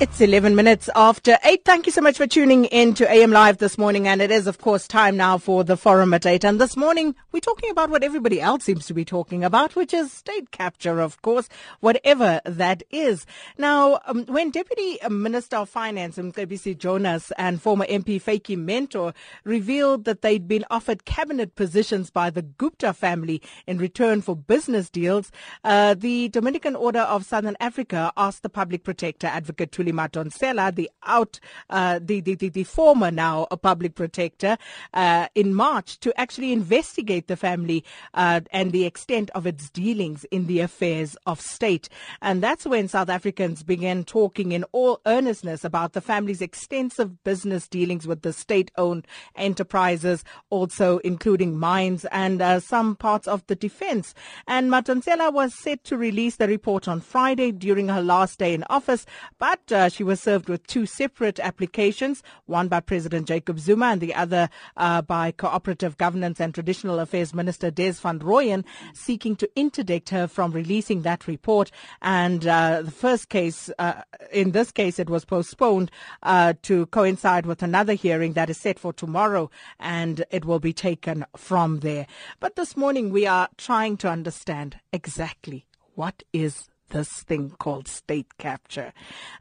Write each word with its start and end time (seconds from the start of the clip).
It's 0.00 0.20
11 0.20 0.56
minutes 0.56 0.90
after 0.96 1.38
8. 1.44 1.64
Thank 1.64 1.86
you 1.86 1.92
so 1.92 2.00
much 2.00 2.16
for 2.16 2.26
tuning 2.26 2.64
in 2.64 2.94
to 2.94 3.08
AM 3.08 3.30
Live 3.30 3.58
this 3.58 3.78
morning. 3.78 4.08
And 4.08 4.20
it 4.20 4.32
is, 4.32 4.48
of 4.48 4.58
course, 4.58 4.88
time 4.88 5.16
now 5.16 5.38
for 5.38 5.62
the 5.62 5.76
forum 5.76 6.12
at 6.12 6.26
8. 6.26 6.44
And 6.44 6.60
this 6.60 6.76
morning, 6.76 7.14
we're 7.30 7.38
talking 7.38 7.70
about 7.70 7.90
what 7.90 8.02
everybody 8.02 8.40
else 8.40 8.64
seems 8.64 8.86
to 8.86 8.92
be 8.92 9.04
talking 9.04 9.44
about, 9.44 9.76
which 9.76 9.94
is 9.94 10.10
state 10.10 10.50
capture, 10.50 10.98
of 10.98 11.22
course, 11.22 11.48
whatever 11.78 12.40
that 12.44 12.82
is. 12.90 13.24
Now, 13.56 14.00
um, 14.06 14.26
when 14.26 14.50
Deputy 14.50 14.98
Minister 15.08 15.58
of 15.58 15.68
Finance, 15.68 16.16
Mcebisi 16.18 16.76
Jonas, 16.76 17.30
and 17.38 17.62
former 17.62 17.86
MP 17.86 18.20
Vytjie 18.20 18.58
Mentor 18.58 19.14
revealed 19.44 20.06
that 20.06 20.22
they'd 20.22 20.48
been 20.48 20.64
offered 20.70 21.04
cabinet 21.04 21.54
positions 21.54 22.10
by 22.10 22.30
the 22.30 22.42
Gupta 22.42 22.94
family 22.94 23.40
in 23.68 23.78
return 23.78 24.22
for 24.22 24.34
business 24.34 24.90
deals, 24.90 25.30
uh, 25.62 25.94
the 25.94 26.30
Dominican 26.30 26.74
Order 26.74 27.02
of 27.02 27.24
Southern 27.24 27.56
Africa 27.60 28.12
asked 28.16 28.42
the 28.42 28.48
public 28.48 28.82
protector, 28.82 29.28
Advocate 29.28 29.70
Thuli 29.84 29.92
Madonsela, 29.92 30.74
the 30.74 30.90
out, 31.04 31.38
uh, 31.70 31.98
the, 32.02 32.20
the, 32.20 32.34
the, 32.34 32.48
the, 32.48 32.64
former 32.64 33.10
now 33.10 33.46
a 33.50 33.56
public 33.56 33.94
protector, 33.94 34.56
uh, 34.94 35.28
in 35.34 35.54
March 35.54 35.98
to 36.00 36.18
actually 36.18 36.52
investigate 36.52 37.26
the 37.26 37.36
family 37.36 37.84
uh, 38.14 38.40
and 38.52 38.72
the 38.72 38.84
extent 38.84 39.30
of 39.34 39.46
its 39.46 39.70
dealings 39.70 40.24
in 40.24 40.46
the 40.46 40.60
affairs 40.60 41.16
of 41.26 41.40
state. 41.40 41.88
And 42.22 42.42
that's 42.42 42.66
when 42.66 42.88
South 42.88 43.08
Africans 43.08 43.62
began 43.62 44.04
talking 44.04 44.52
in 44.52 44.64
all 44.72 45.00
earnestness 45.06 45.64
about 45.64 45.92
the 45.92 46.00
family's 46.00 46.40
extensive 46.40 47.22
business 47.24 47.68
dealings 47.68 48.06
with 48.06 48.22
the 48.22 48.32
state-owned 48.32 49.06
enterprises, 49.36 50.24
also 50.50 50.98
including 50.98 51.58
mines 51.58 52.04
and 52.06 52.40
uh, 52.40 52.60
some 52.60 52.96
parts 52.96 53.28
of 53.28 53.46
the 53.46 53.54
defense. 53.54 54.14
And 54.46 54.70
Madonsela 54.70 55.32
was 55.32 55.54
set 55.54 55.84
to 55.84 55.96
release 55.96 56.36
the 56.36 56.48
report 56.48 56.88
on 56.88 57.00
Friday 57.00 57.52
during 57.52 57.88
her 57.88 58.02
last 58.02 58.38
day 58.38 58.54
in 58.54 58.64
office, 58.70 59.06
but 59.38 59.72
uh, 59.74 59.88
she 59.88 60.04
was 60.04 60.20
served 60.20 60.48
with 60.48 60.66
two 60.66 60.86
separate 60.86 61.38
applications, 61.40 62.22
one 62.46 62.68
by 62.68 62.80
President 62.80 63.26
Jacob 63.28 63.58
Zuma 63.58 63.86
and 63.86 64.00
the 64.00 64.14
other 64.14 64.48
uh, 64.76 65.02
by 65.02 65.32
Cooperative 65.32 65.96
Governance 65.98 66.40
and 66.40 66.54
Traditional 66.54 67.00
Affairs 67.00 67.34
Minister 67.34 67.70
Des 67.70 67.92
van 67.94 68.20
Rooyen, 68.20 68.64
seeking 68.94 69.36
to 69.36 69.50
interdict 69.56 70.10
her 70.10 70.26
from 70.26 70.52
releasing 70.52 71.02
that 71.02 71.26
report. 71.26 71.70
And 72.00 72.46
uh, 72.46 72.82
the 72.82 72.90
first 72.90 73.28
case, 73.28 73.70
uh, 73.78 74.02
in 74.32 74.52
this 74.52 74.70
case, 74.70 74.98
it 74.98 75.10
was 75.10 75.24
postponed 75.24 75.90
uh, 76.22 76.54
to 76.62 76.86
coincide 76.86 77.46
with 77.46 77.62
another 77.62 77.94
hearing 77.94 78.34
that 78.34 78.50
is 78.50 78.58
set 78.58 78.78
for 78.78 78.92
tomorrow, 78.92 79.50
and 79.80 80.24
it 80.30 80.44
will 80.44 80.60
be 80.60 80.72
taken 80.72 81.26
from 81.36 81.80
there. 81.80 82.06
But 82.40 82.56
this 82.56 82.76
morning, 82.76 83.10
we 83.10 83.26
are 83.26 83.48
trying 83.58 83.96
to 83.98 84.08
understand 84.08 84.76
exactly 84.92 85.66
what 85.94 86.22
is 86.32 86.68
this 86.94 87.24
thing 87.24 87.50
called 87.58 87.88
state 87.88 88.38
capture. 88.38 88.92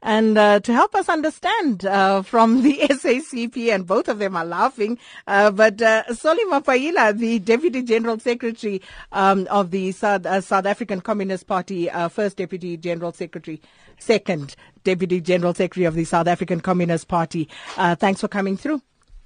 And 0.02 0.38
uh, 0.38 0.59
to 0.62 0.73
help 0.73 0.96
us 0.96 1.08
understand 1.08 1.86
uh, 1.86 2.23
from 2.23 2.64
the 2.64 2.80
SACP, 2.90 3.73
and 3.73 3.86
both 3.86 4.09
of 4.09 4.20
them 4.20 4.36
are 4.36 4.44
laughing, 4.44 4.98
uh, 5.28 5.52
but 5.52 5.81
uh, 5.81 6.14
Solly 6.14 6.44
Mapaila, 6.46 7.18
the 7.18 7.40
Deputy 7.40 7.84
General 7.84 8.20
Secretary 8.20 8.81
um, 9.12 9.48
of 9.50 9.72
the 9.72 9.92
South, 9.92 10.26
uh, 10.26 10.42
South, 10.42 10.66
African 10.66 11.00
Communist 11.00 11.48
Party, 11.48 11.90
uh, 11.90 12.09
first 12.09 12.38
Deputy 12.38 12.76
General 12.76 13.14
Secretary, 13.14 13.62
second 14.00 14.56
Deputy 14.84 15.22
General 15.22 15.54
Secretary 15.54 15.86
of 15.86 15.94
the 15.94 16.06
South 16.06 16.28
African 16.28 16.59
Communist 16.59 17.08
Party. 17.08 17.48
Uh, 17.78 17.96
thanks 17.96 18.20
for 18.20 18.28
coming 18.28 18.58
through. 18.58 18.81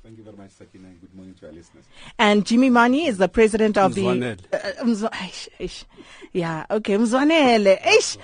Thank 0.07 0.19
you 0.19 0.23
very 0.23 0.37
much, 0.37 0.51
Sakina, 0.51 0.87
and 0.87 1.01
good 1.01 1.13
morning 1.13 1.33
to 1.41 1.47
our 1.47 1.51
listeners. 1.51 1.83
And 2.17 2.45
Jimmy 2.45 2.69
Manyi 2.69 3.09
is 3.09 3.17
the 3.17 3.27
president 3.27 3.77
of 3.77 3.93
the. 3.93 4.37
Uh, 4.53 5.09
yeah, 6.31 6.65
okay, 6.71 6.95
Mzwanele. 6.97 8.17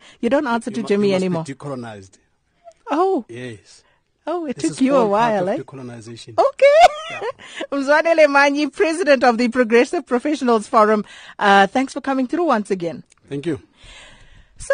you 0.20 0.30
don't 0.30 0.46
answer 0.46 0.70
you 0.70 0.76
to 0.76 0.82
Jimmy 0.84 1.08
you 1.08 1.16
anymore. 1.16 1.42
decolonized. 1.42 2.18
Oh. 2.88 3.24
Yes. 3.28 3.82
Oh, 4.28 4.46
it 4.46 4.54
This 4.54 4.62
took 4.62 4.70
is 4.70 4.80
you 4.80 4.94
a 4.94 4.98
all 4.98 5.08
part 5.08 5.10
while, 5.10 5.48
of 5.48 5.58
eh? 5.58 5.62
Decolonization. 5.64 6.38
Okay. 6.38 7.26
Mzwanele 7.72 8.26
Manyi, 8.28 8.72
president 8.72 9.24
of 9.24 9.38
the 9.38 9.48
Progressive 9.48 10.06
Professionals 10.06 10.68
Forum. 10.68 11.04
Uh, 11.36 11.66
thanks 11.66 11.92
for 11.92 12.00
coming 12.00 12.28
through 12.28 12.44
once 12.44 12.70
again. 12.70 13.02
Thank 13.28 13.46
you. 13.46 13.60
So, 14.56 14.72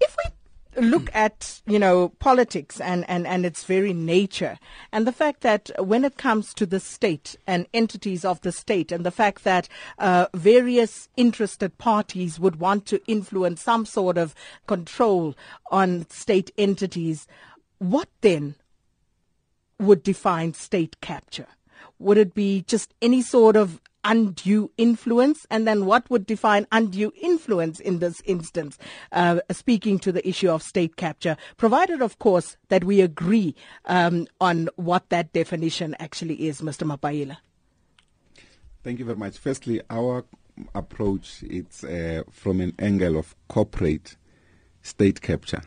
if 0.00 0.16
we 0.24 0.30
look 0.76 1.10
at 1.14 1.60
you 1.66 1.78
know 1.78 2.10
politics 2.18 2.80
and, 2.80 3.08
and, 3.08 3.26
and 3.26 3.44
its 3.44 3.64
very 3.64 3.92
nature. 3.92 4.58
And 4.92 5.06
the 5.06 5.12
fact 5.12 5.40
that 5.42 5.70
when 5.78 6.04
it 6.04 6.16
comes 6.16 6.54
to 6.54 6.66
the 6.66 6.80
state 6.80 7.36
and 7.46 7.66
entities 7.72 8.24
of 8.24 8.40
the 8.42 8.52
state 8.52 8.92
and 8.92 9.04
the 9.04 9.10
fact 9.10 9.44
that 9.44 9.68
uh, 9.98 10.26
various 10.34 11.08
interested 11.16 11.78
parties 11.78 12.38
would 12.38 12.56
want 12.56 12.86
to 12.86 13.00
influence 13.06 13.62
some 13.62 13.86
sort 13.86 14.18
of 14.18 14.34
control 14.66 15.34
on 15.70 16.08
state 16.10 16.50
entities 16.56 17.26
what 17.78 18.08
then 18.20 18.54
would 19.78 20.02
define 20.02 20.54
state 20.54 21.00
capture 21.00 21.46
would 21.98 22.18
it 22.18 22.34
be 22.34 22.62
just 22.62 22.94
any 23.00 23.22
sort 23.22 23.56
of 23.56 23.80
undue 24.04 24.70
influence? 24.78 25.46
And 25.50 25.66
then 25.66 25.84
what 25.84 26.08
would 26.10 26.26
define 26.26 26.66
undue 26.72 27.12
influence 27.20 27.80
in 27.80 27.98
this 27.98 28.20
instance? 28.24 28.78
Uh, 29.12 29.40
speaking 29.50 29.98
to 30.00 30.12
the 30.12 30.26
issue 30.26 30.50
of 30.50 30.62
state 30.62 30.96
capture, 30.96 31.36
provided, 31.56 32.00
of 32.00 32.18
course, 32.18 32.56
that 32.68 32.84
we 32.84 33.00
agree 33.00 33.54
um, 33.86 34.26
on 34.40 34.68
what 34.76 35.08
that 35.10 35.32
definition 35.32 35.94
actually 35.98 36.46
is, 36.46 36.60
Mr. 36.60 36.86
Mapaila. 36.86 37.38
Thank 38.82 39.00
you 39.00 39.04
very 39.04 39.18
much. 39.18 39.38
Firstly, 39.38 39.80
our 39.90 40.24
approach 40.74 41.42
it's 41.42 41.84
uh, 41.84 42.22
from 42.30 42.60
an 42.60 42.72
angle 42.78 43.18
of 43.18 43.34
corporate 43.48 44.16
state 44.82 45.20
capture, 45.20 45.62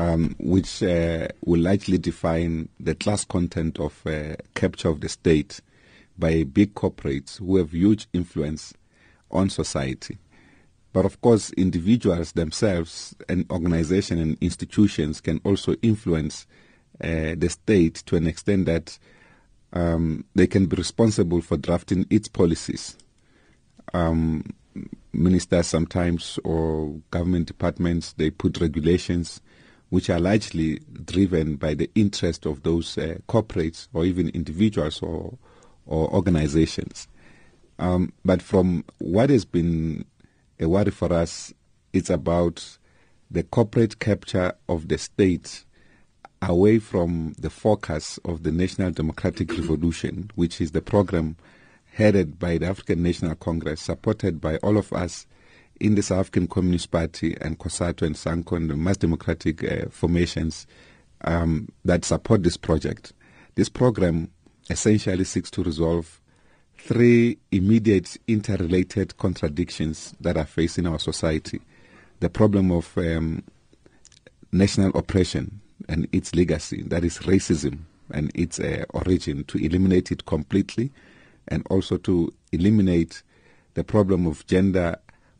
um, 0.00 0.34
which 0.38 0.82
uh, 0.82 1.28
will 1.44 1.60
largely 1.60 1.98
define 1.98 2.70
the 2.80 2.94
class 2.94 3.22
content 3.22 3.78
of 3.78 4.00
uh, 4.06 4.34
capture 4.54 4.88
of 4.88 5.02
the 5.02 5.10
state 5.10 5.60
by 6.18 6.42
big 6.42 6.74
corporates 6.74 7.38
who 7.38 7.58
have 7.58 7.72
huge 7.72 8.06
influence 8.14 8.72
on 9.30 9.50
society. 9.50 10.16
But 10.94 11.04
of 11.04 11.20
course, 11.20 11.52
individuals 11.52 12.32
themselves 12.32 13.14
and 13.28 13.44
organizations 13.50 14.20
and 14.20 14.38
institutions 14.40 15.20
can 15.20 15.38
also 15.44 15.74
influence 15.82 16.46
uh, 17.04 17.34
the 17.36 17.50
state 17.50 17.96
to 18.06 18.16
an 18.16 18.26
extent 18.26 18.64
that 18.66 18.98
um, 19.74 20.24
they 20.34 20.46
can 20.46 20.64
be 20.64 20.76
responsible 20.76 21.42
for 21.42 21.58
drafting 21.58 22.06
its 22.08 22.26
policies. 22.26 22.96
Um, 23.92 24.44
ministers 25.12 25.66
sometimes 25.66 26.38
or 26.42 26.94
government 27.10 27.48
departments 27.48 28.12
they 28.12 28.30
put 28.30 28.60
regulations 28.60 29.40
which 29.90 30.08
are 30.08 30.20
largely 30.20 30.80
driven 31.04 31.56
by 31.56 31.74
the 31.74 31.90
interest 31.94 32.46
of 32.46 32.62
those 32.62 32.96
uh, 32.96 33.16
corporates 33.28 33.88
or 33.92 34.04
even 34.04 34.28
individuals 34.30 35.02
or 35.02 35.36
or 35.86 36.12
organizations. 36.14 37.08
Um, 37.78 38.12
but 38.24 38.42
from 38.42 38.84
what 38.98 39.30
has 39.30 39.44
been 39.44 40.04
a 40.58 40.68
worry 40.68 40.90
for 40.90 41.12
us, 41.12 41.52
it's 41.92 42.10
about 42.10 42.78
the 43.30 43.42
corporate 43.42 43.98
capture 43.98 44.52
of 44.68 44.88
the 44.88 44.98
state 44.98 45.64
away 46.42 46.78
from 46.78 47.34
the 47.38 47.50
focus 47.50 48.18
of 48.24 48.42
the 48.42 48.52
National 48.52 48.90
Democratic 48.90 49.50
Revolution, 49.52 50.30
which 50.34 50.60
is 50.60 50.70
the 50.72 50.82
program 50.82 51.36
headed 51.92 52.38
by 52.38 52.58
the 52.58 52.66
African 52.66 53.02
National 53.02 53.34
Congress, 53.34 53.80
supported 53.80 54.40
by 54.40 54.56
all 54.58 54.76
of 54.76 54.92
us 54.92 55.26
in 55.80 55.94
the 55.94 56.02
South 56.02 56.20
African 56.20 56.46
Communist 56.46 56.90
Party 56.90 57.36
and 57.40 57.58
COSATU 57.58 58.02
and 58.02 58.14
SANCO 58.14 58.56
and 58.56 58.70
the 58.70 58.76
mass 58.76 58.98
democratic 58.98 59.64
uh, 59.64 59.88
formations 59.90 60.66
um, 61.22 61.68
that 61.84 62.04
support 62.04 62.42
this 62.42 62.56
project. 62.56 63.12
This 63.54 63.68
program 63.68 64.30
essentially 64.68 65.24
seeks 65.24 65.50
to 65.52 65.62
resolve 65.62 66.20
three 66.78 67.38
immediate 67.50 68.16
interrelated 68.28 69.16
contradictions 69.16 70.14
that 70.20 70.36
are 70.36 70.46
facing 70.46 70.86
our 70.86 70.98
society. 70.98 71.60
The 72.20 72.30
problem 72.30 72.70
of 72.70 72.96
um, 72.98 73.42
national 74.52 74.96
oppression 74.96 75.60
and 75.88 76.08
its 76.12 76.34
legacy, 76.34 76.82
that 76.84 77.04
is 77.04 77.18
racism 77.20 77.80
and 78.12 78.30
its 78.34 78.60
uh, 78.60 78.84
origin, 78.90 79.44
to 79.44 79.58
eliminate 79.58 80.12
it 80.12 80.26
completely, 80.26 80.90
and 81.48 81.66
also 81.70 81.96
to 81.98 82.32
eliminate 82.52 83.22
the 83.74 83.84
problem 83.84 84.26
of 84.26 84.46
gender 84.46 84.96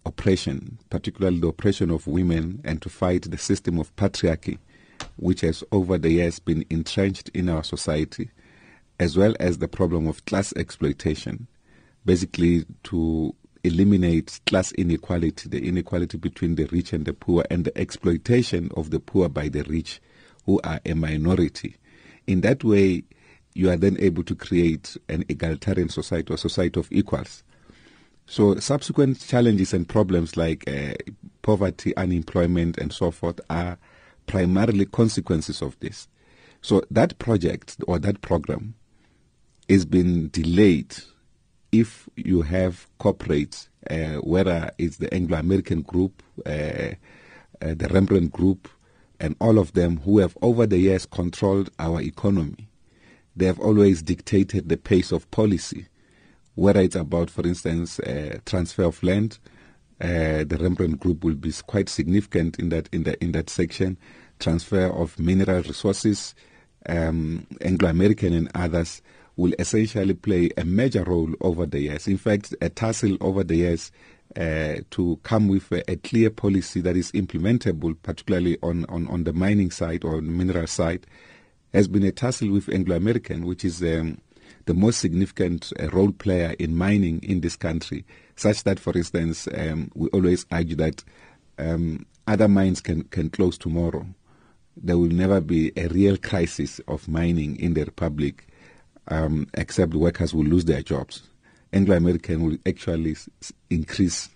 oppression, 0.07 0.79
particularly 0.91 1.41
the 1.41 1.49
oppression 1.49 1.91
of 1.91 2.07
women, 2.07 2.61
and 2.65 2.81
to 2.83 2.89
fight 2.89 3.31
the 3.31 3.39
system 3.39 3.79
of 3.79 3.95
patriarchy, 3.97 4.59
which 5.17 5.43
has 5.43 5.65
over 5.73 5.99
the 5.99 6.11
years 6.11 6.39
been 6.39 6.65
entrenched 6.71 7.29
in 7.31 7.49
our 7.49 7.65
society 7.65 8.31
as 9.01 9.17
well 9.17 9.35
as 9.41 9.59
the 9.59 9.67
problem 9.67 10.07
of 10.07 10.25
class 10.27 10.53
exploitation, 10.57 11.47
basically 12.05 12.67
to 12.83 13.35
eliminate 13.65 14.39
class 14.45 14.73
inequality, 14.73 15.49
the 15.49 15.67
inequality 15.67 16.19
between 16.19 16.55
the 16.55 16.67
rich 16.67 16.93
and 16.93 17.07
the 17.07 17.15
poor, 17.15 17.43
and 17.51 17.65
the 17.65 17.79
exploitation 17.79 18.71
of 18.77 18.91
the 18.91 19.01
poor 19.01 19.29
by 19.29 19.49
the 19.49 19.63
rich, 19.65 20.03
who 20.45 20.61
are 20.65 20.81
a 20.85 20.95
minority. 20.95 21.77
In 22.27 22.43
that 22.43 22.63
way, 22.63 23.05
you 23.55 23.71
are 23.71 23.77
then 23.77 23.97
able 24.01 24.23
to 24.25 24.35
create 24.35 24.99
an 25.09 25.25
egalitarian 25.31 25.89
society 25.89 26.33
a 26.35 26.37
society 26.37 26.79
of 26.79 26.89
equals. 26.93 27.43
So 28.31 28.55
subsequent 28.61 29.19
challenges 29.27 29.75
and 29.75 29.89
problems 29.89 30.37
like 30.37 30.63
uh, 30.71 30.93
poverty, 31.43 31.97
unemployment, 31.97 32.79
and 32.79 32.93
so 32.93 33.11
forth 33.11 33.41
are 33.51 33.77
primarily 34.27 34.87
consequences 34.87 35.61
of 35.61 35.77
this. 35.81 36.07
So 36.63 36.85
that 36.93 37.19
project 37.19 37.79
or 37.89 37.99
that 37.99 38.21
program 38.21 38.77
is 39.67 39.85
been 39.85 40.29
delayed 40.29 40.97
if 41.73 42.09
you 42.15 42.43
have 42.43 42.87
corporates, 43.01 43.67
uh, 43.91 44.21
whether 44.21 44.71
it's 44.79 44.99
the 44.99 45.13
Anglo-American 45.13 45.83
group, 45.83 46.23
uh, 46.47 46.51
uh, 46.51 46.95
the 47.61 47.89
Rembrandt 47.91 48.31
group, 48.31 48.69
and 49.19 49.35
all 49.41 49.59
of 49.59 49.73
them 49.73 49.97
who 50.05 50.19
have 50.19 50.39
over 50.41 50.69
the 50.69 50.79
years 50.79 51.05
controlled 51.05 51.71
our 51.81 52.01
economy. 52.01 52.69
They 53.35 53.47
have 53.47 53.59
always 53.59 54.03
dictated 54.03 54.69
the 54.69 54.77
pace 54.77 55.11
of 55.11 55.29
policy, 55.33 55.89
whether 56.61 56.81
it's 56.81 56.95
about, 56.95 57.31
for 57.31 57.47
instance, 57.47 57.99
uh, 58.01 58.39
transfer 58.45 58.83
of 58.83 59.03
land. 59.03 59.39
Uh, 59.99 60.45
the 60.45 60.59
Rembrandt 60.61 61.01
Group 61.01 61.25
will 61.25 61.35
be 61.35 61.51
quite 61.67 61.89
significant 61.89 62.59
in 62.59 62.69
that 62.69 62.87
in 62.93 63.05
that 63.05 63.17
in 63.23 63.33
that 63.33 63.49
section. 63.49 63.97
Transfer 64.39 64.89
of 64.89 65.19
mineral 65.19 65.63
resources, 65.63 66.35
um, 66.87 67.47
Anglo-American 67.63 68.35
and 68.35 68.51
others 68.55 69.01
will 69.37 69.55
essentially 69.59 70.13
play 70.13 70.51
a 70.59 70.65
major 70.67 71.03
role 71.03 71.33
over 71.41 71.65
the 71.65 71.81
years. 71.81 72.07
In 72.07 72.19
fact, 72.19 72.55
a 72.61 72.69
tussle 72.69 73.17
over 73.23 73.43
the 73.43 73.57
years 73.57 73.91
uh, 74.37 74.77
to 74.91 75.19
come 75.23 75.49
with 75.49 75.73
a, 75.73 75.91
a, 75.91 75.97
clear 75.97 76.29
policy 76.29 76.83
that 76.83 76.97
is 76.97 77.11
implementable, 77.13 77.97
particularly 78.03 78.59
on, 78.63 78.85
on, 78.91 79.09
on 79.09 79.25
the 79.25 79.33
mining 79.33 79.71
side 79.71 80.05
or 80.05 80.17
the 80.17 80.23
mineral 80.23 80.67
side, 80.67 81.07
has 81.73 81.89
been 81.89 82.05
a 82.05 82.13
tussle 82.13 82.51
with 82.51 82.69
Anglo 82.69 82.97
American, 82.97 83.47
which 83.47 83.65
is 83.65 83.83
um, 83.83 84.19
the 84.71 84.75
most 84.75 85.01
significant 85.01 85.73
uh, 85.81 85.89
role 85.89 86.13
player 86.13 86.55
in 86.61 86.77
mining 86.77 87.21
in 87.25 87.41
this 87.41 87.57
country, 87.57 88.05
such 88.37 88.63
that, 88.63 88.79
for 88.79 88.97
instance, 88.97 89.49
um, 89.59 89.91
we 89.97 90.09
always 90.11 90.47
argue 90.53 90.77
that 90.77 91.03
um, 91.59 92.07
other 92.29 92.47
mines 92.47 92.81
can, 92.81 93.03
can 93.05 93.31
close 93.31 93.59
tomorrow. 93.59 94.07
There 94.77 94.97
will 94.97 95.09
never 95.09 95.41
be 95.41 95.73
a 95.77 95.89
real 95.89 96.17
crisis 96.17 96.81
of 96.87 97.09
mining 97.09 97.59
in 97.59 97.75
the 97.75 97.85
Republic, 97.85 98.47
um, 99.09 99.49
except 99.55 99.93
workers 99.95 100.33
will 100.33 100.45
lose 100.45 100.67
their 100.67 100.83
jobs. 100.83 101.23
Anglo 101.73 101.97
American 101.97 102.45
will 102.45 102.57
actually 102.65 103.17
increase 103.71 104.29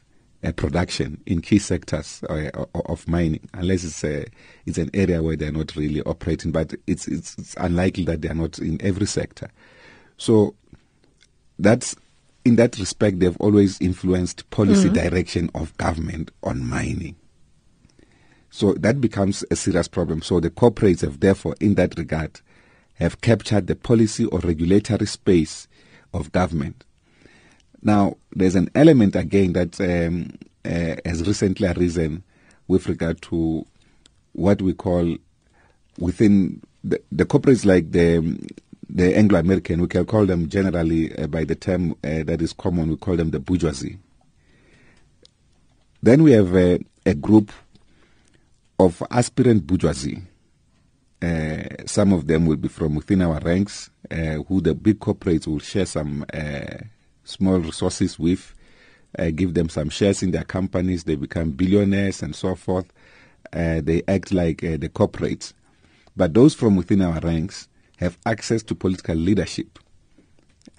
uh, 0.42 0.50
production 0.50 1.22
in 1.26 1.42
key 1.42 1.60
sectors 1.60 2.24
uh, 2.28 2.50
of 2.74 3.06
mining, 3.06 3.48
unless 3.54 3.84
it's 3.84 4.02
a, 4.02 4.26
it's 4.66 4.78
an 4.78 4.90
area 4.94 5.22
where 5.22 5.36
they're 5.36 5.52
not 5.52 5.76
really 5.76 6.02
operating. 6.02 6.50
But 6.50 6.74
it's, 6.88 7.06
it's, 7.06 7.38
it's 7.38 7.54
unlikely 7.56 8.04
that 8.06 8.20
they 8.20 8.28
are 8.30 8.34
not 8.34 8.58
in 8.58 8.82
every 8.82 9.06
sector. 9.06 9.48
So 10.16 10.54
that's 11.58 11.96
in 12.44 12.56
that 12.56 12.78
respect, 12.78 13.20
they've 13.20 13.36
always 13.38 13.80
influenced 13.80 14.48
policy 14.50 14.88
mm-hmm. 14.88 14.94
direction 14.94 15.50
of 15.54 15.76
government 15.78 16.30
on 16.42 16.64
mining. 16.64 17.16
So 18.50 18.74
that 18.74 19.00
becomes 19.00 19.44
a 19.50 19.56
serious 19.56 19.88
problem. 19.88 20.22
So 20.22 20.40
the 20.40 20.50
corporates 20.50 21.00
have 21.00 21.20
therefore, 21.20 21.56
in 21.58 21.74
that 21.74 21.98
regard, 21.98 22.40
have 22.94 23.20
captured 23.20 23.66
the 23.66 23.74
policy 23.74 24.26
or 24.26 24.38
regulatory 24.40 25.06
space 25.06 25.66
of 26.12 26.30
government. 26.32 26.84
Now, 27.82 28.16
there's 28.32 28.54
an 28.54 28.70
element 28.74 29.16
again 29.16 29.54
that 29.54 29.80
um, 29.80 30.38
uh, 30.64 30.96
has 31.04 31.26
recently 31.26 31.66
arisen 31.66 32.22
with 32.68 32.86
regard 32.88 33.20
to 33.22 33.66
what 34.32 34.62
we 34.62 34.72
call 34.72 35.16
within 35.98 36.62
the, 36.82 37.00
the 37.10 37.24
corporates 37.24 37.64
like 37.64 37.90
the 37.90 38.38
the 38.94 39.16
Anglo-American, 39.16 39.80
we 39.80 39.88
can 39.88 40.04
call 40.04 40.24
them 40.24 40.48
generally 40.48 41.16
uh, 41.18 41.26
by 41.26 41.42
the 41.44 41.56
term 41.56 41.92
uh, 42.04 42.22
that 42.22 42.40
is 42.40 42.52
common, 42.52 42.88
we 42.88 42.96
call 42.96 43.16
them 43.16 43.30
the 43.32 43.40
bourgeoisie. 43.40 43.98
Then 46.00 46.22
we 46.22 46.30
have 46.32 46.54
a, 46.54 46.78
a 47.04 47.14
group 47.14 47.50
of 48.78 49.02
aspirant 49.10 49.66
bourgeoisie. 49.66 50.22
Uh, 51.20 51.64
some 51.86 52.12
of 52.12 52.28
them 52.28 52.46
will 52.46 52.56
be 52.56 52.68
from 52.68 52.94
within 52.94 53.22
our 53.22 53.40
ranks, 53.40 53.90
uh, 54.12 54.36
who 54.46 54.60
the 54.60 54.74
big 54.74 55.00
corporates 55.00 55.48
will 55.48 55.58
share 55.58 55.86
some 55.86 56.24
uh, 56.32 56.78
small 57.24 57.58
resources 57.58 58.16
with, 58.16 58.54
uh, 59.18 59.30
give 59.30 59.54
them 59.54 59.68
some 59.68 59.88
shares 59.88 60.22
in 60.22 60.30
their 60.30 60.44
companies, 60.44 61.02
they 61.02 61.16
become 61.16 61.50
billionaires 61.50 62.22
and 62.22 62.36
so 62.36 62.54
forth. 62.54 62.86
Uh, 63.52 63.80
they 63.82 64.02
act 64.06 64.32
like 64.32 64.62
uh, 64.62 64.76
the 64.76 64.88
corporates. 64.88 65.52
But 66.16 66.34
those 66.34 66.54
from 66.54 66.76
within 66.76 67.02
our 67.02 67.18
ranks 67.20 67.68
have 67.96 68.18
access 68.26 68.62
to 68.64 68.74
political 68.74 69.14
leadership. 69.14 69.78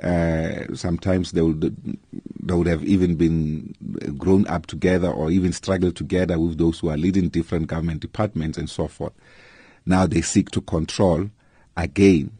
Uh, 0.02 0.74
sometimes 0.74 1.32
they 1.32 1.42
would 1.42 1.62
they 2.42 2.54
would 2.54 2.68
have 2.68 2.84
even 2.84 3.16
been 3.16 3.74
grown 4.18 4.46
up 4.48 4.66
together 4.66 5.10
or 5.10 5.32
even 5.32 5.54
struggled 5.54 5.96
together 5.96 6.38
with 6.38 6.58
those 6.58 6.80
who 6.80 6.90
are 6.90 6.98
leading 6.98 7.30
different 7.30 7.68
government 7.68 8.02
departments 8.02 8.58
and 8.58 8.70
so 8.70 8.88
forth. 8.88 9.14
Now 9.86 10.06
they 10.06 10.22
seek 10.22 10.52
to 10.52 10.62
control 10.62 11.30
again 11.78 12.32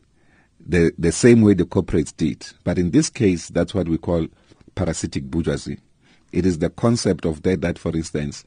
the, 0.66 0.92
the 0.98 1.12
same 1.12 1.42
way 1.42 1.54
the 1.54 1.66
corporates 1.66 2.16
did. 2.16 2.46
But 2.64 2.78
in 2.78 2.92
this 2.92 3.10
case, 3.10 3.50
that's 3.50 3.74
what 3.74 3.88
we 3.88 3.98
call 3.98 4.28
parasitic 4.74 5.26
bourgeoisie. 5.26 5.80
It 6.32 6.46
is 6.46 6.60
the 6.60 6.70
concept 6.70 7.26
of 7.26 7.44
that, 7.44 7.62
that 7.62 7.80
for 7.80 7.96
instance, 7.96 8.44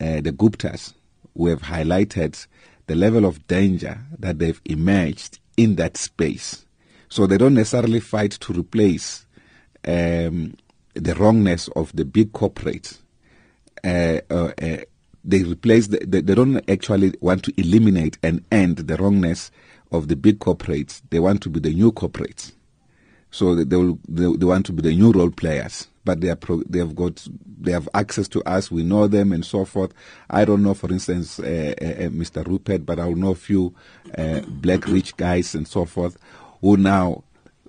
uh, 0.00 0.20
the 0.20 0.32
Guptas 0.32 0.94
who 1.36 1.48
have 1.48 1.62
highlighted 1.62 2.46
the 2.86 2.94
level 2.94 3.24
of 3.26 3.46
danger 3.48 3.98
that 4.18 4.38
they've 4.38 4.60
emerged 4.64 5.40
in 5.56 5.76
that 5.76 5.96
space. 5.96 6.64
So 7.08 7.26
they 7.26 7.38
don't 7.38 7.54
necessarily 7.54 8.00
fight 8.00 8.32
to 8.32 8.52
replace 8.52 9.26
um, 9.86 10.56
the 10.94 11.14
wrongness 11.14 11.68
of 11.68 11.94
the 11.94 12.04
big 12.04 12.32
corporates. 12.32 12.98
Uh, 13.84 14.20
uh, 14.30 14.52
uh, 14.60 14.78
they 15.24 15.42
replace 15.42 15.88
the, 15.88 15.98
they, 15.98 16.20
they 16.20 16.34
don't 16.34 16.68
actually 16.68 17.14
want 17.20 17.42
to 17.44 17.60
eliminate 17.60 18.18
and 18.22 18.44
end 18.50 18.78
the 18.78 18.96
wrongness 18.96 19.50
of 19.92 20.08
the 20.08 20.16
big 20.16 20.38
corporates, 20.38 21.02
they 21.10 21.20
want 21.20 21.42
to 21.42 21.50
be 21.50 21.60
the 21.60 21.72
new 21.72 21.92
corporates. 21.92 22.52
So 23.30 23.54
they 23.54 23.76
will 23.76 23.98
they, 24.08 24.24
they 24.36 24.46
want 24.46 24.66
to 24.66 24.72
be 24.72 24.82
the 24.82 24.94
new 24.94 25.12
role 25.12 25.30
players, 25.30 25.88
but 26.06 26.22
they 26.22 26.30
are 26.30 26.36
pro, 26.36 26.62
they 26.62 26.78
have 26.78 26.94
got 26.94 27.26
they 27.58 27.72
have 27.72 27.88
access 27.92 28.28
to 28.28 28.42
us. 28.44 28.70
We 28.70 28.82
know 28.82 29.08
them 29.08 29.32
and 29.32 29.44
so 29.44 29.66
forth. 29.66 29.92
I 30.30 30.46
don't 30.46 30.62
know, 30.62 30.72
for 30.72 30.90
instance, 30.90 31.38
uh, 31.38 31.74
uh, 31.82 31.84
uh 31.84 32.08
Mr. 32.08 32.46
Rupert, 32.46 32.86
but 32.86 32.98
I 32.98 33.06
will 33.06 33.16
know 33.16 33.32
a 33.32 33.34
few 33.34 33.74
uh, 34.16 34.40
black 34.46 34.86
rich 34.86 35.16
guys 35.16 35.54
and 35.54 35.66
so 35.68 35.84
forth 35.84 36.16
who 36.60 36.76
now, 36.76 37.24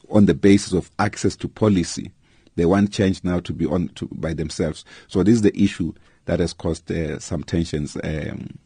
on 0.10 0.28
the 0.28 0.34
basis 0.34 0.72
of 0.72 0.90
access 1.00 1.36
to 1.38 1.48
policy, 1.48 2.12
they 2.56 2.66
want 2.66 2.94
change 2.94 3.24
now 3.24 3.40
to 3.42 3.52
be 3.52 3.66
on 3.66 3.90
to, 3.90 4.08
by 4.12 4.34
themselves. 4.34 4.86
So 5.08 5.24
this 5.24 5.36
is 5.36 5.42
the 5.42 5.60
issue 5.62 5.94
that 6.26 6.40
has 6.40 6.54
caused 6.54 6.92
uh, 6.92 7.20
some 7.20 7.44
tensions. 7.44 7.98
Um, 8.04 8.60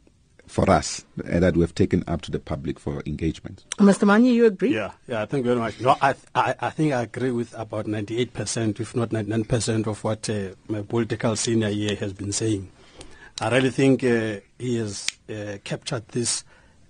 for 0.51 0.69
us 0.69 1.05
uh, 1.23 1.39
that 1.39 1.55
we 1.55 1.61
have 1.61 1.73
taken 1.73 2.03
up 2.07 2.21
to 2.21 2.29
the 2.29 2.39
public 2.39 2.77
for 2.77 3.01
engagement. 3.05 3.63
Mr. 3.77 4.03
Manyi, 4.05 4.33
you 4.33 4.45
agree? 4.45 4.75
Yeah, 4.75 4.91
yeah, 5.07 5.25
thank 5.25 5.45
you 5.45 5.51
very 5.51 5.59
much. 5.61 5.79
No, 5.79 5.95
I, 6.01 6.13
I, 6.35 6.53
I 6.59 6.69
think 6.71 6.91
I 6.93 7.03
agree 7.03 7.31
with 7.31 7.57
about 7.57 7.85
98%, 7.85 8.79
if 8.81 8.93
not 8.93 9.09
99% 9.11 9.87
of 9.87 10.03
what 10.03 10.29
uh, 10.29 10.49
my 10.67 10.81
political 10.81 11.37
senior 11.37 11.69
here 11.69 11.95
has 11.95 12.11
been 12.11 12.33
saying. 12.33 12.69
I 13.39 13.49
really 13.49 13.69
think 13.69 14.03
uh, 14.03 14.41
he 14.59 14.75
has 14.77 15.07
uh, 15.29 15.57
captured 15.63 16.05
this 16.09 16.43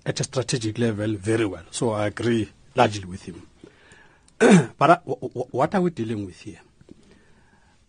at 0.08 0.20
a 0.20 0.24
strategic 0.24 0.80
level 0.80 1.14
very 1.14 1.46
well. 1.46 1.64
So 1.70 1.92
I 1.92 2.08
agree 2.08 2.50
largely 2.76 3.06
with 3.06 3.22
him. 3.24 3.48
but 4.40 4.90
uh, 4.90 4.98
w- 5.06 5.20
w- 5.30 5.48
what 5.52 5.76
are 5.76 5.82
we 5.82 5.92
dealing 5.92 6.26
with 6.26 6.42
here? 6.42 6.60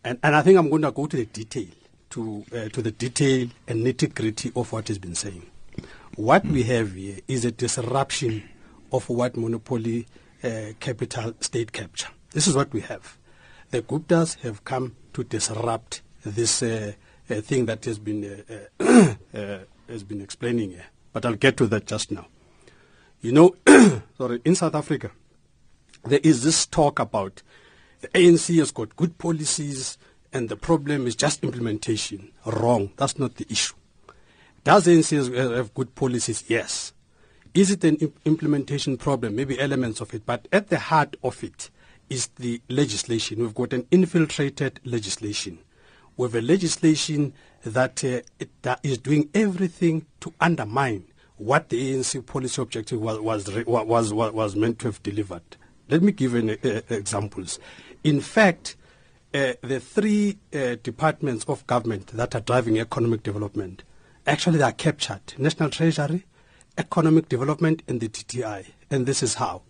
And, 0.05 0.19
and 0.23 0.37
I 0.37 0.43
think 0.43 0.59
I'm 0.59 0.69
going 0.69 0.83
to 0.83 0.93
go 0.93 1.07
to 1.07 1.17
the 1.17 1.25
detail, 1.25 1.69
to, 2.11 2.45
uh, 2.55 2.69
to 2.69 2.83
the 2.83 2.91
detail 2.91 3.49
and 3.67 3.87
nitty 3.87 4.14
gritty 4.14 4.52
of 4.55 4.71
what 4.71 4.88
he's 4.88 4.99
been 4.99 5.14
saying. 5.14 5.47
What 6.16 6.45
we 6.45 6.64
have 6.64 6.92
here 6.92 7.21
is 7.26 7.47
a 7.47 7.50
disruption 7.50 8.47
of 8.92 9.09
white 9.09 9.35
monopoly 9.35 10.07
uh, 10.45 10.73
capital 10.78 11.33
state 11.40 11.73
capture. 11.73 12.09
This 12.33 12.47
is 12.47 12.54
what 12.54 12.71
we 12.71 12.83
have. 12.83 13.16
The 13.71 13.81
Guptas 13.81 14.38
have 14.40 14.62
come 14.62 14.95
to 15.14 15.25
disrupt 15.25 16.02
this 16.23 16.62
uh, 16.62 16.92
uh, 17.31 17.40
thing 17.40 17.64
that 17.64 17.87
has 17.87 17.99
been 17.99 18.45
uh, 18.78 19.14
uh, 19.35 19.59
has 19.88 20.02
been 20.02 20.21
explaining 20.21 20.73
here. 20.73 20.85
But 21.14 21.25
I'll 21.25 21.35
get 21.35 21.57
to 21.57 21.66
that 21.69 21.87
just 21.87 22.11
now. 22.11 22.26
You 23.23 23.33
know, 23.33 23.57
sorry, 24.19 24.42
in 24.45 24.54
South 24.54 24.75
Africa, 24.75 25.12
there 26.04 26.21
is 26.23 26.45
this 26.45 26.66
talk 26.66 26.99
about 26.99 27.42
the 28.02 28.09
ANC 28.09 28.59
has 28.59 28.71
got 28.71 28.97
good 28.97 29.16
policies 29.16 29.97
and 30.31 30.50
the 30.50 30.57
problem 30.57 31.07
is 31.07 31.16
just 31.16 31.42
implementation. 31.42 32.33
Wrong. 32.45 32.92
That's 32.99 33.19
not 33.19 33.37
the 33.37 33.47
issue. 33.49 33.75
Does 34.64 34.85
the 34.85 34.97
NCS 34.97 35.57
have 35.57 35.75
good 35.75 35.95
policies? 35.95 36.45
Yes. 36.47 36.92
Is 37.52 37.71
it 37.71 37.83
an 37.85 38.12
implementation 38.25 38.97
problem? 38.97 39.35
Maybe 39.35 39.59
elements 39.59 40.00
of 40.00 40.14
it. 40.14 40.25
But 40.25 40.47
at 40.52 40.69
the 40.69 40.78
heart 40.78 41.16
of 41.25 41.42
it 41.42 41.71
is 42.09 42.28
the 42.38 42.62
legislation. 42.69 43.40
We've 43.40 43.54
got 43.54 43.73
an 43.73 43.87
infiltrated 43.90 44.81
legislation. 44.85 45.59
We 46.16 46.26
have 46.26 46.35
a 46.37 46.42
legislation 46.42 47.35
that, 47.64 48.04
uh, 48.04 48.21
that 48.62 48.81
is 48.83 48.99
doing 48.99 49.31
everything 49.35 50.07
to 50.21 50.33
undermine 50.40 51.07
what 51.38 51.69
the 51.69 51.95
ANC 51.95 52.25
policy 52.25 52.62
objective 52.62 53.00
was, 53.00 53.19
was, 53.19 53.49
was, 53.66 54.12
was, 54.12 54.57
meant 54.57 54.78
to 54.81 54.88
have 54.88 55.02
delivered. 55.02 55.42
Let 55.88 56.02
me 56.02 56.12
give 56.12 56.35
an 56.35 56.50
uh, 56.50 56.81
examples. 56.88 57.59
In 58.04 58.21
fact, 58.21 58.76
uh, 59.35 59.54
the 59.62 59.81
three 59.81 60.38
uh, 60.54 60.76
departments 60.83 61.45
of 61.47 61.66
government 61.66 62.09
that 62.09 62.35
are 62.35 62.40
driving 62.40 62.78
economic 62.78 63.23
development 63.23 63.83
actually 64.26 64.59
they 64.59 64.64
are 64.64 64.73
captured: 64.73 65.35
National 65.38 65.71
Treasury, 65.71 66.25
Economic 66.79 67.29
Development, 67.29 67.83
and 67.88 68.00
the 68.00 68.09
DTI. 68.09 68.67
And 68.91 69.07
this 69.07 69.23
is 69.23 69.35
how. 69.35 69.62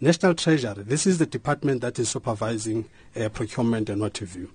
National 0.00 0.34
Treasury, 0.34 0.82
this 0.82 1.06
is 1.06 1.18
the 1.18 1.26
department 1.26 1.82
that 1.82 1.98
is 1.98 2.08
supervising 2.08 2.88
uh, 3.14 3.28
procurement 3.28 3.90
and 3.90 4.00
what 4.00 4.16
have 4.18 4.34
you. 4.34 4.50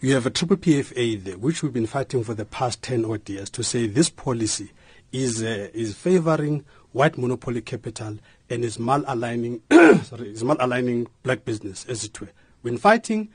You 0.00 0.14
have 0.14 0.26
a 0.26 0.30
triple 0.30 0.56
PFA 0.56 1.22
there, 1.22 1.38
which 1.38 1.62
we've 1.62 1.72
been 1.72 1.86
fighting 1.86 2.24
for 2.24 2.34
the 2.34 2.44
past 2.44 2.82
10 2.82 3.04
odd 3.04 3.28
years 3.28 3.48
to 3.50 3.62
say 3.62 3.86
this 3.86 4.10
policy 4.10 4.72
is, 5.12 5.40
uh, 5.40 5.68
is 5.72 5.94
favoring 5.94 6.64
white 6.90 7.16
monopoly 7.16 7.60
capital 7.60 8.18
and 8.50 8.64
is 8.64 8.78
malaligning, 8.78 9.60
sorry, 10.04 10.30
is 10.30 10.42
malaligning 10.42 11.06
black 11.22 11.44
business, 11.44 11.84
as 11.86 12.02
it 12.02 12.20
were. 12.20 12.30
We've 12.64 12.72
been 12.72 12.78
fighting, 12.78 13.28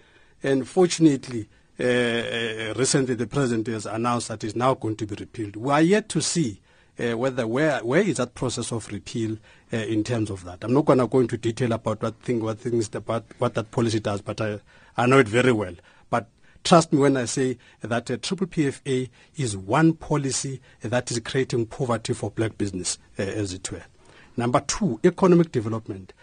and 0.43 0.67
fortunately, 0.67 1.47
recently 1.79 3.15
the 3.15 3.27
president 3.27 3.67
has 3.67 3.85
announced 3.85 4.29
that 4.29 4.43
it's 4.43 4.55
now 4.55 4.73
going 4.73 4.95
to 4.95 5.05
be 5.05 5.15
repealed. 5.15 5.55
We 5.55 5.71
are 5.71 5.81
yet 5.81 6.09
to 6.09 6.21
see 6.21 6.61
uh, 6.99 7.17
whether 7.17 7.45
where 7.45 7.79
where 7.83 8.01
is 8.01 8.17
that 8.17 8.33
process 8.35 8.71
of 8.71 8.87
repeal 8.91 9.37
uh, 9.71 9.77
in 9.77 10.03
terms 10.03 10.29
of 10.29 10.43
that. 10.45 10.63
I'm 10.63 10.73
not 10.73 10.85
going 10.85 10.99
to 10.99 11.07
go 11.07 11.19
into 11.19 11.37
detail 11.37 11.71
about 11.73 12.01
what 12.01 12.19
thing 12.21 12.43
what 12.43 12.59
things 12.59 12.89
about 12.93 13.25
what 13.37 13.53
that 13.55 13.71
policy 13.71 13.99
does, 13.99 14.21
but 14.21 14.41
I 14.41 14.59
I 14.95 15.05
know 15.05 15.19
it 15.19 15.27
very 15.27 15.51
well. 15.51 15.75
But 16.09 16.27
trust 16.63 16.91
me 16.91 16.99
when 16.99 17.17
I 17.17 17.25
say 17.25 17.57
that 17.81 18.09
uh, 18.09 18.17
triple 18.17 18.47
PFA 18.47 19.09
is 19.35 19.55
one 19.55 19.93
policy 19.93 20.61
that 20.81 21.11
is 21.11 21.19
creating 21.19 21.67
poverty 21.67 22.13
for 22.13 22.31
black 22.31 22.57
business, 22.57 22.97
uh, 23.19 23.23
as 23.23 23.53
it 23.53 23.71
were. 23.71 23.83
Number 24.35 24.59
two, 24.61 24.99
economic 25.03 25.51
development. 25.51 26.13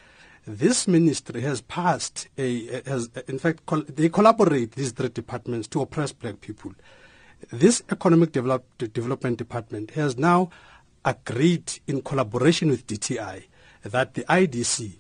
This 0.47 0.87
ministry 0.87 1.41
has 1.41 1.63
passed 1.63 2.29
a, 2.37 2.83
has, 2.83 3.09
in 3.29 3.39
fact, 3.39 3.65
col- 3.67 3.85
they 3.89 4.09
collaborate, 4.09 4.73
these 4.73 4.93
three 4.93 5.09
departments, 5.09 5.69
to 5.69 5.81
oppress 5.81 6.13
black 6.13 6.41
people 6.41 6.73
this 7.51 7.83
Economic 7.91 8.33
Develop, 8.33 8.65
Development 8.79 9.37
Department 9.37 9.93
has 9.93 10.17
now 10.17 10.51
agreed 11.05 11.81
in 11.87 12.03
collaboration 12.03 12.71
with 12.71 12.87
DTI 12.87 13.45
that 13.83 14.15
the 14.15 14.25
IDC, 14.25 14.93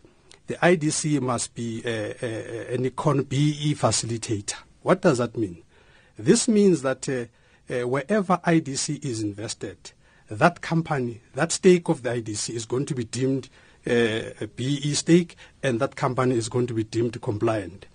the 0.46 0.54
IDC 0.56 1.20
must 1.20 1.54
be 1.54 1.82
a, 1.84 2.14
a, 2.22 2.74
an 2.74 2.88
econ 2.88 3.28
BE 3.28 3.74
facilitator. 3.74 4.56
What 4.82 5.00
does 5.00 5.18
that 5.18 5.36
mean? 5.36 5.62
This 6.18 6.46
means 6.46 6.82
that 6.82 7.08
uh, 7.08 7.24
uh, 7.72 7.88
wherever 7.88 8.38
IDC 8.46 9.04
is 9.04 9.22
invested, 9.22 9.92
that 10.30 10.60
company, 10.60 11.22
that 11.34 11.52
stake 11.52 11.88
of 11.88 12.02
the 12.02 12.10
IDC 12.10 12.50
is 12.50 12.66
going 12.66 12.86
to 12.86 12.94
be 12.94 13.04
deemed 13.04 13.48
uh, 13.86 14.30
a 14.40 14.46
BE 14.46 14.94
stake, 14.94 15.36
and 15.62 15.80
that 15.80 15.96
company 15.96 16.36
is 16.36 16.48
going 16.48 16.66
to 16.66 16.74
be 16.74 16.84
deemed 16.84 17.20
compliant. 17.20 17.86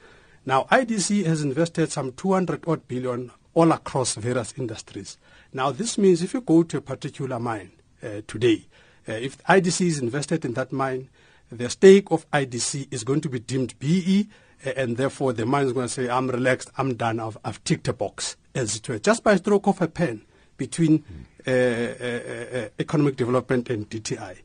Now, 0.46 0.63
IDC 0.72 1.25
has 1.25 1.41
invested 1.41 1.91
some 1.91 2.12
200 2.13 2.63
odd 2.67 2.88
billion 2.88 3.31
all 3.53 3.72
across 3.72 4.15
various 4.15 4.53
industries. 4.58 5.17
Now, 5.53 5.72
this 5.72 5.98
means 5.98 6.22
if 6.22 6.34
you 6.34 6.41
go 6.41 6.63
to 6.63 6.77
a 6.77 6.81
particular 6.81 7.39
mine 7.39 7.72
uh, 8.03 8.22
today, 8.27 8.65
uh, 9.08 9.13
if 9.13 9.38
IDC 9.43 9.86
is 9.86 10.00
invested 10.00 10.46
in 10.46 10.53
that 10.53 10.72
mine, 10.72 11.10
the 11.51 11.69
stake 11.69 12.12
of 12.12 12.29
IDC 12.31 12.88
is 12.91 13.03
going 13.03 13.22
to 13.22 13.29
be 13.29 13.39
deemed 13.39 13.77
BE, 13.79 14.27
uh, 14.65 14.72
and 14.77 14.98
therefore 14.98 15.34
the 15.34 15.46
mine 15.46 15.65
is 15.65 15.74
going 15.74 15.88
to 15.88 15.93
say, 15.93 16.10
I'm 16.10 16.27
relaxed, 16.29 16.69
I'm 16.77 16.96
done, 16.96 17.19
I've, 17.19 17.38
I've 17.43 17.63
ticked 17.63 17.88
a 17.88 17.93
box, 17.93 18.38
as 18.53 18.75
it 18.75 18.88
were, 18.88 19.00
just 19.00 19.24
by 19.24 19.36
stroke 19.38 19.67
of 19.67 19.81
a 19.81 19.88
pen 19.88 20.22
between 20.58 21.03
uh, 21.48 21.51
uh, 21.51 21.53
uh, 21.53 22.69
economic 22.77 23.15
development 23.15 23.69
and 23.69 23.89
DTI. 23.89 24.38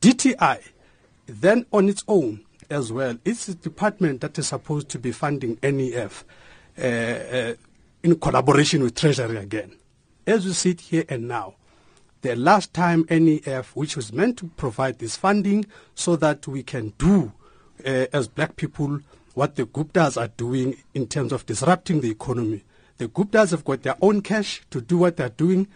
DTI, 0.00 0.60
then 1.26 1.66
on 1.72 1.88
its 1.88 2.04
own 2.08 2.44
as 2.70 2.92
well, 2.92 3.16
it's 3.24 3.48
a 3.48 3.54
department 3.54 4.20
that 4.20 4.38
is 4.38 4.48
supposed 4.48 4.88
to 4.90 4.98
be 4.98 5.12
funding 5.12 5.58
NEF 5.62 6.24
in 6.76 8.18
collaboration 8.20 8.82
with 8.82 8.94
Treasury 8.94 9.36
again. 9.36 9.76
As 10.26 10.44
we 10.46 10.52
sit 10.52 10.80
here 10.80 11.04
and 11.08 11.28
now, 11.28 11.54
the 12.22 12.34
last 12.36 12.72
time 12.72 13.04
NEF, 13.10 13.76
which 13.76 13.96
was 13.96 14.12
meant 14.12 14.38
to 14.38 14.46
provide 14.56 14.98
this 14.98 15.16
funding 15.16 15.66
so 15.94 16.16
that 16.16 16.46
we 16.46 16.62
can 16.62 16.94
do 16.96 17.32
uh, 17.84 18.06
as 18.12 18.28
black 18.28 18.56
people 18.56 19.00
what 19.34 19.56
the 19.56 19.64
Guptas 19.66 20.20
are 20.20 20.28
doing 20.28 20.76
in 20.94 21.06
terms 21.06 21.32
of 21.32 21.44
disrupting 21.44 22.00
the 22.00 22.10
economy. 22.10 22.64
The 22.98 23.08
Guptas 23.08 23.50
have 23.50 23.64
got 23.64 23.82
their 23.82 23.96
own 24.00 24.22
cash 24.22 24.62
to 24.70 24.80
do 24.80 24.98
what 24.98 25.16
they're 25.16 25.28
doing. 25.28 25.66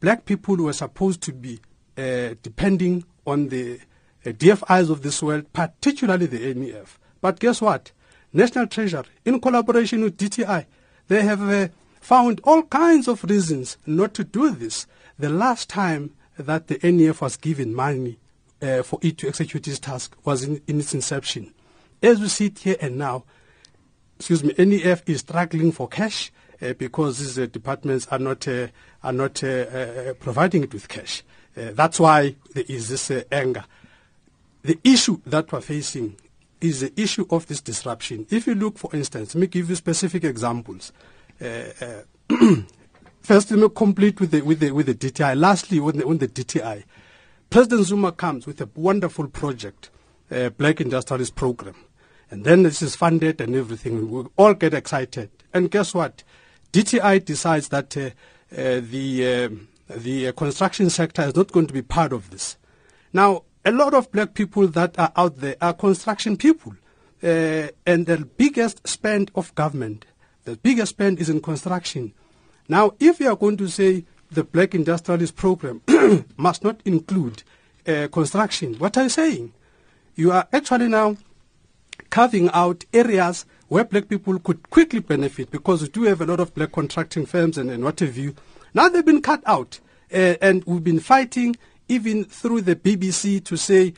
Black 0.00 0.24
people 0.24 0.56
were 0.56 0.72
supposed 0.72 1.20
to 1.22 1.32
be 1.32 1.60
uh, 1.98 2.34
depending 2.42 3.04
on 3.26 3.48
the 3.48 3.80
uh, 4.24 4.30
DFIs 4.30 4.90
of 4.90 5.02
this 5.02 5.22
world, 5.22 5.52
particularly 5.52 6.26
the 6.26 6.54
NEF. 6.54 6.98
But 7.20 7.38
guess 7.38 7.60
what? 7.60 7.92
National 8.32 8.66
Treasury, 8.66 9.04
in 9.24 9.40
collaboration 9.40 10.02
with 10.02 10.16
DTI, 10.16 10.66
they 11.08 11.22
have 11.22 11.42
uh, 11.42 11.68
found 12.00 12.40
all 12.44 12.62
kinds 12.64 13.08
of 13.08 13.24
reasons 13.24 13.76
not 13.86 14.14
to 14.14 14.24
do 14.24 14.50
this. 14.50 14.86
The 15.18 15.28
last 15.28 15.68
time 15.68 16.14
that 16.38 16.68
the 16.68 16.78
NEF 16.82 17.20
was 17.20 17.36
given 17.36 17.74
money 17.74 18.18
uh, 18.62 18.82
for 18.82 18.98
it 19.02 19.18
to 19.18 19.28
execute 19.28 19.66
its 19.66 19.78
task 19.78 20.16
was 20.24 20.44
in, 20.44 20.60
in, 20.66 20.80
its 20.80 20.94
inception. 20.94 21.52
As 22.02 22.20
we 22.20 22.28
sit 22.28 22.60
here 22.60 22.76
and 22.80 22.98
now, 22.98 23.24
excuse 24.18 24.44
me, 24.44 24.54
NEF 24.56 25.02
is 25.08 25.20
struggling 25.20 25.72
for 25.72 25.88
cash 25.88 26.30
uh, 26.62 26.74
because 26.74 27.18
these 27.18 27.38
uh, 27.38 27.46
departments 27.46 28.06
are 28.10 28.18
not 28.18 28.46
uh, 28.46 28.68
are 29.02 29.12
not 29.12 29.42
uh, 29.42 30.12
providing 30.20 30.62
it 30.64 30.72
with 30.74 30.88
cash. 30.88 31.22
that's 31.54 31.98
why 31.98 32.36
there 32.54 32.64
is 32.68 32.88
this 32.90 33.10
anger. 33.32 33.64
The 34.62 34.78
issue 34.84 35.20
that 35.26 35.50
we're 35.52 35.60
facing 35.60 36.16
is 36.60 36.80
the 36.80 37.00
issue 37.00 37.26
of 37.30 37.46
this 37.46 37.60
disruption. 37.60 38.26
If 38.30 38.46
you 38.46 38.54
look, 38.54 38.78
for 38.78 38.94
instance, 38.94 39.34
let 39.34 39.40
me 39.40 39.46
give 39.46 39.70
you 39.70 39.76
specific 39.76 40.24
examples. 40.24 40.92
Uh, 41.40 41.70
uh, 41.80 42.02
first, 43.20 43.50
let 43.50 43.60
me 43.60 43.68
complete 43.74 44.20
with 44.20 44.32
the, 44.32 44.42
with 44.42 44.60
the, 44.60 44.70
with 44.70 44.86
the 44.86 44.94
DTI. 44.94 45.38
Lastly, 45.38 45.80
when 45.80 45.96
the, 45.96 46.06
when 46.06 46.18
the 46.18 46.28
DTI, 46.28 46.84
President 47.48 47.86
Zuma 47.86 48.12
comes 48.12 48.46
with 48.46 48.60
a 48.60 48.68
wonderful 48.74 49.28
project, 49.28 49.90
uh, 50.30 50.50
Black 50.50 50.80
Industrialist 50.80 51.34
Program. 51.34 51.74
And 52.30 52.44
then 52.44 52.62
this 52.62 52.82
is 52.82 52.94
funded 52.94 53.40
and 53.40 53.56
everything. 53.56 54.10
We 54.10 54.24
all 54.36 54.54
get 54.54 54.74
excited. 54.74 55.30
And 55.52 55.70
guess 55.70 55.94
what? 55.94 56.22
DTI 56.72 57.24
decides 57.24 57.68
that 57.70 57.96
uh, 57.96 58.10
uh, 58.52 58.80
the, 58.80 59.58
uh, 59.90 59.96
the 59.96 60.32
construction 60.32 60.90
sector 60.90 61.22
is 61.22 61.34
not 61.34 61.50
going 61.50 61.66
to 61.66 61.74
be 61.74 61.82
part 61.82 62.12
of 62.12 62.30
this. 62.30 62.56
Now, 63.12 63.42
a 63.64 63.70
lot 63.70 63.94
of 63.94 64.10
black 64.10 64.34
people 64.34 64.66
that 64.68 64.98
are 64.98 65.12
out 65.16 65.38
there 65.38 65.56
are 65.60 65.72
construction 65.72 66.36
people. 66.36 66.74
Uh, 67.22 67.68
and 67.86 68.06
the 68.06 68.28
biggest 68.36 68.86
spend 68.88 69.30
of 69.34 69.54
government, 69.54 70.06
the 70.44 70.56
biggest 70.56 70.90
spend 70.90 71.18
is 71.18 71.28
in 71.28 71.40
construction. 71.40 72.14
Now, 72.68 72.92
if 72.98 73.20
you 73.20 73.28
are 73.28 73.36
going 73.36 73.58
to 73.58 73.68
say 73.68 74.04
the 74.30 74.44
black 74.44 74.74
industrialist 74.74 75.36
program 75.36 75.82
must 76.36 76.64
not 76.64 76.80
include 76.84 77.42
uh, 77.86 78.08
construction, 78.10 78.74
what 78.74 78.96
are 78.96 79.02
you 79.02 79.08
saying? 79.10 79.52
You 80.14 80.32
are 80.32 80.48
actually 80.52 80.88
now 80.88 81.16
carving 82.08 82.48
out 82.50 82.84
areas 82.94 83.44
where 83.68 83.84
black 83.84 84.08
people 84.08 84.38
could 84.38 84.70
quickly 84.70 85.00
benefit 85.00 85.50
because 85.50 85.82
we 85.82 85.88
do 85.88 86.04
have 86.04 86.20
a 86.20 86.26
lot 86.26 86.40
of 86.40 86.54
black 86.54 86.72
contracting 86.72 87.26
firms 87.26 87.58
and, 87.58 87.70
and 87.70 87.84
what 87.84 88.00
have 88.00 88.16
you. 88.16 88.34
Now 88.72 88.88
they've 88.88 89.04
been 89.04 89.22
cut 89.22 89.42
out. 89.46 89.80
Uh, 90.12 90.34
and 90.42 90.64
we've 90.64 90.82
been 90.82 90.98
fighting 90.98 91.56
even 91.90 92.24
through 92.24 92.60
the 92.60 92.76
BBC 92.76 93.42
to 93.44 93.56
say 93.56 93.94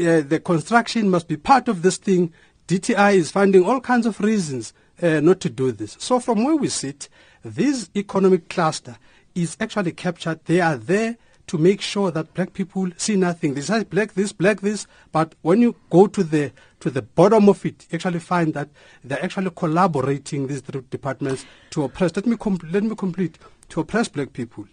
uh, 0.00 0.20
the 0.20 0.40
construction 0.44 1.08
must 1.08 1.28
be 1.28 1.36
part 1.36 1.68
of 1.68 1.82
this 1.82 1.96
thing. 1.96 2.32
DTI 2.66 3.14
is 3.14 3.30
finding 3.30 3.64
all 3.64 3.80
kinds 3.80 4.04
of 4.04 4.20
reasons 4.20 4.74
uh, 5.00 5.20
not 5.20 5.38
to 5.40 5.48
do 5.48 5.70
this. 5.70 5.96
So 6.00 6.18
from 6.18 6.44
where 6.44 6.56
we 6.56 6.68
sit, 6.68 7.08
this 7.44 7.88
economic 7.94 8.48
cluster 8.48 8.98
is 9.36 9.56
actually 9.60 9.92
captured. 9.92 10.44
They 10.46 10.60
are 10.60 10.76
there 10.76 11.16
to 11.46 11.58
make 11.58 11.80
sure 11.80 12.10
that 12.10 12.34
black 12.34 12.52
people 12.52 12.90
see 12.96 13.14
nothing. 13.14 13.54
They 13.54 13.60
say 13.60 13.84
black 13.84 14.14
this, 14.14 14.32
black 14.32 14.60
this, 14.60 14.88
but 15.12 15.36
when 15.42 15.60
you 15.60 15.76
go 15.88 16.08
to 16.08 16.24
the 16.24 16.50
to 16.80 16.90
the 16.90 17.02
bottom 17.02 17.48
of 17.48 17.64
it, 17.64 17.86
you 17.88 17.96
actually 17.96 18.18
find 18.18 18.52
that 18.54 18.68
they're 19.04 19.22
actually 19.22 19.50
collaborating 19.54 20.48
these 20.48 20.62
three 20.62 20.82
departments 20.90 21.46
to 21.70 21.84
oppress. 21.84 22.16
Let 22.16 22.26
me 22.26 22.36
let 22.72 22.82
me 22.82 22.96
complete 22.96 23.38
to 23.68 23.80
oppress 23.80 24.08
black 24.08 24.32
people. 24.32 24.66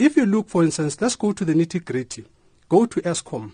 If 0.00 0.16
you 0.16 0.24
look, 0.24 0.48
for 0.48 0.64
instance, 0.64 0.98
let's 1.02 1.14
go 1.14 1.32
to 1.34 1.44
the 1.44 1.52
nitty 1.52 1.84
gritty. 1.84 2.24
Go 2.70 2.86
to 2.86 3.02
Eskom. 3.02 3.52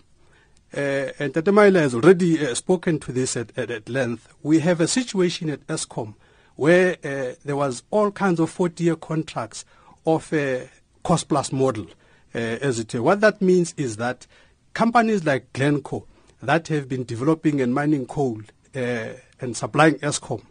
Uh, 0.73 1.11
and 1.19 1.33
Tatemaila 1.33 1.81
has 1.81 1.93
already 1.93 2.39
uh, 2.47 2.55
spoken 2.55 2.99
to 2.99 3.11
this 3.11 3.35
at, 3.35 3.51
at, 3.57 3.69
at, 3.69 3.89
length. 3.89 4.33
We 4.41 4.59
have 4.59 4.79
a 4.79 4.87
situation 4.87 5.49
at 5.49 5.67
Eskom 5.67 6.15
where 6.55 6.95
uh, 7.03 7.33
there 7.43 7.57
was 7.57 7.83
all 7.91 8.11
kinds 8.11 8.39
of 8.39 8.49
40-year 8.49 8.95
contracts 8.95 9.65
of 10.05 10.31
a 10.31 10.69
cost 11.03 11.27
plus 11.27 11.51
model. 11.51 11.87
Uh, 12.33 12.37
as 12.37 12.79
it 12.79 12.93
what 12.95 13.19
that 13.19 13.41
means 13.41 13.73
is 13.75 13.97
that 13.97 14.25
companies 14.73 15.25
like 15.25 15.51
Glencore 15.51 16.05
that 16.41 16.69
have 16.69 16.87
been 16.87 17.03
developing 17.03 17.59
and 17.59 17.75
mining 17.75 18.05
coal 18.05 18.39
uh, 18.73 19.09
and 19.41 19.57
supplying 19.57 19.95
Eskom, 19.95 20.43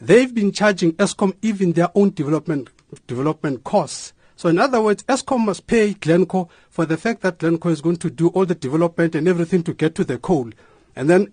they've 0.00 0.32
been 0.32 0.52
charging 0.52 0.92
Eskom 0.92 1.34
even 1.42 1.72
their 1.72 1.90
own 1.96 2.10
development 2.10 2.70
development 3.08 3.64
costs 3.64 4.12
so 4.36 4.48
in 4.48 4.58
other 4.58 4.80
words, 4.80 5.02
Eskom 5.04 5.44
must 5.44 5.66
pay 5.66 5.94
Glencore 5.94 6.48
for 6.70 6.86
the 6.86 6.96
fact 6.96 7.22
that 7.22 7.38
Glencore 7.38 7.72
is 7.72 7.80
going 7.80 7.96
to 7.96 8.10
do 8.10 8.28
all 8.28 8.46
the 8.46 8.54
development 8.54 9.14
and 9.14 9.28
everything 9.28 9.62
to 9.62 9.74
get 9.74 9.94
to 9.94 10.04
the 10.04 10.18
coal. 10.18 10.50
And 10.96 11.08
then 11.08 11.32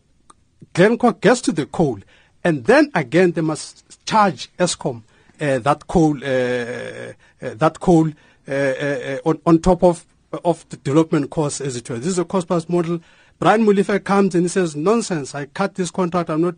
Glencore 0.74 1.14
gets 1.14 1.42
to 1.42 1.52
the 1.52 1.66
coal, 1.66 2.00
and 2.44 2.66
then 2.66 2.92
again 2.94 3.32
they 3.32 3.42
must 3.42 4.06
charge 4.06 4.50
Eskom 4.58 5.04
uh, 5.42 5.60
that 5.60 5.88
coal, 5.88 6.18
uh, 6.24 6.28
uh, 6.28 7.56
that 7.56 7.80
coal 7.80 8.10
uh, 8.48 8.52
uh, 8.52 9.18
on, 9.26 9.42
on 9.46 9.60
top 9.60 9.84
of 9.84 10.06
of 10.46 10.68
the 10.70 10.78
development 10.78 11.30
costs 11.30 11.60
as 11.60 11.76
it 11.76 11.90
were. 11.90 11.98
This 11.98 12.08
is 12.08 12.20
a 12.20 12.24
cost 12.24 12.48
plus 12.48 12.70
model. 12.70 13.02
Brian 13.38 13.66
Molefe 13.66 14.02
comes 14.04 14.34
and 14.36 14.46
he 14.46 14.48
says, 14.48 14.76
"Nonsense! 14.76 15.36
I 15.36 15.48
cut 15.48 15.76
this 15.76 15.92
contract. 15.92 16.30
I'm 16.30 16.42
not. 16.42 16.56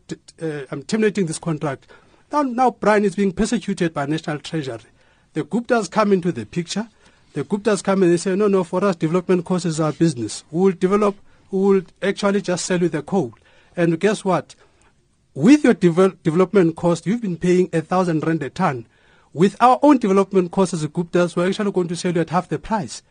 I'm 0.69 0.83
terminating 0.83 1.25
this 1.25 1.39
contract." 1.39 1.87
Now, 2.31 2.41
now 2.43 2.71
Brian 2.71 3.05
is 3.05 3.15
being 3.15 3.31
persecuted 3.31 3.93
by 3.93 4.05
National 4.05 4.39
Treasury. 4.39 4.81
The 5.33 5.43
Guptas 5.43 5.89
come 5.89 6.13
into 6.13 6.31
the 6.31 6.45
picture. 6.45 6.87
The 7.33 7.43
Guptas 7.43 7.83
come 7.83 8.03
and 8.03 8.11
they 8.11 8.17
say, 8.17 8.35
no, 8.35 8.47
no, 8.47 8.63
for 8.63 8.83
us, 8.83 8.95
development 8.95 9.45
costs 9.45 9.65
is 9.65 9.79
our 9.79 9.91
business. 9.91 10.43
We 10.51 10.61
will 10.61 10.71
develop, 10.71 11.15
we 11.49 11.59
will 11.59 11.81
actually 12.01 12.41
just 12.41 12.65
sell 12.65 12.79
you 12.79 12.89
the 12.89 13.01
coal. 13.01 13.33
And 13.75 13.99
guess 13.99 14.23
what? 14.23 14.55
With 15.33 15.63
your 15.63 15.73
development 15.73 16.75
cost, 16.75 17.07
you've 17.07 17.23
been 17.23 17.37
paying 17.37 17.69
a 17.73 17.81
thousand 17.81 18.25
rand 18.25 18.43
a 18.43 18.51
ton. 18.51 18.85
With 19.33 19.55
our 19.59 19.79
own 19.81 19.97
development 19.97 20.51
costs 20.51 20.75
as 20.75 20.85
Guptas, 20.85 21.35
we're 21.35 21.47
actually 21.47 21.71
going 21.71 21.87
to 21.87 21.95
sell 21.95 22.13
you 22.13 22.21
at 22.21 22.29
half 22.29 22.47
the 22.49 22.59
price. 22.59 23.01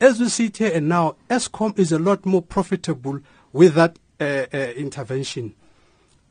As 0.00 0.18
we 0.18 0.28
sit 0.28 0.56
here 0.56 0.72
and 0.74 0.88
now, 0.88 1.14
Eskom 1.30 1.78
is 1.78 1.92
a 1.92 1.98
lot 2.00 2.26
more 2.26 2.42
profitable 2.42 3.20
with 3.52 3.74
that 3.74 3.96
uh, 4.20 4.46
uh, 4.52 4.56
intervention. 4.76 5.54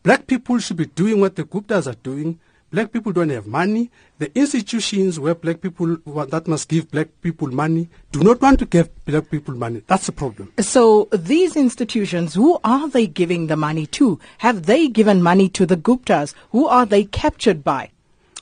Black 0.03 0.27
people 0.27 0.59
should 0.59 0.75
be 0.75 0.85
doing 0.87 1.21
what 1.21 1.37
the 1.37 1.45
Guptas 1.45 1.89
are 1.89 1.95
doing. 1.95 2.39
Black 2.69 2.91
people 2.91 3.13
don't 3.13 3.29
have 3.29 3.47
money. 3.47 3.89
The 4.19 4.29
institutions 4.37 5.19
where 5.19 5.33
black 5.35 5.61
people 5.61 5.97
that 6.05 6.47
must 6.47 6.67
give 6.67 6.91
black 6.91 7.07
people 7.21 7.47
money 7.47 7.87
do 8.11 8.19
not 8.19 8.41
want 8.41 8.59
to 8.59 8.65
give 8.65 8.89
black 9.05 9.29
people 9.29 9.55
money. 9.55 9.83
That's 9.87 10.07
the 10.07 10.11
problem. 10.11 10.51
So 10.59 11.07
these 11.11 11.55
institutions, 11.55 12.33
who 12.33 12.59
are 12.65 12.89
they 12.89 13.07
giving 13.07 13.47
the 13.47 13.55
money 13.55 13.85
to? 13.87 14.19
Have 14.39 14.65
they 14.65 14.89
given 14.89 15.21
money 15.21 15.47
to 15.49 15.65
the 15.65 15.77
Guptas? 15.77 16.33
Who 16.51 16.67
are 16.67 16.85
they 16.85 17.05
captured 17.05 17.63
by? 17.63 17.91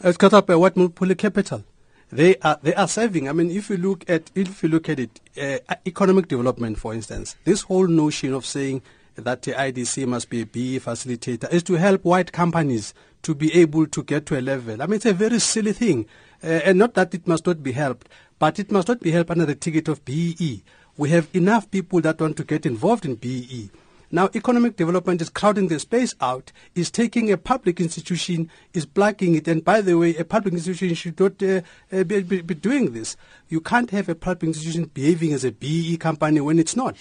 It's 0.03 0.17
cut 0.17 0.33
up 0.33 0.47
by 0.47 0.55
white 0.55 0.75
monopoly 0.75 1.15
capital. 1.15 1.63
They 2.11 2.35
are 2.37 2.59
they 2.61 2.73
are 2.73 2.87
serving. 2.87 3.29
I 3.29 3.31
mean, 3.33 3.51
if 3.51 3.69
you 3.69 3.77
look 3.77 4.09
at 4.09 4.31
if 4.35 4.63
you 4.63 4.69
look 4.69 4.89
at 4.89 4.99
it, 4.99 5.19
uh, 5.39 5.75
economic 5.85 6.27
development, 6.27 6.77
for 6.79 6.93
instance, 6.93 7.35
this 7.45 7.61
whole 7.61 7.87
notion 7.87 8.33
of 8.33 8.45
saying 8.45 8.81
that 9.15 9.41
the 9.43 9.51
IDC 9.53 10.05
must 10.07 10.29
be 10.29 10.41
a 10.41 10.45
BE 10.45 10.79
facilitator 10.79 11.51
is 11.51 11.63
to 11.63 11.73
help 11.73 12.03
white 12.03 12.31
companies 12.31 12.93
to 13.21 13.33
be 13.33 13.53
able 13.55 13.87
to 13.87 14.03
get 14.03 14.25
to 14.27 14.39
a 14.39 14.41
level. 14.41 14.81
I 14.81 14.85
mean, 14.85 14.97
it's 14.97 15.05
a 15.05 15.13
very 15.13 15.39
silly 15.39 15.73
thing. 15.73 16.05
Uh, 16.43 16.61
and 16.65 16.77
not 16.77 16.93
that 16.93 17.13
it 17.13 17.27
must 17.27 17.47
not 17.47 17.63
be 17.63 17.71
helped, 17.71 18.07
but 18.37 18.59
it 18.59 18.71
must 18.71 18.87
not 18.87 18.99
be 18.99 19.11
helped 19.11 19.31
under 19.31 19.45
the 19.45 19.55
ticket 19.55 19.87
of 19.87 20.03
BE. 20.05 20.63
We 20.97 21.09
have 21.09 21.27
enough 21.33 21.71
people 21.71 22.01
that 22.01 22.21
want 22.21 22.37
to 22.37 22.43
get 22.43 22.65
involved 22.65 23.05
in 23.05 23.15
BE. 23.15 23.71
Now, 24.11 24.29
economic 24.35 24.77
development 24.77 25.21
is 25.21 25.29
crowding 25.29 25.67
the 25.67 25.79
space 25.79 26.13
out, 26.21 26.51
is 26.75 26.91
taking 26.91 27.31
a 27.31 27.37
public 27.37 27.81
institution, 27.81 28.49
is 28.73 28.85
blocking 28.85 29.35
it. 29.35 29.47
And 29.47 29.65
by 29.65 29.81
the 29.81 29.97
way, 29.97 30.15
a 30.15 30.23
public 30.23 30.53
institution 30.53 30.93
should 30.93 31.19
not 31.19 31.41
uh, 31.41 31.61
uh 31.91 32.03
be, 32.03 32.21
be, 32.21 32.41
be 32.41 32.53
doing 32.53 32.93
this. 32.93 33.17
You 33.49 33.59
can't 33.59 33.89
have 33.89 34.07
a 34.07 34.15
public 34.15 34.49
institution 34.49 34.85
behaving 34.93 35.33
as 35.33 35.43
a 35.43 35.51
BE 35.51 35.97
company 35.97 36.39
when 36.41 36.59
it's 36.59 36.75
not. 36.75 36.95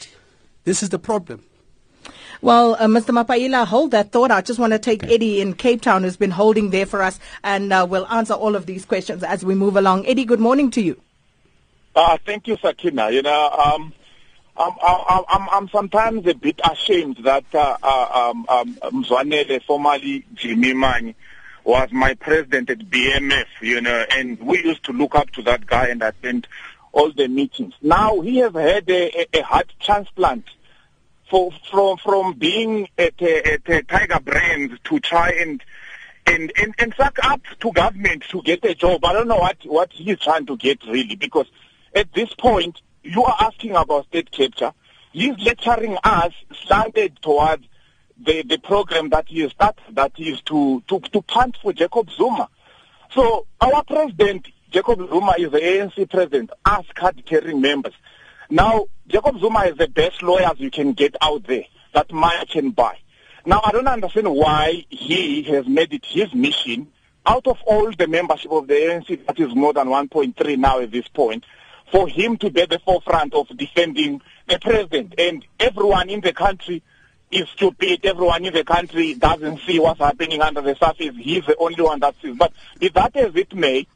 This 0.65 0.83
is 0.83 0.89
the 0.89 0.99
problem. 0.99 1.45
Well, 2.45 2.75
uh, 2.75 2.81
Mr. 2.81 3.09
Mapaila, 3.15 3.67
hold 3.67 3.93
that 3.93 4.13
thought. 4.13 4.31
I 4.31 4.43
just 4.43 4.59
want 4.59 4.75
to 4.75 4.79
take 4.79 5.03
Eddie 5.05 5.41
in 5.41 5.55
Cape 5.55 5.81
Town, 5.81 6.03
who's 6.03 6.19
been 6.19 6.31
holding 6.31 6.69
there 6.69 6.85
for 6.85 7.01
us, 7.01 7.19
and 7.43 7.73
uh, 7.73 7.87
we'll 7.89 8.07
answer 8.09 8.35
all 8.35 8.55
of 8.55 8.67
these 8.67 8.85
questions 8.85 9.23
as 9.23 9.47
we 9.47 9.55
move 9.55 9.79
along. 9.79 10.05
Eddie, 10.07 10.27
good 10.27 10.41
morning 10.41 10.71
to 10.73 10.83
you. 10.83 11.01
Uh, 11.97 12.19
thank 12.27 12.47
you, 12.47 12.59
Sakina. 12.61 13.11
You 13.11 13.23
know, 13.23 13.49
um, 13.49 13.95
I'm, 14.59 14.73
I'm, 14.83 15.25
I'm, 15.27 15.49
I'm, 15.53 15.69
sometimes 15.71 16.27
a 16.27 16.35
bit 16.35 16.61
ashamed 16.71 17.17
that 17.25 17.47
uh, 17.55 17.79
uh, 17.83 18.31
um, 18.31 18.45
um, 18.51 18.75
Mzwanele, 19.03 19.63
formerly 19.63 20.27
Jimmy 20.35 20.75
Manyi, 20.75 21.15
was 21.65 21.89
my 21.93 22.13
president 22.13 22.69
at 22.69 22.81
BMF, 22.91 23.47
you 23.63 23.81
know, 23.81 24.05
and 24.11 24.39
we 24.39 24.63
used 24.63 24.85
to 24.85 24.93
look 24.93 25.15
up 25.15 25.31
to 25.31 25.43
that 25.45 25.65
guy 25.65 25.87
and 25.87 26.03
attend 26.03 26.47
all 26.93 27.11
the 27.11 27.27
meetings. 27.27 27.73
Now 27.81 28.21
he 28.21 28.37
has 28.41 28.53
had 28.53 28.91
a, 28.91 29.23
a, 29.23 29.39
a 29.39 29.43
heart 29.43 29.73
transplant 29.81 30.45
for, 31.35 31.51
from 31.69 31.97
from 31.97 32.35
being 32.35 32.89
at, 32.97 33.21
at, 33.21 33.69
at 33.69 33.89
Tiger 33.89 34.21
Brands 34.21 34.75
to 34.85 35.01
try 35.01 35.31
and 35.31 35.61
and, 36.27 36.53
and 36.63 36.75
and 36.79 36.95
suck 36.97 37.19
up 37.25 37.41
to 37.59 37.73
government 37.73 38.23
to 38.31 38.41
get 38.43 38.65
a 38.65 38.73
job. 38.73 39.05
I 39.05 39.13
don't 39.13 39.27
know 39.27 39.39
what 39.39 39.57
what 39.65 39.93
he's 39.93 40.21
trying 40.21 40.47
to 40.47 40.57
get 40.57 40.85
really 40.87 41.17
because 41.17 41.47
at 41.93 42.13
this 42.15 42.33
point 42.35 42.81
you 43.03 43.25
are 43.25 43.37
asking 43.41 43.75
about 43.75 44.07
state 44.07 44.31
capture. 44.31 44.73
He's 45.11 45.37
lecturing 45.41 45.99
us 46.05 46.33
slanted 46.67 47.19
towards 47.21 47.67
the 48.17 48.43
the 48.45 48.59
program 48.59 49.09
that 49.09 49.27
he 49.27 49.49
started 49.49 49.83
that 49.97 50.13
is 50.19 50.41
to 50.43 50.85
to 50.87 51.01
to 51.01 51.21
punt 51.23 51.57
for 51.61 51.73
Jacob 51.73 52.11
Zuma. 52.13 52.49
So 53.11 53.49
our 53.61 53.83
president 53.83 54.47
Jacob 54.71 55.01
Zuma 55.09 55.35
is 55.37 55.51
the 55.51 55.59
ANC 55.59 56.09
president. 56.09 56.51
Us 56.65 56.87
card 56.95 57.25
carrying 57.27 57.61
members. 57.61 57.95
Now, 58.51 58.87
Jacob 59.07 59.39
Zuma 59.41 59.61
is 59.61 59.77
the 59.77 59.89
best 59.89 60.23
lawyers 60.23 60.59
you 60.59 60.71
can 60.71 60.93
get 60.93 61.17
out 61.21 61.47
there 61.47 61.65
that 61.95 62.13
money 62.13 62.45
can 62.47 62.71
buy. 62.71 62.99
Now, 63.47 63.61
I 63.65 63.73
don't 63.73 63.87
understand 63.87 64.33
why 64.33 64.85
he 64.89 65.43
has 65.45 65.67
made 65.67 65.93
it 65.93 66.05
his 66.05 66.33
mission, 66.35 66.89
out 67.27 67.47
of 67.47 67.59
all 67.67 67.91
the 67.93 68.07
membership 68.07 68.51
of 68.51 68.67
the 68.67 68.75
ANC, 68.75 69.27
that 69.27 69.39
is 69.39 69.55
more 69.55 69.73
than 69.73 69.89
1.3 69.89 70.59
now 70.59 70.81
at 70.81 70.91
this 70.91 71.09
point, 71.09 71.45
for 71.91 72.09
him 72.09 72.37
to 72.39 72.51
be 72.51 72.63
at 72.63 72.71
the 72.71 72.79
forefront 72.79 73.35
of 73.35 73.49
defending 73.57 74.21
the 74.49 74.59
president. 74.59 75.15
And 75.19 75.45
everyone 75.61 76.11
in 76.11 76.21
the 76.21 76.33
country 76.33 76.83
is 77.31 77.49
stupid. 77.51 78.05
Everyone 78.05 78.45
in 78.45 78.53
the 78.53 78.65
country 78.65 79.15
doesn't 79.15 79.61
see 79.61 79.79
what's 79.79 80.01
happening 80.01 80.41
under 80.41 80.61
the 80.61 80.75
surface. 80.77 81.15
He's 81.19 81.45
the 81.47 81.57
only 81.57 81.83
one 81.83 82.01
that 82.01 82.15
sees. 82.21 82.37
But 82.37 82.53
if 82.81 82.93
that 82.95 83.17
is 83.17 83.35
it 83.37 83.55
may, 83.55 83.87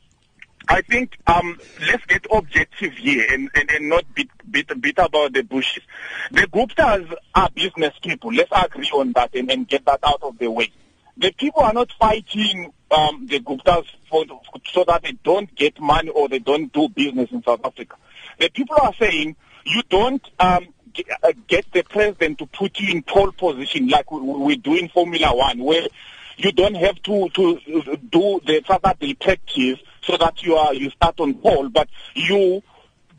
I 0.68 0.83
think 0.83 1.18
um, 1.26 1.59
let's 1.81 2.04
get 2.04 2.26
objective 2.31 2.92
here 2.92 3.24
and, 3.33 3.48
and, 3.54 3.70
and 3.70 3.88
not 3.88 4.04
beat, 4.14 4.31
beat, 4.50 4.70
beat 4.81 4.98
about 4.98 5.33
the 5.33 5.42
bushes. 5.42 5.83
The 6.31 6.42
Guptas 6.42 7.11
are 7.35 7.50
business 7.54 7.94
people. 8.02 8.33
Let's 8.33 8.52
agree 8.52 8.90
on 8.92 9.12
that 9.12 9.35
and, 9.35 9.50
and 9.50 9.66
get 9.66 9.87
that 9.87 10.00
out 10.02 10.22
of 10.22 10.38
the 10.38 10.50
way. 10.50 10.70
The 11.16 11.33
people 11.33 11.62
are 11.62 11.72
not 11.72 11.90
fighting 11.98 12.72
um, 12.90 13.26
the 13.26 13.40
Guptas 13.40 13.87
for, 14.11 14.26
so 14.70 14.85
that 14.85 15.02
they 15.02 15.12
don't 15.12 15.52
get 15.54 15.81
money 15.81 16.11
or 16.11 16.28
they 16.28 16.38
don't 16.38 16.70
do 16.72 16.88
business 16.90 17.31
in 17.33 17.42
South 17.42 17.61
Africa. 17.64 17.96
The 18.38 18.50
people 18.50 18.76
are 18.81 18.94
saying 19.00 19.37
you 19.64 19.83
don't 19.88 20.24
um, 20.38 20.68
get, 20.92 21.07
uh, 21.22 21.33
get 21.46 21.72
the 21.72 21.83
president 21.83 22.38
to 22.38 22.46
put 22.46 22.78
you 22.78 22.92
in 22.94 23.02
pole 23.02 23.33
position 23.33 23.88
like 23.88 24.11
we, 24.12 24.57
do 24.57 24.74
in 24.74 24.90
Formula 24.90 25.35
One, 25.35 25.59
where 25.61 25.87
you 26.37 26.52
don't 26.52 26.74
have 26.74 27.02
to, 27.04 27.31
to 27.31 27.59
do 28.11 28.40
the 28.46 28.62
further 28.66 28.94
detective 29.00 29.78
so 30.02 30.16
that 30.16 30.42
you 30.42 30.56
are 30.56 30.74
you 30.74 30.90
start 30.90 31.18
on 31.20 31.34
pole, 31.34 31.68
but 31.68 31.88
you 32.14 32.62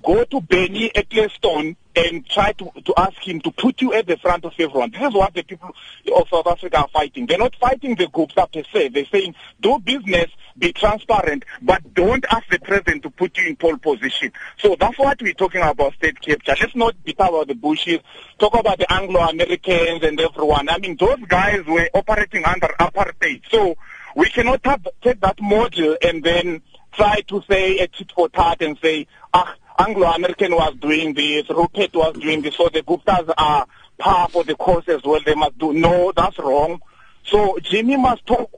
go 0.04 0.24
to 0.24 0.42
Bernie 0.42 0.92
Ecclestone 0.96 1.76
and 1.96 2.26
try 2.26 2.54
to, 2.54 2.72
to 2.86 2.94
ask 2.96 3.18
him 3.28 3.42
to 3.42 3.52
put 3.52 3.82
you 3.82 3.94
at 3.94 4.08
the 4.08 4.16
front 4.18 4.46
of 4.46 4.54
everyone. 4.58 4.92
This 4.92 5.02
is 5.02 5.14
what 5.14 5.34
the 5.34 5.44
people 5.44 5.72
of 6.16 6.30
South 6.30 6.48
Africa 6.48 6.78
are 6.78 6.88
fighting. 6.88 7.26
They're 7.26 7.38
not 7.38 7.56
fighting 7.56 7.96
the 7.96 8.06
Guptas 8.06 8.52
per 8.54 8.64
se. 8.72 8.90
They're 8.90 9.06
saying 9.06 9.36
do 9.60 9.80
business, 9.80 10.28
be 10.58 10.72
transparent, 10.72 11.44
but 11.62 11.94
don't 11.94 12.26
ask 12.30 12.48
the 12.50 12.60
president 12.60 13.04
to 13.04 13.10
put 13.10 13.38
you 13.38 13.48
in 13.48 13.56
pole 13.56 13.78
position. 13.78 14.32
So 14.60 14.78
that's 14.80 14.98
what 14.98 15.22
we're 15.22 15.34
talking 15.34 15.62
about 15.62 15.94
state 15.96 16.22
capture. 16.22 16.56
Let's 16.62 16.76
not 16.76 17.04
beat 17.04 17.16
about 17.20 17.48
the 17.48 17.56
bushes. 17.56 18.00
Talk 18.38 18.58
about 18.58 18.78
the 18.78 18.92
Anglo-Americans 18.92 20.04
and 20.04 20.20
everyone. 20.20 20.70
I 20.70 20.78
mean, 20.78 20.96
those 20.98 21.20
guys 21.28 21.66
were 21.66 21.90
operating 21.94 22.46
under 22.46 22.68
apartheid. 22.80 23.42
So 23.50 23.76
we 24.16 24.30
cannot 24.30 24.64
take 25.02 25.20
that 25.22 25.42
model 25.42 25.98
and 26.02 26.24
then 26.24 26.62
try 26.94 27.22
to 27.28 27.44
say 27.50 27.80
a 27.80 27.88
tit 27.88 28.12
for 28.14 28.30
tat 28.30 28.62
and 28.62 28.78
say, 28.82 29.08
ah, 29.34 29.56
Anglo-American 29.78 30.54
was 30.54 30.76
doing 30.76 31.14
this, 31.14 31.50
Rupert 31.50 31.94
was 31.94 32.14
doing 32.16 32.42
this, 32.42 32.56
so 32.56 32.68
the 32.70 32.82
Guptas 32.82 33.34
are 33.38 33.66
par 33.98 34.28
for 34.30 34.44
the 34.44 34.56
course 34.56 34.88
as 34.90 35.04
well. 35.04 35.22
They 35.26 35.36
must 35.36 35.58
do. 35.58 35.74
No, 35.74 36.12
that's 36.16 36.38
wrong. 36.40 36.82
So 37.24 37.58
Jimmy 37.62 37.96
must 37.96 38.26
talk 38.26 38.52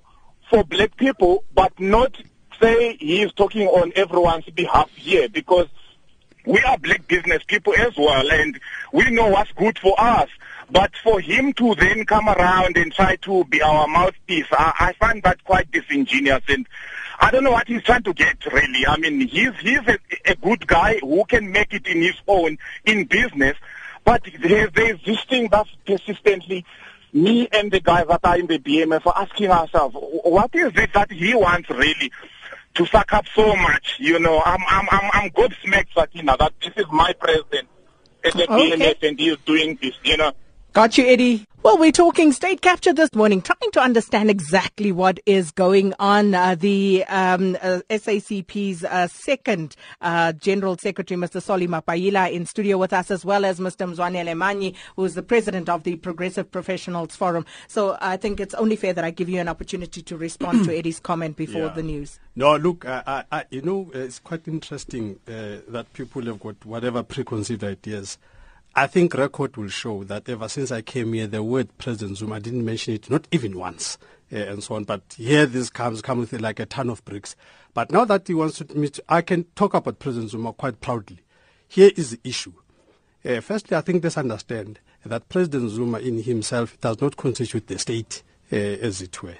for 0.49 0.63
black 0.63 0.95
people, 0.97 1.43
but 1.53 1.79
not 1.79 2.15
say 2.61 2.95
he 2.97 3.21
is 3.21 3.33
talking 3.33 3.67
on 3.67 3.91
everyone's 3.95 4.45
behalf 4.45 4.89
here 4.95 5.27
because 5.29 5.67
we 6.45 6.59
are 6.61 6.77
black 6.77 7.07
business 7.07 7.43
people 7.43 7.73
as 7.75 7.95
well 7.97 8.31
and 8.31 8.59
we 8.91 9.09
know 9.11 9.27
what's 9.29 9.51
good 9.53 9.77
for 9.77 9.99
us. 9.99 10.29
But 10.71 10.91
for 11.03 11.19
him 11.19 11.51
to 11.53 11.75
then 11.75 12.05
come 12.05 12.29
around 12.29 12.77
and 12.77 12.93
try 12.93 13.17
to 13.17 13.43
be 13.45 13.61
our 13.61 13.87
mouthpiece, 13.87 14.45
I, 14.51 14.73
I 14.79 14.93
find 14.93 15.21
that 15.23 15.43
quite 15.43 15.69
disingenuous 15.71 16.43
and 16.47 16.65
I 17.19 17.29
don't 17.29 17.43
know 17.43 17.51
what 17.51 17.67
he's 17.67 17.83
trying 17.83 18.03
to 18.03 18.13
get 18.13 18.45
really. 18.51 18.87
I 18.87 18.97
mean, 18.97 19.27
he's 19.27 19.55
he's 19.59 19.85
a, 19.87 19.99
a 20.25 20.35
good 20.35 20.65
guy 20.65 20.97
who 20.99 21.25
can 21.25 21.51
make 21.51 21.73
it 21.73 21.85
in 21.87 22.01
his 22.01 22.15
own 22.25 22.57
in 22.85 23.03
business, 23.05 23.57
but 24.05 24.25
there's, 24.41 24.71
there's 24.71 25.03
this 25.03 25.21
thing 25.25 25.49
that's 25.51 25.69
persistently 25.85 26.65
me 27.13 27.49
and 27.51 27.71
the 27.71 27.81
guys 27.81 28.07
that 28.07 28.21
are 28.23 28.39
in 28.39 28.47
the 28.47 28.57
BMF 28.57 29.05
are 29.05 29.23
asking 29.23 29.51
ourselves, 29.51 29.95
what 29.99 30.55
is 30.55 30.71
it 30.75 30.93
that 30.93 31.11
he 31.11 31.35
wants 31.35 31.69
really 31.69 32.11
to 32.75 32.85
suck 32.85 33.11
up 33.11 33.25
so 33.35 33.55
much? 33.57 33.97
You 33.99 34.19
know, 34.19 34.41
I'm 34.45 34.61
I'm 34.67 34.87
I'm 34.89 35.09
I'm 35.13 35.29
gobsmacked, 35.31 35.93
Sakina, 35.93 36.37
that 36.37 36.53
this 36.61 36.73
is 36.77 36.85
my 36.91 37.13
president 37.13 37.67
at 38.23 38.33
the 38.33 38.49
okay. 38.49 38.71
BMF 38.71 39.07
and 39.07 39.19
he 39.19 39.29
is 39.29 39.37
doing 39.45 39.77
this. 39.81 39.95
You 40.03 40.15
know. 40.17 40.31
Got 40.73 40.97
you, 40.97 41.05
Eddie. 41.05 41.45
Well, 41.63 41.77
we're 41.77 41.91
talking 41.91 42.31
state 42.31 42.61
capture 42.61 42.93
this 42.93 43.13
morning, 43.13 43.41
trying 43.41 43.71
to 43.73 43.81
understand 43.81 44.29
exactly 44.31 44.91
what 44.93 45.19
is 45.25 45.51
going 45.51 45.93
on. 45.99 46.33
Uh, 46.33 46.55
the 46.55 47.03
um, 47.09 47.55
uh, 47.61 47.81
SACP's 47.89 48.83
uh, 48.85 49.07
second 49.07 49.75
uh, 49.99 50.31
General 50.31 50.77
Secretary, 50.77 51.19
Mr. 51.19 51.41
Solly 51.41 51.67
Mapaila, 51.67 52.31
in 52.31 52.45
studio 52.45 52.77
with 52.77 52.93
us, 52.93 53.11
as 53.11 53.25
well 53.25 53.43
as 53.43 53.59
Mr. 53.59 53.85
Mzwanele 53.93 54.33
Manyi, 54.35 54.73
who 54.95 55.03
is 55.03 55.13
the 55.13 55.21
president 55.21 55.67
of 55.67 55.83
the 55.83 55.97
Progressive 55.97 56.49
Professionals 56.49 57.15
Forum. 57.17 57.45
So 57.67 57.97
I 57.99 58.15
think 58.15 58.39
it's 58.39 58.53
only 58.55 58.77
fair 58.77 58.93
that 58.93 59.03
I 59.03 59.11
give 59.11 59.27
you 59.29 59.39
an 59.41 59.49
opportunity 59.49 60.01
to 60.01 60.15
respond 60.17 60.63
to 60.65 60.75
Eddie's 60.77 61.01
comment 61.01 61.35
before 61.35 61.63
Yeah. 61.63 61.73
the 61.73 61.83
news. 61.83 62.17
No, 62.35 62.55
look, 62.55 62.85
I, 62.87 63.25
I, 63.29 63.43
you 63.51 63.61
know, 63.61 63.91
it's 63.93 64.19
quite 64.19 64.47
interesting 64.47 65.19
uh, 65.27 65.57
that 65.67 65.91
people 65.93 66.23
have 66.23 66.39
got 66.39 66.65
whatever 66.65 67.03
preconceived 67.03 67.63
ideas. 67.65 68.17
I 68.73 68.87
think 68.87 69.13
record 69.15 69.57
will 69.57 69.67
show 69.67 70.05
that 70.05 70.29
ever 70.29 70.47
since 70.47 70.71
I 70.71 70.81
came 70.81 71.11
here, 71.11 71.27
the 71.27 71.43
word 71.43 71.77
President 71.77 72.17
Zuma 72.17 72.35
I 72.35 72.39
didn't 72.39 72.63
mention 72.63 72.93
it, 72.93 73.09
not 73.09 73.27
even 73.29 73.59
once, 73.59 73.97
uh, 74.31 74.37
and 74.37 74.63
so 74.63 74.75
on. 74.75 74.85
But 74.85 75.01
here 75.17 75.45
this 75.45 75.69
comes, 75.69 76.01
comes 76.01 76.31
with 76.31 76.39
like 76.39 76.61
a 76.61 76.65
ton 76.65 76.89
of 76.89 77.03
bricks. 77.03 77.35
But 77.73 77.91
now 77.91 78.05
that 78.05 78.27
he 78.27 78.33
wants 78.33 78.59
to 78.59 78.77
meet, 78.77 78.97
I 79.09 79.23
can 79.23 79.43
talk 79.55 79.73
about 79.73 79.99
President 79.99 80.31
Zuma 80.31 80.53
quite 80.53 80.79
proudly. 80.79 81.19
Here 81.67 81.91
is 81.97 82.11
the 82.11 82.19
issue. 82.23 82.53
Uh, 83.25 83.41
firstly, 83.41 83.75
I 83.75 83.81
think 83.81 84.05
let's 84.05 84.17
understand 84.17 84.79
that 85.05 85.27
President 85.27 85.69
Zuma 85.69 85.99
in 85.99 86.23
himself 86.23 86.79
does 86.79 87.01
not 87.01 87.17
constitute 87.17 87.67
the 87.67 87.77
state, 87.77 88.23
uh, 88.53 88.55
as 88.55 89.01
it 89.01 89.21
were. 89.21 89.37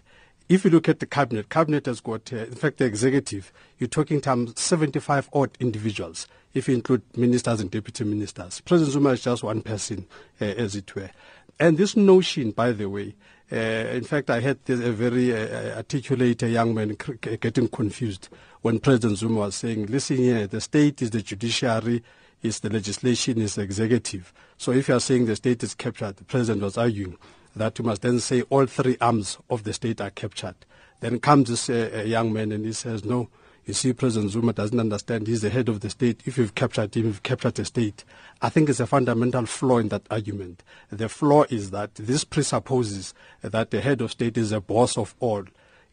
If 0.52 0.66
you 0.66 0.70
look 0.70 0.90
at 0.90 1.00
the 1.00 1.06
cabinet, 1.06 1.48
cabinet 1.48 1.86
has 1.86 2.02
got, 2.02 2.34
uh, 2.34 2.40
in 2.40 2.56
fact, 2.56 2.80
the 2.80 2.84
executive, 2.84 3.54
you're 3.78 3.88
talking 3.88 4.20
terms 4.20 4.60
75 4.60 5.30
odd 5.32 5.52
individuals, 5.62 6.28
if 6.54 6.68
you 6.68 6.76
include 6.76 7.04
ministers 7.16 7.62
and 7.62 7.72
deputy 7.72 8.04
ministers. 8.04 8.60
President 8.60 8.92
Zuma 8.92 9.12
is 9.12 9.22
just 9.22 9.44
one 9.44 9.62
person, 9.62 10.06
uh, 10.42 10.44
as 10.44 10.76
it 10.76 10.94
were. 10.94 11.10
And 11.58 11.78
this 11.78 11.96
notion, 11.96 12.52
by 12.52 12.74
the 12.74 12.90
way, 12.90 13.16
uh, 13.50 13.56
in 13.56 14.04
fact, 14.04 14.30
I 14.30 14.42
had 14.42 14.58
this, 14.66 14.82
a 14.82 14.92
very 14.92 15.34
uh, 15.34 15.78
articulate 15.78 16.44
uh, 16.44 16.48
young 16.48 16.76
man 16.76 16.98
getting 17.22 17.70
confused 17.70 18.28
when 18.62 18.80
President 18.80 19.20
Zuma 19.20 19.40
was 19.40 19.56
saying, 19.56 19.86
listen 19.86 20.18
here, 20.18 20.48
the 20.48 20.60
state 20.60 21.02
is 21.02 21.12
the 21.12 21.22
judiciary, 21.22 22.04
is 22.44 22.60
the 22.60 22.70
legislation, 22.70 23.40
is 23.40 23.56
the 23.56 23.62
executive. 23.62 24.34
So 24.58 24.74
if 24.74 24.90
you 24.90 24.96
are 24.96 25.00
saying 25.00 25.28
the 25.28 25.38
state 25.38 25.64
is 25.64 25.76
captured, 25.76 26.18
the 26.18 26.26
president 26.26 26.62
was 26.62 26.78
arguing 26.78 27.18
that 27.56 27.78
you 27.80 27.86
must 27.86 28.02
then 28.02 28.20
say 28.20 28.42
all 28.44 28.66
three 28.66 28.98
arms 29.02 29.38
of 29.50 29.64
the 29.64 29.74
state 29.74 30.02
are 30.02 30.10
captured. 30.10 30.56
Then 31.00 31.20
comes 31.20 31.50
this 31.50 31.70
uh, 31.70 31.90
uh, 31.94 32.02
young 32.04 32.32
man 32.32 32.52
and 32.52 32.66
he 32.66 32.74
says, 32.74 33.04
no, 33.04 33.30
you 33.66 33.74
see, 33.74 33.94
President 33.94 34.32
Zuma 34.32 34.54
doesn't 34.54 34.80
understand. 34.80 35.28
He's 35.28 35.42
the 35.42 35.50
head 35.50 35.70
of 35.70 35.82
the 35.82 35.90
state. 35.90 36.22
If 36.26 36.38
you've 36.38 36.56
captured 36.56 36.96
him, 36.96 37.06
you've 37.06 37.24
captured 37.24 37.56
the 37.56 37.66
state. 37.66 38.04
I 38.42 38.50
think 38.50 38.70
it's 38.70 38.80
a 38.80 38.88
fundamental 38.88 39.46
flaw 39.46 39.78
in 39.78 39.90
that 39.90 40.02
argument. 40.10 40.64
The 40.90 41.10
flaw 41.10 41.44
is 41.50 41.70
that 41.72 41.94
this 41.96 42.24
presupposes 42.24 43.14
that 43.42 43.70
the 43.70 43.82
head 43.82 44.02
of 44.02 44.12
state 44.12 44.38
is 44.38 44.50
the 44.50 44.62
boss 44.62 44.98
of 44.98 45.16
all. 45.20 45.44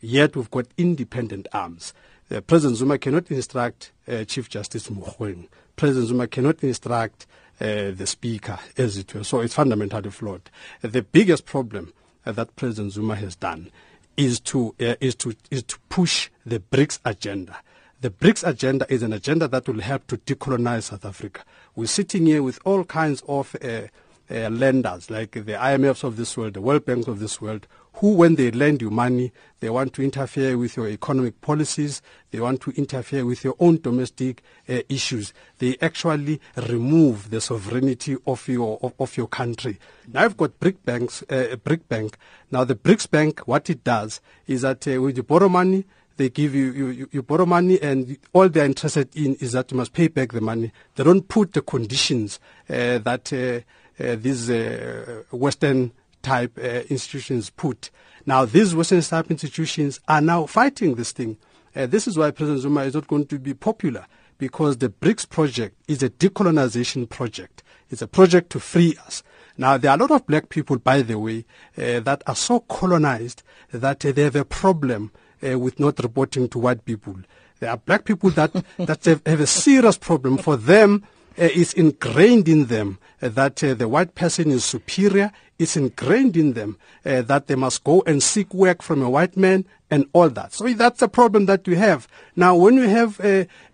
Yet 0.00 0.34
we've 0.34 0.50
got 0.50 0.66
independent 0.78 1.46
arms. 1.52 1.92
Uh, 2.30 2.40
President 2.40 2.78
Zuma 2.78 2.98
cannot 2.98 3.30
instruct 3.30 3.92
uh, 4.06 4.24
Chief 4.24 4.48
Justice 4.48 4.88
Mogoeng. 4.88 5.48
President 5.76 6.08
Zuma 6.08 6.26
cannot 6.26 6.62
instruct 6.64 7.26
uh, 7.60 7.90
the 7.90 8.06
Speaker, 8.06 8.58
as 8.76 8.96
it 8.96 9.14
were. 9.14 9.24
So 9.24 9.40
it's 9.40 9.54
fundamentally 9.54 10.10
flawed. 10.10 10.50
The 10.82 11.02
biggest 11.02 11.44
problem 11.44 11.92
uh, 12.24 12.32
that 12.32 12.54
President 12.56 12.92
Zuma 12.92 13.16
has 13.16 13.36
done 13.36 13.70
is 14.16 14.40
to, 14.40 14.74
uh, 14.80 14.94
is, 15.00 15.14
to, 15.16 15.34
is 15.50 15.62
to 15.64 15.78
push 15.88 16.30
the 16.44 16.60
BRICS 16.60 16.98
agenda. 17.04 17.56
The 18.00 18.10
BRICS 18.10 18.46
agenda 18.46 18.86
is 18.88 19.02
an 19.02 19.12
agenda 19.12 19.48
that 19.48 19.66
will 19.68 19.80
help 19.80 20.06
to 20.08 20.18
decolonize 20.18 20.84
South 20.84 21.04
Africa. 21.04 21.42
We're 21.74 21.86
sitting 21.86 22.26
here 22.26 22.42
with 22.42 22.60
all 22.64 22.84
kinds 22.84 23.22
of 23.26 23.56
uh, 23.62 23.82
uh, 24.30 24.50
lenders, 24.50 25.10
like 25.10 25.32
the 25.32 25.52
IMFs 25.52 26.04
of 26.04 26.16
this 26.16 26.36
world, 26.36 26.54
the 26.54 26.60
World 26.60 26.84
Banks 26.84 27.08
of 27.08 27.18
this 27.18 27.40
world, 27.40 27.66
who, 27.98 28.14
when 28.14 28.36
they 28.36 28.50
lend 28.52 28.80
you 28.80 28.90
money, 28.90 29.32
they 29.60 29.68
want 29.68 29.92
to 29.94 30.02
interfere 30.02 30.56
with 30.56 30.76
your 30.76 30.88
economic 30.88 31.40
policies, 31.40 32.00
they 32.30 32.38
want 32.38 32.60
to 32.62 32.70
interfere 32.72 33.26
with 33.26 33.42
your 33.42 33.56
own 33.58 33.80
domestic 33.80 34.42
uh, 34.68 34.80
issues. 34.88 35.32
They 35.58 35.76
actually 35.80 36.40
remove 36.68 37.30
the 37.30 37.40
sovereignty 37.40 38.16
of 38.26 38.46
your 38.46 38.78
of, 38.82 38.94
of 39.00 39.16
your 39.16 39.26
country. 39.26 39.78
Now 40.12 40.24
I've 40.24 40.36
got 40.36 40.60
BRIC 40.60 40.84
banks, 40.84 41.24
uh, 41.30 41.48
a 41.50 41.56
BRIC 41.56 41.88
bank. 41.88 42.18
Now 42.52 42.64
the 42.64 42.76
BRICS 42.76 43.10
bank, 43.10 43.40
what 43.46 43.68
it 43.68 43.82
does 43.82 44.20
is 44.46 44.62
that 44.62 44.86
uh, 44.86 45.02
when 45.02 45.16
you 45.16 45.24
borrow 45.24 45.48
money, 45.48 45.84
they 46.18 46.28
give 46.28 46.54
you, 46.54 46.72
you, 46.72 46.86
you, 46.88 47.08
you 47.12 47.22
borrow 47.22 47.46
money 47.46 47.80
and 47.80 48.16
all 48.32 48.48
they're 48.48 48.64
interested 48.64 49.14
in 49.16 49.34
is 49.36 49.52
that 49.52 49.70
you 49.70 49.76
must 49.76 49.92
pay 49.92 50.08
back 50.08 50.32
the 50.32 50.40
money. 50.40 50.72
They 50.94 51.04
don't 51.04 51.26
put 51.26 51.52
the 51.52 51.62
conditions 51.62 52.38
uh, 52.68 52.98
that 52.98 53.32
uh, 53.32 54.04
uh, 54.04 54.16
these 54.16 54.50
uh, 54.50 55.22
Western 55.30 55.92
type 56.28 56.58
uh, 56.58 56.82
institutions 56.90 57.50
put. 57.50 57.90
Now 58.26 58.44
these 58.44 58.74
Western 58.74 59.00
type 59.00 59.30
institutions 59.30 60.00
are 60.06 60.20
now 60.20 60.46
fighting 60.46 60.94
this 60.94 61.12
thing. 61.12 61.38
Uh, 61.74 61.86
this 61.86 62.06
is 62.06 62.16
why 62.18 62.30
President 62.30 62.62
Zuma 62.62 62.82
is 62.82 62.94
not 62.94 63.06
going 63.06 63.26
to 63.26 63.38
be 63.38 63.54
popular 63.54 64.06
because 64.38 64.78
the 64.78 64.88
BRICS 64.88 65.28
project 65.28 65.76
is 65.88 66.02
a 66.02 66.10
decolonization 66.10 67.08
project. 67.08 67.62
It's 67.90 68.02
a 68.02 68.06
project 68.06 68.50
to 68.50 68.60
free 68.60 68.96
us. 69.06 69.22
Now, 69.56 69.76
there 69.76 69.90
are 69.90 69.96
a 69.96 70.00
lot 70.00 70.12
of 70.12 70.26
black 70.26 70.48
people, 70.48 70.78
by 70.78 71.02
the 71.02 71.18
way, 71.18 71.44
uh, 71.76 72.00
that 72.00 72.22
are 72.26 72.36
so 72.36 72.60
colonized 72.60 73.42
that 73.72 74.04
uh, 74.04 74.12
they 74.12 74.22
have 74.22 74.36
a 74.36 74.44
problem 74.44 75.10
uh, 75.46 75.58
with 75.58 75.80
not 75.80 75.98
reporting 75.98 76.48
to 76.50 76.58
white 76.58 76.84
people. 76.84 77.16
There 77.58 77.70
are 77.70 77.76
black 77.76 78.04
people 78.04 78.30
that, 78.30 78.52
that 78.78 79.04
have, 79.04 79.22
have 79.26 79.40
a 79.40 79.46
serious 79.46 79.98
problem. 79.98 80.38
For 80.38 80.56
them, 80.56 81.04
uh, 81.38 81.48
it's 81.54 81.72
ingrained 81.72 82.48
in 82.48 82.66
them 82.66 82.98
uh, 83.22 83.28
that 83.28 83.62
uh, 83.62 83.74
the 83.74 83.86
white 83.88 84.14
person 84.14 84.50
is 84.50 84.64
superior. 84.64 85.30
It's 85.58 85.76
ingrained 85.76 86.36
in 86.36 86.52
them 86.52 86.78
that 87.02 87.48
they 87.48 87.56
must 87.56 87.82
go 87.82 88.02
and 88.06 88.22
seek 88.22 88.54
work 88.54 88.80
from 88.80 89.02
a 89.02 89.10
white 89.10 89.36
man 89.36 89.64
and 89.90 90.06
all 90.12 90.28
that. 90.30 90.52
So 90.52 90.68
that's 90.72 91.02
a 91.02 91.08
problem 91.08 91.46
that 91.46 91.66
we 91.66 91.74
have. 91.74 92.06
Now, 92.36 92.54
when 92.54 92.74
you 92.74 92.88
have 92.88 93.20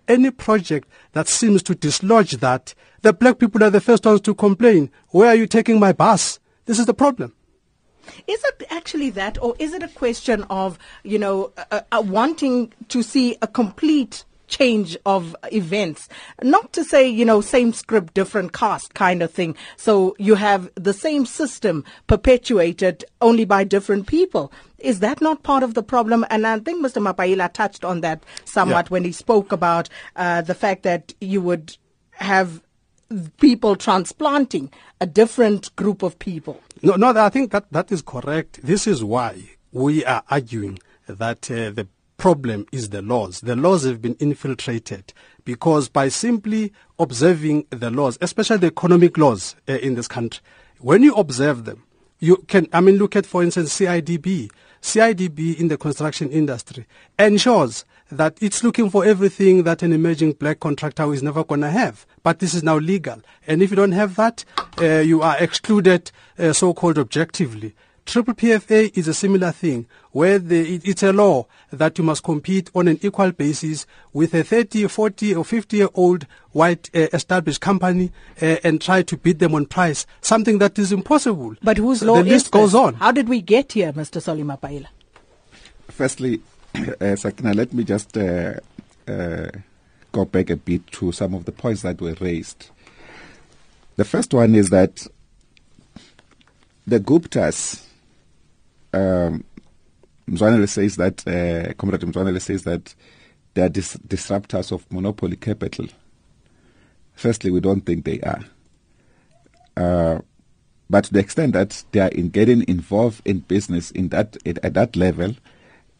any 0.07 0.31
project 0.31 0.89
that 1.11 1.27
seems 1.27 1.61
to 1.63 1.75
dislodge 1.75 2.31
that, 2.37 2.73
the 3.03 3.13
black 3.13 3.37
people 3.37 3.63
are 3.63 3.69
the 3.69 3.81
first 3.81 4.03
ones 4.03 4.21
to 4.21 4.33
complain. 4.33 4.89
Where 5.09 5.27
are 5.27 5.35
you 5.35 5.45
taking 5.45 5.79
my 5.79 5.93
bus? 5.93 6.39
This 6.65 6.79
is 6.79 6.87
the 6.87 6.93
problem. 6.95 7.33
Is 8.25 8.43
it 8.43 8.63
actually 8.71 9.11
that, 9.11 9.41
or 9.41 9.55
is 9.59 9.73
it 9.73 9.83
a 9.83 9.87
question 9.87 10.43
of, 10.49 10.79
you 11.03 11.19
know, 11.19 11.51
uh, 11.71 11.81
uh, 11.91 12.03
wanting 12.03 12.73
to 12.89 13.03
see 13.03 13.37
a 13.41 13.47
complete 13.47 14.25
change 14.57 14.97
of 15.05 15.35
events? 15.51 16.07
Not 16.41 16.71
to 16.73 16.83
say, 16.83 17.07
you 17.07 17.25
know, 17.25 17.41
same 17.41 17.73
script, 17.73 18.13
different 18.13 18.53
cast 18.53 18.93
kind 18.93 19.21
of 19.21 19.31
thing. 19.31 19.55
So 19.77 20.15
you 20.19 20.35
have 20.35 20.69
the 20.75 20.93
same 20.93 21.25
system 21.25 21.83
perpetuated 22.07 23.03
only 23.21 23.45
by 23.45 23.63
different 23.63 24.07
people. 24.07 24.51
Is 24.79 24.99
that 24.99 25.21
not 25.21 25.43
part 25.43 25.63
of 25.63 25.73
the 25.73 25.83
problem? 25.83 26.25
And 26.29 26.45
I 26.47 26.59
think 26.59 26.85
Mr. 26.85 27.01
Mapaila 27.01 27.51
touched 27.51 27.83
on 27.83 28.01
that 28.01 28.23
somewhat 28.45 28.85
Yeah. 28.85 28.89
when 28.93 29.03
he 29.03 29.11
spoke 29.11 29.51
about 29.51 29.89
uh, 30.15 30.41
the 30.41 30.55
fact 30.55 30.83
that 30.83 31.13
you 31.21 31.41
would 31.41 31.77
have 32.11 32.61
people 33.39 33.75
transplanting 33.75 34.71
a 35.01 35.05
different 35.05 35.75
group 35.75 36.01
of 36.03 36.17
people. 36.19 36.59
No, 36.81 36.95
no, 36.95 37.09
I 37.15 37.29
think 37.29 37.51
that, 37.51 37.65
that 37.71 37.91
is 37.91 38.01
correct. 38.01 38.59
This 38.63 38.87
is 38.87 39.03
why 39.03 39.49
we 39.71 40.03
are 40.05 40.23
arguing 40.29 40.79
that 41.07 41.49
uh, 41.51 41.69
the 41.71 41.87
problem 42.17 42.65
is 42.71 42.89
the 42.89 43.01
laws. 43.01 43.41
The 43.41 43.55
laws 43.55 43.83
have 43.83 44.01
been 44.01 44.15
infiltrated 44.15 45.13
because 45.43 45.89
by 45.89 46.09
simply 46.09 46.73
observing 46.97 47.65
the 47.69 47.89
laws, 47.89 48.17
especially 48.21 48.57
the 48.57 48.67
economic 48.67 49.17
laws 49.17 49.55
uh, 49.67 49.73
in 49.73 49.95
this 49.95 50.07
country, 50.07 50.41
when 50.79 51.03
you 51.03 51.13
observe 51.15 51.65
them, 51.65 51.83
you 52.19 52.37
can, 52.47 52.67
I 52.73 52.81
mean, 52.81 52.97
look 52.97 53.15
at, 53.15 53.25
for 53.25 53.43
instance, 53.43 53.77
CIDB. 53.77 54.49
CIDB 54.81 55.59
in 55.59 55.67
the 55.67 55.77
construction 55.77 56.29
industry 56.29 56.85
ensures 57.17 57.85
that 58.11 58.37
it's 58.39 58.63
looking 58.63 58.89
for 58.89 59.03
everything 59.03 59.63
that 59.63 59.81
an 59.81 59.91
emerging 59.91 60.33
black 60.33 60.59
contractor 60.59 61.11
is 61.11 61.23
never 61.23 61.43
going 61.43 61.61
to 61.61 61.71
have. 61.71 62.05
But 62.23 62.39
this 62.39 62.53
is 62.53 62.63
now 62.63 62.77
legal. 62.77 63.21
And 63.47 63.63
if 63.63 63.71
you 63.71 63.75
don't 63.75 63.93
have 63.93 64.15
that, 64.15 64.45
uh, 64.79 64.99
you 64.99 65.21
are 65.21 65.37
excluded 65.39 66.11
uh, 66.37 66.53
so-called 66.53 66.99
objectively. 66.99 67.73
Triple 68.05 68.35
PFA 68.35 68.95
is 68.95 69.07
a 69.07 69.13
similar 69.15 69.51
thing 69.51 69.87
where 70.11 70.37
the, 70.37 70.75
it, 70.75 70.87
it's 70.87 71.03
a 71.03 71.11
law 71.11 71.47
that 71.71 71.97
you 71.97 72.03
must 72.03 72.23
compete 72.23 72.69
on 72.75 72.87
an 72.87 72.99
equal 73.01 73.31
basis 73.31 73.87
with 74.13 74.33
a 74.35 74.43
30, 74.43 74.87
40 74.87 75.35
or 75.35 75.43
50 75.43 75.77
year 75.77 75.89
old 75.95 76.27
white 76.51 76.89
uh, 76.95 77.07
established 77.13 77.61
company 77.61 78.11
uh, 78.41 78.57
and 78.63 78.79
try 78.79 79.01
to 79.01 79.17
beat 79.17 79.39
them 79.39 79.55
on 79.55 79.65
price, 79.65 80.05
something 80.21 80.59
that 80.59 80.77
is 80.77 80.91
impossible. 80.91 81.55
But 81.63 81.77
whose 81.77 82.03
law 82.03 82.17
the 82.17 82.29
list 82.29 82.45
is 82.45 82.51
goes 82.51 82.75
on. 82.75 82.93
How 82.93 83.11
did 83.11 83.27
we 83.27 83.41
get 83.41 83.71
here, 83.71 83.91
Mr. 83.91 84.21
Solly 84.21 84.43
Mapaila? 84.43 84.87
Firstly, 85.89 86.41
uh, 87.01 87.15
Sakina, 87.15 87.53
let 87.53 87.73
me 87.73 87.83
just 87.83 88.15
uh, 88.17 88.53
uh, 89.07 89.47
go 90.11 90.25
back 90.25 90.51
a 90.51 90.55
bit 90.55 90.85
to 90.87 91.11
some 91.11 91.33
of 91.33 91.45
the 91.45 91.51
points 91.51 91.81
that 91.81 91.99
were 91.99 92.15
raised. 92.21 92.69
The 93.95 94.05
first 94.05 94.33
one 94.33 94.53
is 94.53 94.69
that 94.69 95.07
the 96.85 96.99
Guptas, 96.99 97.84
um, 98.95 99.43
Mzwanele 100.29 100.67
says 100.67 100.95
that, 100.95 101.27
uh, 101.27 101.73
Comrade 101.73 102.01
Mzwanele 102.01 102.41
says 102.41 102.63
that 102.63 102.95
they 103.53 103.61
are 103.61 103.69
dis- 103.69 103.97
disruptors 104.07 104.71
of 104.71 104.91
monopoly 104.91 105.35
capital. 105.35 105.87
Firstly, 107.13 107.51
we 107.51 107.59
don't 107.59 107.81
think 107.81 108.05
they 108.05 108.19
are. 108.21 108.43
Uh, 109.77 110.21
but 110.89 111.05
to 111.05 111.13
the 111.13 111.19
extent 111.19 111.53
that 111.53 111.83
they 111.91 111.99
are 111.99 112.09
in 112.09 112.29
getting 112.29 112.67
involved 112.67 113.21
in 113.25 113.39
business 113.39 113.91
in 113.91 114.09
that 114.09 114.37
at, 114.45 114.63
at 114.63 114.73
that 114.73 114.95
level, 114.95 115.35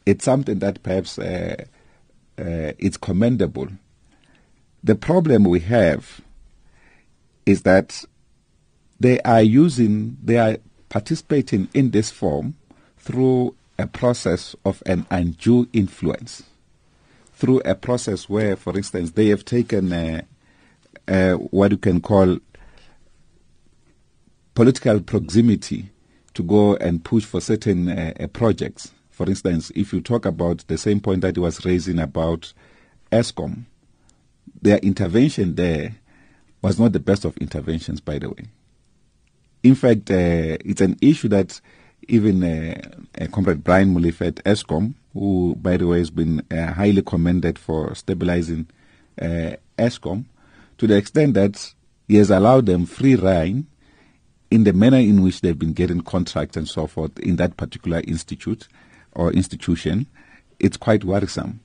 it's 0.06 0.26
something 0.26 0.60
that 0.60 0.82
perhaps 0.84 1.18
uh, 1.18 1.56
uh, 2.38 2.72
it's 2.78 2.98
commendable. 2.98 3.68
The 4.84 4.96
problem 4.96 5.44
we 5.46 5.62
have 5.62 6.22
is 7.46 7.64
that 7.64 8.06
they 9.00 9.20
are 9.22 9.42
using, 9.42 10.18
they 10.24 10.38
are 10.38 10.58
participating 10.90 11.68
in 11.74 11.92
this 11.92 12.12
form 12.12 12.56
through 13.06 13.56
a 13.78 13.86
process 13.86 14.56
of 14.66 14.82
an 14.88 15.06
undue 15.12 15.70
influence, 15.74 16.42
through 17.34 17.60
a 17.60 17.76
process 17.76 18.28
where, 18.28 18.56
for 18.56 18.76
instance, 18.76 19.12
they 19.12 19.28
have 19.28 19.46
taken 19.46 19.94
uh, 19.94 20.22
uh, 21.08 21.34
what 21.34 21.70
you 21.70 21.78
can 21.78 22.02
call 22.02 22.40
political 24.56 25.00
proximity 25.02 25.92
to 26.34 26.42
go 26.42 26.76
and 26.78 27.04
push 27.04 27.24
for 27.24 27.40
certain 27.40 27.90
uh, 27.90 28.12
uh, 28.20 28.26
projects. 28.28 28.92
For 29.12 29.28
instance, 29.28 29.72
if 29.76 29.94
you 29.94 30.02
talk 30.02 30.26
about 30.26 30.66
the 30.68 30.78
same 30.78 31.00
point 31.00 31.22
that 31.22 31.36
he 31.36 31.40
was 31.40 31.64
raising 31.64 32.00
about 32.00 32.54
Eskom, 33.12 33.66
their 34.64 34.80
intervention 34.80 35.54
there 35.54 35.96
was 36.64 36.80
not 36.80 36.92
the 36.92 37.00
best 37.00 37.24
of 37.24 37.38
interventions, 37.38 38.02
by 38.02 38.18
the 38.18 38.30
way. 38.30 38.48
In 39.62 39.76
fact, 39.76 40.10
uh, 40.10 40.58
it's 40.66 40.82
an 40.82 40.98
issue 41.02 41.28
that 41.28 41.62
even 42.08 42.44
uh, 42.44 43.28
Comrade 43.32 43.64
Brian 43.64 43.94
Molefe 43.94 44.28
at 44.28 44.36
Eskom, 44.44 44.94
who, 45.14 45.56
by 45.62 45.78
the 45.78 45.88
way, 45.88 46.00
has 46.00 46.10
been 46.10 46.46
uh, 46.52 46.74
highly 46.74 47.02
commended 47.02 47.58
for 47.58 47.94
stabilizing 47.96 48.68
uh, 49.22 49.56
Eskom, 49.78 50.26
to 50.78 50.88
the 50.88 50.96
extent 50.96 51.34
that 51.36 51.74
he 52.08 52.18
has 52.18 52.30
allowed 52.30 52.66
them 52.66 52.86
free 52.86 53.16
rein 53.16 53.68
in 54.52 54.64
the 54.64 54.74
manner 54.74 54.98
in 54.98 55.22
which 55.22 55.42
they've 55.42 55.58
been 55.58 55.74
getting 55.74 56.02
contracts 56.02 56.56
and 56.56 56.68
so 56.68 56.88
forth 56.88 57.18
in 57.20 57.36
that 57.38 57.58
particular 57.58 58.02
institute 58.08 58.68
or 59.14 59.32
institution, 59.34 60.06
it's 60.60 60.78
quite 60.78 61.04
worrisome. 61.04 61.60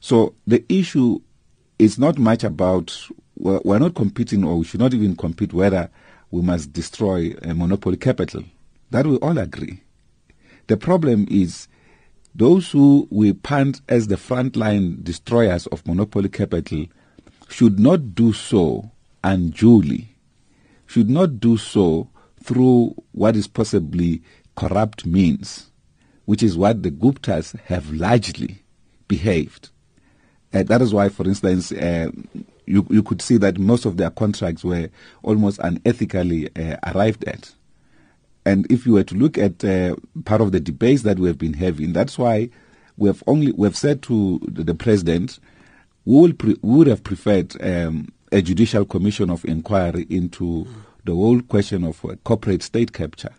So 0.00 0.34
the 0.46 0.64
issue 0.68 1.20
is 1.78 1.98
not 1.98 2.18
much 2.18 2.44
about, 2.44 2.96
we're, 3.36 3.60
we're 3.64 3.78
not 3.78 3.94
competing 3.94 4.44
or 4.44 4.58
we 4.58 4.64
should 4.64 4.80
not 4.80 4.94
even 4.94 5.16
compete 5.16 5.52
whether 5.52 5.90
we 6.30 6.42
must 6.42 6.72
destroy 6.72 7.34
a 7.42 7.54
monopoly 7.54 7.96
capital. 7.96 8.44
That 8.90 9.06
we 9.06 9.16
all 9.16 9.38
agree. 9.38 9.82
The 10.66 10.76
problem 10.76 11.26
is 11.30 11.68
those 12.34 12.70
who 12.70 13.08
we 13.10 13.32
punt 13.32 13.80
as 13.88 14.08
the 14.08 14.16
frontline 14.16 15.02
destroyers 15.02 15.66
of 15.68 15.86
monopoly 15.86 16.28
capital 16.28 16.86
should 17.48 17.78
not 17.78 18.14
do 18.14 18.32
so 18.32 18.90
unduly 19.24 20.14
should 20.88 21.10
not 21.10 21.38
do 21.38 21.56
so 21.56 22.08
through 22.42 22.94
what 23.12 23.36
is 23.36 23.46
possibly 23.46 24.22
corrupt 24.56 25.06
means, 25.06 25.70
which 26.24 26.42
is 26.42 26.56
what 26.56 26.82
the 26.82 26.90
Guptas 26.90 27.58
have 27.66 27.92
largely 27.92 28.62
behaved. 29.06 29.68
Uh, 30.52 30.62
that 30.62 30.80
is 30.80 30.94
why, 30.94 31.10
for 31.10 31.26
instance, 31.26 31.70
uh, 31.72 32.10
you, 32.64 32.86
you 32.90 33.02
could 33.02 33.20
see 33.20 33.36
that 33.36 33.58
most 33.58 33.84
of 33.84 33.98
their 33.98 34.10
contracts 34.10 34.64
were 34.64 34.88
almost 35.22 35.60
unethically 35.60 36.48
uh, 36.58 36.78
arrived 36.94 37.24
at. 37.24 37.54
And 38.44 38.70
if 38.70 38.86
you 38.86 38.94
were 38.94 39.04
to 39.04 39.14
look 39.14 39.36
at 39.36 39.64
uh, 39.64 39.96
part 40.24 40.40
of 40.40 40.52
the 40.52 40.60
debates 40.60 41.02
that 41.02 41.18
we 41.18 41.28
have 41.28 41.38
been 41.38 41.54
having, 41.54 41.92
that's 41.92 42.18
why 42.18 42.50
we 42.96 43.08
have 43.08 43.22
only 43.26 43.52
we 43.52 43.66
have 43.66 43.76
said 43.76 44.02
to 44.02 44.40
the, 44.46 44.74
president, 44.74 45.38
we, 46.04 46.20
will 46.20 46.32
pre- 46.32 46.58
would 46.62 46.86
have 46.86 47.04
preferred 47.04 47.54
um, 47.62 48.12
a 48.32 48.42
judicial 48.42 48.84
commission 48.84 49.30
of 49.30 49.44
inquiry 49.44 50.06
into 50.10 50.66
the 51.04 51.14
whole 51.14 51.40
question 51.42 51.84
of 51.84 52.04
uh, 52.04 52.16
corporate 52.24 52.62
state 52.62 52.92
capture. 52.92 53.34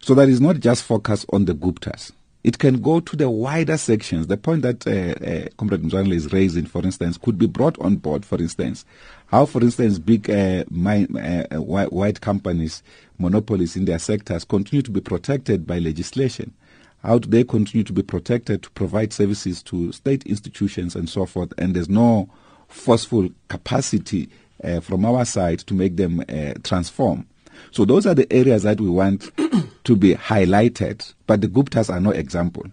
So 0.00 0.14
that 0.14 0.28
is 0.28 0.40
not 0.40 0.60
just 0.60 0.84
focused 0.84 1.26
on 1.32 1.46
the 1.46 1.54
Guptas. 1.54 2.12
It 2.44 2.58
can 2.58 2.80
go 2.80 3.00
to 3.00 3.16
the 3.16 3.28
wider 3.28 3.76
sections. 3.76 4.28
The 4.28 4.36
point 4.36 4.62
that 4.62 4.86
uh, 4.86 4.90
uh, 4.90 5.48
Comrade 5.56 5.82
Mzwanele 5.82 6.14
is 6.14 6.32
raising, 6.32 6.66
for 6.66 6.82
instance, 6.82 7.18
could 7.18 7.36
be 7.36 7.46
brought 7.46 7.78
on 7.80 7.96
board, 7.96 8.24
for 8.24 8.38
instance. 8.38 8.84
How, 9.28 9.44
for 9.44 9.60
instance, 9.60 9.98
big 9.98 10.30
uh, 10.30 10.64
my, 10.70 11.04
uh, 11.04 11.60
white 11.60 12.20
companies, 12.22 12.82
monopolies 13.18 13.76
in 13.76 13.84
their 13.84 13.98
sectors 13.98 14.44
continue 14.44 14.80
to 14.80 14.90
be 14.90 15.02
protected 15.02 15.66
by 15.66 15.80
legislation. 15.80 16.54
How 17.02 17.18
do 17.18 17.28
they 17.28 17.44
continue 17.44 17.84
to 17.84 17.92
be 17.92 18.02
protected 18.02 18.62
to 18.62 18.70
provide 18.70 19.12
services 19.12 19.62
to 19.64 19.92
state 19.92 20.24
institutions 20.24 20.96
and 20.96 21.10
so 21.10 21.26
forth? 21.26 21.52
And 21.58 21.76
there's 21.76 21.90
no 21.90 22.30
forceful 22.68 23.28
capacity 23.48 24.30
uh, 24.64 24.80
from 24.80 25.04
our 25.04 25.26
side 25.26 25.58
to 25.60 25.74
make 25.74 25.96
them 25.96 26.24
uh, 26.26 26.54
transform. 26.64 27.26
So 27.70 27.84
those 27.84 28.06
are 28.06 28.14
the 28.14 28.32
areas 28.32 28.62
that 28.62 28.80
we 28.80 28.88
want 28.88 29.30
to 29.84 29.94
be 29.94 30.14
highlighted, 30.14 31.12
but 31.26 31.42
the 31.42 31.48
Guptas 31.48 31.92
are 31.92 32.00
no 32.00 32.12
example. 32.12 32.64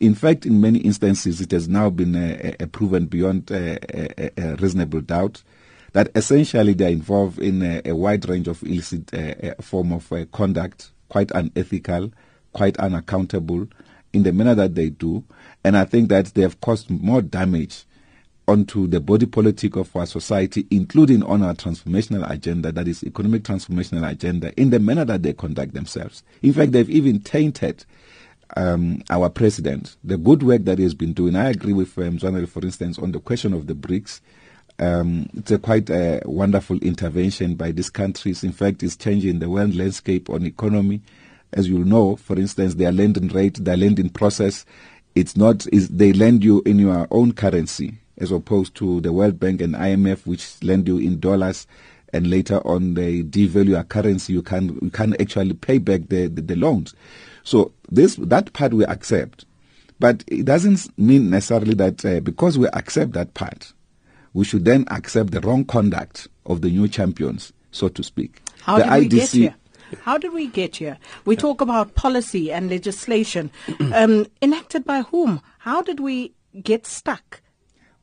In 0.00 0.14
fact, 0.14 0.46
in 0.46 0.62
many 0.62 0.78
instances, 0.78 1.42
it 1.42 1.50
has 1.50 1.68
now 1.68 1.90
been 1.90 2.16
uh, 2.16 2.66
proven 2.72 3.04
beyond 3.04 3.50
a, 3.50 4.56
reasonable 4.58 5.02
doubt 5.02 5.42
that 5.92 6.10
essentially 6.14 6.74
they 6.74 6.86
are 6.86 6.90
involved 6.90 7.38
in 7.38 7.62
a, 7.62 7.82
a 7.84 7.94
wide 7.94 8.28
range 8.28 8.48
of 8.48 8.62
illicit 8.62 9.12
uh, 9.14 9.54
form 9.60 9.92
of 9.92 10.10
uh, 10.12 10.24
conduct, 10.32 10.90
quite 11.08 11.30
unethical, 11.32 12.12
quite 12.52 12.76
unaccountable 12.78 13.68
in 14.12 14.22
the 14.22 14.32
manner 14.32 14.54
that 14.54 14.74
they 14.74 14.90
do. 14.90 15.24
And 15.64 15.76
I 15.76 15.84
think 15.84 16.08
that 16.08 16.26
they 16.26 16.42
have 16.42 16.60
caused 16.60 16.90
more 16.90 17.22
damage 17.22 17.84
onto 18.48 18.86
the 18.88 19.00
body 19.00 19.26
politic 19.26 19.76
of 19.76 19.94
our 19.94 20.06
society, 20.06 20.66
including 20.70 21.22
on 21.22 21.42
our 21.42 21.54
transformational 21.54 22.28
agenda, 22.28 22.72
that 22.72 22.88
is 22.88 23.04
economic 23.04 23.44
transformational 23.44 24.08
agenda, 24.10 24.52
in 24.60 24.70
the 24.70 24.80
manner 24.80 25.04
that 25.04 25.22
they 25.22 25.32
conduct 25.32 25.72
themselves. 25.72 26.24
In 26.42 26.52
fact, 26.52 26.72
they've 26.72 26.90
even 26.90 27.20
tainted 27.20 27.84
um, 28.56 29.02
our 29.08 29.30
president, 29.30 29.96
the 30.02 30.16
good 30.16 30.42
work 30.42 30.64
that 30.64 30.78
he 30.78 30.84
has 30.84 30.94
been 30.94 31.12
doing. 31.12 31.36
I 31.36 31.50
agree 31.50 31.72
with 31.72 31.96
um, 31.98 32.18
Mzwanele, 32.18 32.48
for 32.48 32.62
instance, 32.62 32.98
on 32.98 33.12
the 33.12 33.20
question 33.20 33.52
of 33.52 33.68
the 33.68 33.74
BRICS. 33.74 34.20
Um, 34.80 35.28
it's 35.34 35.50
a 35.50 35.58
quite 35.58 35.90
a 35.90 36.22
wonderful 36.24 36.78
intervention 36.78 37.54
by 37.54 37.70
these 37.70 37.90
countries. 37.90 38.42
In 38.42 38.52
fact, 38.52 38.82
it's 38.82 38.96
changing 38.96 39.38
the 39.38 39.50
world 39.50 39.74
landscape 39.76 40.30
on 40.30 40.46
economy. 40.46 41.02
As 41.52 41.68
you 41.68 41.84
know, 41.84 42.16
for 42.16 42.38
instance, 42.38 42.76
their 42.76 42.90
lending 42.90 43.28
rate, 43.28 43.62
their 43.62 43.76
lending 43.76 44.08
process, 44.08 44.64
it's 45.14 45.36
not, 45.36 45.66
is 45.72 45.88
they 45.88 46.12
lend 46.14 46.42
you 46.42 46.62
in 46.64 46.78
your 46.78 47.06
own 47.10 47.32
currency 47.32 47.98
as 48.16 48.30
opposed 48.30 48.74
to 48.76 49.00
the 49.00 49.12
World 49.12 49.38
Bank 49.38 49.60
and 49.60 49.74
IMF, 49.74 50.26
which 50.26 50.62
lend 50.62 50.88
you 50.88 50.98
in 50.98 51.20
dollars 51.20 51.66
and 52.12 52.28
later 52.28 52.58
on 52.66 52.94
they 52.94 53.22
devalue 53.22 53.70
your 53.70 53.84
currency. 53.84 54.32
You 54.32 54.42
can 54.42 54.78
you 54.82 54.90
can 54.90 55.14
actually 55.20 55.54
pay 55.54 55.78
back 55.78 56.08
the, 56.08 56.28
the, 56.28 56.42
the 56.42 56.56
loans. 56.56 56.94
So 57.42 57.72
this 57.90 58.16
that 58.16 58.52
part 58.52 58.74
we 58.74 58.84
accept, 58.84 59.44
but 59.98 60.24
it 60.26 60.44
doesn't 60.44 60.96
mean 60.98 61.30
necessarily 61.30 61.74
that 61.74 62.04
uh, 62.04 62.20
because 62.20 62.58
we 62.58 62.68
accept 62.68 63.12
that 63.12 63.34
part, 63.34 63.72
we 64.32 64.44
should 64.44 64.64
then 64.64 64.84
accept 64.90 65.32
the 65.32 65.40
wrong 65.40 65.64
conduct 65.64 66.28
of 66.46 66.60
the 66.60 66.70
new 66.70 66.88
champions, 66.88 67.52
so 67.70 67.88
to 67.88 68.02
speak. 68.02 68.42
How 68.62 68.78
the 68.78 68.84
did 68.84 68.92
we 68.92 69.08
get 69.08 69.30
here? 69.30 69.54
How 70.02 70.18
did 70.18 70.32
we 70.32 70.46
get 70.46 70.76
here? 70.76 70.98
We 71.24 71.34
talk 71.34 71.60
about 71.60 71.94
policy 71.96 72.52
and 72.52 72.70
legislation 72.70 73.50
um, 73.92 74.26
enacted 74.40 74.84
by 74.84 75.02
whom? 75.02 75.40
How 75.58 75.82
did 75.82 75.98
we 75.98 76.32
get 76.62 76.86
stuck? 76.86 77.40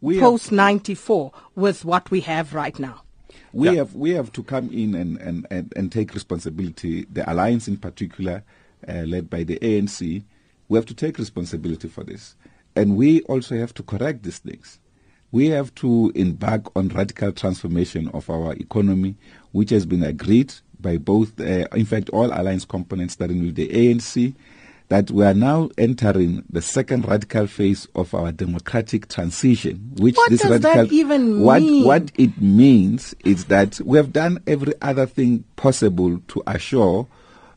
we 0.02 0.20
post 0.20 0.52
94 0.52 1.32
with 1.56 1.86
what 1.86 2.12
we 2.12 2.22
have 2.22 2.54
right 2.54 2.78
now? 2.78 3.04
We 3.54 3.70
yeah. 3.70 3.76
have 3.76 3.96
we 3.96 4.12
have 4.12 4.32
to 4.34 4.44
come 4.44 4.70
in 4.72 4.94
and, 4.94 5.18
and, 5.18 5.48
and, 5.50 5.74
and, 5.76 5.92
take 5.92 6.14
responsibility. 6.14 7.06
The 7.12 7.30
alliance, 7.32 7.68
in 7.68 7.78
particular, 7.78 8.44
uh, 8.88 9.04
led 9.04 9.30
by 9.30 9.44
the 9.44 9.58
ANC, 9.60 10.24
we 10.68 10.78
have 10.78 10.86
to 10.86 10.94
take 10.94 11.18
responsibility 11.18 11.88
for 11.88 12.04
this, 12.04 12.36
and 12.76 12.96
we 12.96 13.22
also 13.24 13.58
have 13.58 13.74
to 13.76 13.84
correct 13.84 14.24
these 14.24 14.40
things. 14.40 14.80
We 15.32 15.50
have 15.50 15.76
to 15.76 16.12
embark 16.16 16.76
on 16.76 16.90
radical 16.90 17.32
transformation 17.32 18.08
of 18.10 18.30
our 18.30 18.54
economy, 18.54 19.16
which 19.52 19.72
has 19.72 19.86
been 19.86 20.04
agreed 20.04 20.54
by 20.80 20.98
both, 20.98 21.40
uh, 21.40 21.68
in 21.76 21.86
fact, 21.86 22.10
all 22.10 22.28
alliance 22.28 22.66
components, 22.66 23.16
starting 23.16 23.46
with 23.46 23.56
the 23.56 23.68
ANC, 23.68 24.34
that 24.90 25.12
we 25.12 25.26
are 25.26 25.34
now 25.34 25.70
entering 25.78 26.44
the 26.50 26.62
second 26.62 27.06
radical 27.08 27.46
phase 27.46 27.88
of 27.94 28.14
our 28.14 28.32
democratic 28.32 29.10
transition. 29.10 29.92
Which 29.98 30.16
what 30.16 30.30
this 30.30 30.42
does 30.42 30.52
radical, 30.52 30.86
that 30.86 30.94
even 30.94 31.42
what, 31.42 31.62
mean? 31.62 31.86
What 31.86 32.12
it 32.16 32.42
means 32.42 33.14
is 33.26 33.46
that 33.46 33.82
we 33.82 33.98
have 33.98 34.14
done 34.14 34.42
every 34.48 34.74
other 34.82 35.06
thing 35.06 35.44
possible 35.58 36.20
to 36.20 36.44
assure 36.48 37.08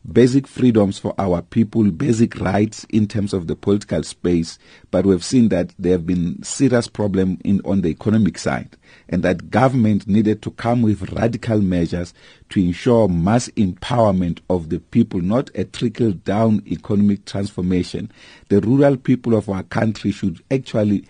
basic 0.09 0.47
freedoms 0.47 0.97
for 0.97 1.13
our 1.17 1.41
people, 1.41 1.89
basic 1.91 2.39
rights 2.39 2.85
in 2.89 3.07
terms 3.07 3.33
of 3.33 3.47
the 3.47 3.55
political 3.55 4.01
space, 4.03 4.57
but 4.89 5.05
we've 5.05 5.23
seen 5.23 5.49
that 5.49 5.73
there 5.77 5.93
have 5.93 6.07
been 6.07 6.41
serious 6.43 6.87
problems 6.87 7.39
on 7.65 7.81
the 7.81 7.89
economic 7.89 8.37
side, 8.37 8.75
and 9.09 9.23
that 9.23 9.49
government 9.51 10.07
needed 10.07 10.41
to 10.41 10.51
come 10.51 10.81
with 10.81 11.11
radical 11.13 11.61
measures 11.61 12.13
to 12.49 12.59
ensure 12.59 13.07
mass 13.07 13.47
empowerment 13.49 14.39
of 14.49 14.69
the 14.69 14.79
people, 14.79 15.21
not 15.21 15.49
a 15.55 15.65
trickle 15.65 16.11
down 16.11 16.63
economic 16.67 17.25
transformation. 17.25 18.11
The 18.49 18.61
rural 18.61 18.97
people 18.97 19.35
of 19.35 19.49
our 19.49 19.63
country 19.63 20.11
should 20.11 20.43
actually 20.49 21.05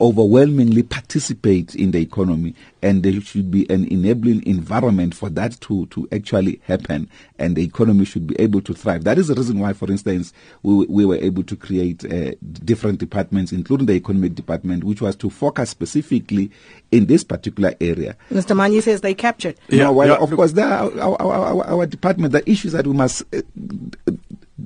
overwhelmingly 0.00 0.82
participate 0.82 1.74
in 1.74 1.90
the 1.90 2.00
economy 2.00 2.54
and 2.82 3.02
there 3.02 3.20
should 3.20 3.50
be 3.50 3.68
an 3.68 3.84
enabling 3.86 4.46
environment 4.46 5.12
for 5.14 5.28
that 5.28 5.60
to, 5.60 5.86
to 5.86 6.06
actually 6.12 6.60
happen 6.64 7.08
and 7.38 7.56
the 7.56 7.64
economy 7.64 8.04
should 8.04 8.26
be 8.26 8.36
able 8.38 8.60
to 8.60 8.72
thrive. 8.72 9.02
That 9.02 9.18
is 9.18 9.26
the 9.26 9.34
reason 9.34 9.58
why, 9.58 9.72
for 9.72 9.90
instance, 9.90 10.32
we, 10.62 10.86
we 10.86 11.04
were 11.04 11.16
able 11.16 11.42
to 11.42 11.56
create 11.56 12.04
uh, 12.04 12.32
different 12.64 12.98
departments, 12.98 13.50
including 13.50 13.86
the 13.86 13.94
economic 13.94 14.36
department, 14.36 14.84
which 14.84 15.00
was 15.00 15.16
to 15.16 15.30
focus 15.30 15.70
specifically 15.70 16.50
in 16.92 17.06
this 17.06 17.24
particular 17.24 17.74
area. 17.80 18.16
Mr. 18.30 18.56
Manyi 18.56 18.82
says 18.82 19.00
they 19.00 19.14
captured. 19.14 19.56
Yeah, 19.68 19.84
no, 19.84 19.92
well, 19.92 20.08
yeah, 20.08 20.22
of 20.22 20.30
course, 20.30 20.52
there 20.52 20.66
are 20.66 21.00
our, 21.00 21.22
our, 21.22 21.32
our, 21.32 21.64
our 21.66 21.86
department, 21.86 22.32
the 22.32 22.48
issues 22.48 22.72
that 22.72 22.86
we 22.86 22.92
must 22.92 23.22
uh, 23.34 23.42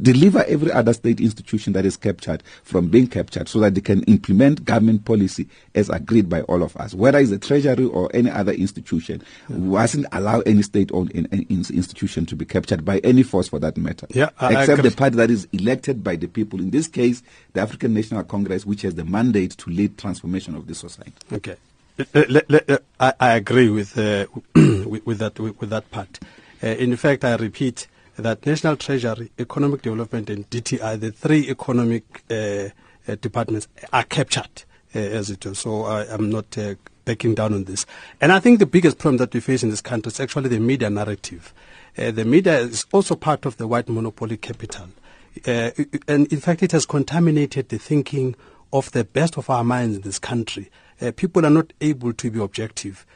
deliver 0.00 0.42
every 0.44 0.72
other 0.72 0.92
state 0.92 1.20
institution 1.20 1.72
that 1.74 1.84
is 1.84 1.96
captured 1.96 2.42
from 2.62 2.88
being 2.88 3.06
captured 3.06 3.48
so 3.48 3.58
that 3.60 3.74
they 3.74 3.80
can 3.80 4.02
implement 4.04 4.64
government 4.64 5.04
policy 5.04 5.46
as 5.74 5.88
agreed 5.90 6.28
by 6.28 6.40
all 6.42 6.62
of 6.62 6.74
us. 6.78 6.94
Whether 6.94 7.18
it's 7.18 7.30
the 7.30 7.38
treasury 7.38 7.84
or 7.84 8.10
any 8.14 8.30
other 8.30 8.52
institution, 8.52 9.22
we 9.50 9.56
mustn't 9.58 10.06
allow 10.12 10.40
any 10.40 10.62
state-owned 10.62 11.10
in, 11.10 11.26
in, 11.26 11.42
in- 11.48 11.66
institution 11.72 12.24
to 12.26 12.36
be 12.36 12.44
captured 12.44 12.84
by 12.84 12.98
any 12.98 13.22
force 13.22 13.48
for 13.48 13.58
that 13.58 13.76
matter. 13.76 14.06
Yeah, 14.10 14.30
I- 14.38 14.54
I 14.54 14.60
except 14.62 14.78
agree. 14.80 14.90
the 14.90 14.96
party 14.96 15.16
that 15.16 15.30
is 15.30 15.46
elected 15.52 16.02
by 16.02 16.16
the 16.16 16.26
people. 16.26 16.60
In 16.60 16.70
this 16.70 16.88
case, 16.88 17.22
the 17.52 17.60
African 17.60 17.92
National 17.94 18.24
Congress, 18.24 18.64
which 18.64 18.82
has 18.82 18.94
the 18.94 19.04
mandate 19.04 19.52
to 19.58 19.70
lead 19.70 19.98
transformation 19.98 20.54
of 20.54 20.66
the 20.66 20.74
society. 20.74 21.12
Okay. 21.32 21.56
I, 22.98 23.12
I 23.20 23.32
agree 23.34 23.68
with, 23.68 23.98
uh, 23.98 24.26
with, 24.54 25.04
with 25.06 25.18
that 25.18 25.38
with, 25.38 25.60
with 25.60 25.70
that 25.70 25.90
part. 25.90 26.18
Uh, 26.62 26.68
in 26.68 26.96
fact, 26.96 27.24
I 27.24 27.36
repeat 27.36 27.86
that 28.16 28.44
National 28.46 28.76
Treasury, 28.76 29.30
Economic 29.38 29.82
Development, 29.82 30.28
and 30.30 30.48
DTI, 30.50 31.00
the 31.00 31.12
three 31.12 31.48
economic 31.48 32.22
uh, 32.30 32.68
uh, 33.08 33.16
departments, 33.20 33.68
are 33.92 34.04
captured 34.04 34.64
uh, 34.94 34.98
as 34.98 35.30
it 35.30 35.44
is. 35.46 35.58
So 35.60 35.84
I, 35.84 36.12
I'm 36.12 36.30
not 36.30 36.56
uh, 36.58 36.74
backing 37.04 37.34
down 37.34 37.54
on 37.54 37.64
this. 37.64 37.86
And 38.20 38.32
I 38.32 38.40
think 38.40 38.58
the 38.58 38.66
biggest 38.66 38.98
problem 38.98 39.18
that 39.18 39.32
we 39.32 39.40
face 39.40 39.62
in 39.62 39.70
this 39.70 39.80
country 39.80 40.10
is 40.10 40.20
actually 40.20 40.50
the 40.50 40.60
media 40.60 40.90
narrative. 40.90 41.54
Uh, 41.96 42.10
the 42.10 42.24
media 42.24 42.58
is 42.58 42.86
also 42.92 43.14
part 43.16 43.46
of 43.46 43.56
the 43.56 43.66
white 43.66 43.88
monopoly 43.88 44.36
capital. 44.36 44.88
Uh, 45.46 45.70
and 46.06 46.30
in 46.32 46.40
fact, 46.40 46.62
it 46.62 46.72
has 46.72 46.84
contaminated 46.84 47.70
the 47.70 47.78
thinking 47.78 48.36
of 48.72 48.92
the 48.92 49.04
best 49.04 49.38
of 49.38 49.48
our 49.48 49.64
minds 49.64 49.96
in 49.96 50.02
this 50.02 50.18
country. 50.18 50.70
Uh, 51.00 51.12
people 51.14 51.44
are 51.44 51.50
not 51.50 51.72
able 51.80 52.12
to 52.12 52.30
be 52.30 52.38
objective 52.38 53.06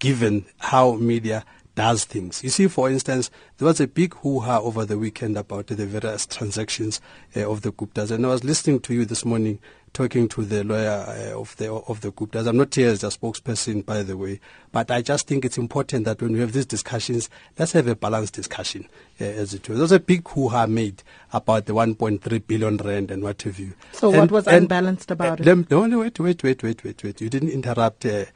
given 0.00 0.44
how 0.58 0.94
media 0.94 1.44
does 1.74 2.04
things. 2.04 2.42
You 2.42 2.50
see, 2.50 2.68
for 2.68 2.90
instance, 2.90 3.30
there 3.58 3.66
was 3.66 3.80
a 3.80 3.86
big 3.86 4.14
hoo-ha 4.14 4.58
over 4.60 4.84
the 4.84 4.98
weekend 4.98 5.36
about 5.36 5.68
the 5.68 5.86
various 5.86 6.26
transactions 6.26 7.00
uh, 7.36 7.50
of 7.50 7.62
the 7.62 7.72
Guptas, 7.72 8.10
and 8.10 8.24
I 8.26 8.28
was 8.30 8.44
listening 8.44 8.80
to 8.80 8.94
you 8.94 9.04
this 9.04 9.24
morning 9.24 9.58
talking 9.92 10.28
to 10.28 10.44
the 10.44 10.62
lawyer 10.62 11.04
uh, 11.08 11.40
of 11.40 11.56
the 11.56 11.72
of 11.72 12.00
the 12.00 12.12
Guptas. 12.12 12.46
I'm 12.46 12.56
not 12.56 12.74
here 12.74 12.90
as 12.90 13.02
a 13.02 13.08
spokesperson, 13.08 13.84
by 13.84 14.02
the 14.02 14.16
way, 14.16 14.40
but 14.72 14.90
I 14.90 15.02
just 15.02 15.26
think 15.26 15.44
it's 15.44 15.58
important 15.58 16.04
that 16.04 16.20
when 16.22 16.32
we 16.32 16.40
have 16.40 16.52
these 16.52 16.66
discussions, 16.66 17.28
let's 17.58 17.72
have 17.72 17.88
a 17.88 17.96
balanced 17.96 18.34
discussion, 18.34 18.88
uh, 19.20 19.24
as 19.24 19.54
it 19.54 19.68
were. 19.68 19.74
There 19.74 19.82
was 19.82 19.92
a 19.92 20.00
big 20.00 20.26
hoo-ha 20.28 20.66
made 20.66 21.02
about 21.32 21.66
the 21.66 21.72
1.3 21.72 22.46
billion 22.46 22.76
rand 22.76 23.10
and 23.10 23.22
what 23.22 23.42
have 23.42 23.58
you. 23.58 23.74
So 23.92 24.10
what 24.10 24.30
was 24.30 24.46
unbalanced 24.46 25.10
about 25.10 25.40
it? 25.40 25.46
Lem- 25.46 25.66
no, 25.70 25.86
no, 25.86 26.00
wait, 26.00 26.18
wait, 26.20 26.42
wait, 26.42 26.62
wait, 26.62 26.84
wait, 26.84 27.02
wait. 27.04 27.20
You 27.20 27.28
didn't 27.30 27.50
interrupt 27.50 28.06
uh, 28.06 28.26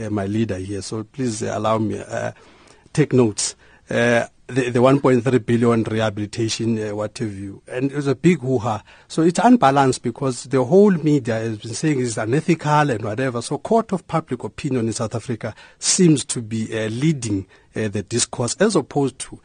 uh, 0.00 0.10
my 0.10 0.26
leader 0.26 0.56
here, 0.58 0.82
so 0.82 1.04
please 1.04 1.42
uh, 1.42 1.52
allow 1.56 1.78
me. 1.78 2.00
Take 2.94 3.12
notes. 3.12 3.54
Uh, 3.90 4.26
the, 4.46 4.70
the 4.70 4.78
1.3 4.78 5.46
billion 5.46 5.82
rehabilitation, 5.82 6.78
uh, 6.78 6.94
what 6.94 7.18
have 7.18 7.34
you, 7.34 7.62
and 7.66 7.90
it 7.90 7.96
was 7.96 8.06
a 8.06 8.14
big 8.14 8.40
hoo-ha. 8.40 8.82
So 9.08 9.22
it's 9.22 9.40
unbalanced 9.42 10.02
because 10.02 10.44
the 10.44 10.62
whole 10.62 10.92
media 10.92 11.34
has 11.34 11.58
been 11.58 11.74
saying 11.74 12.00
it's 12.00 12.16
unethical 12.16 12.90
and 12.90 13.02
whatever. 13.02 13.42
So 13.42 13.58
court 13.58 13.92
of 13.92 14.06
public 14.06 14.44
opinion 14.44 14.86
in 14.86 14.92
South 14.92 15.14
Africa 15.14 15.54
seems 15.78 16.24
to 16.26 16.40
be 16.40 16.66
uh, 16.72 16.88
leading 16.88 17.46
uh, 17.74 17.88
the 17.88 18.02
discourse 18.02 18.54
as 18.60 18.76
opposed 18.76 19.18
to 19.20 19.40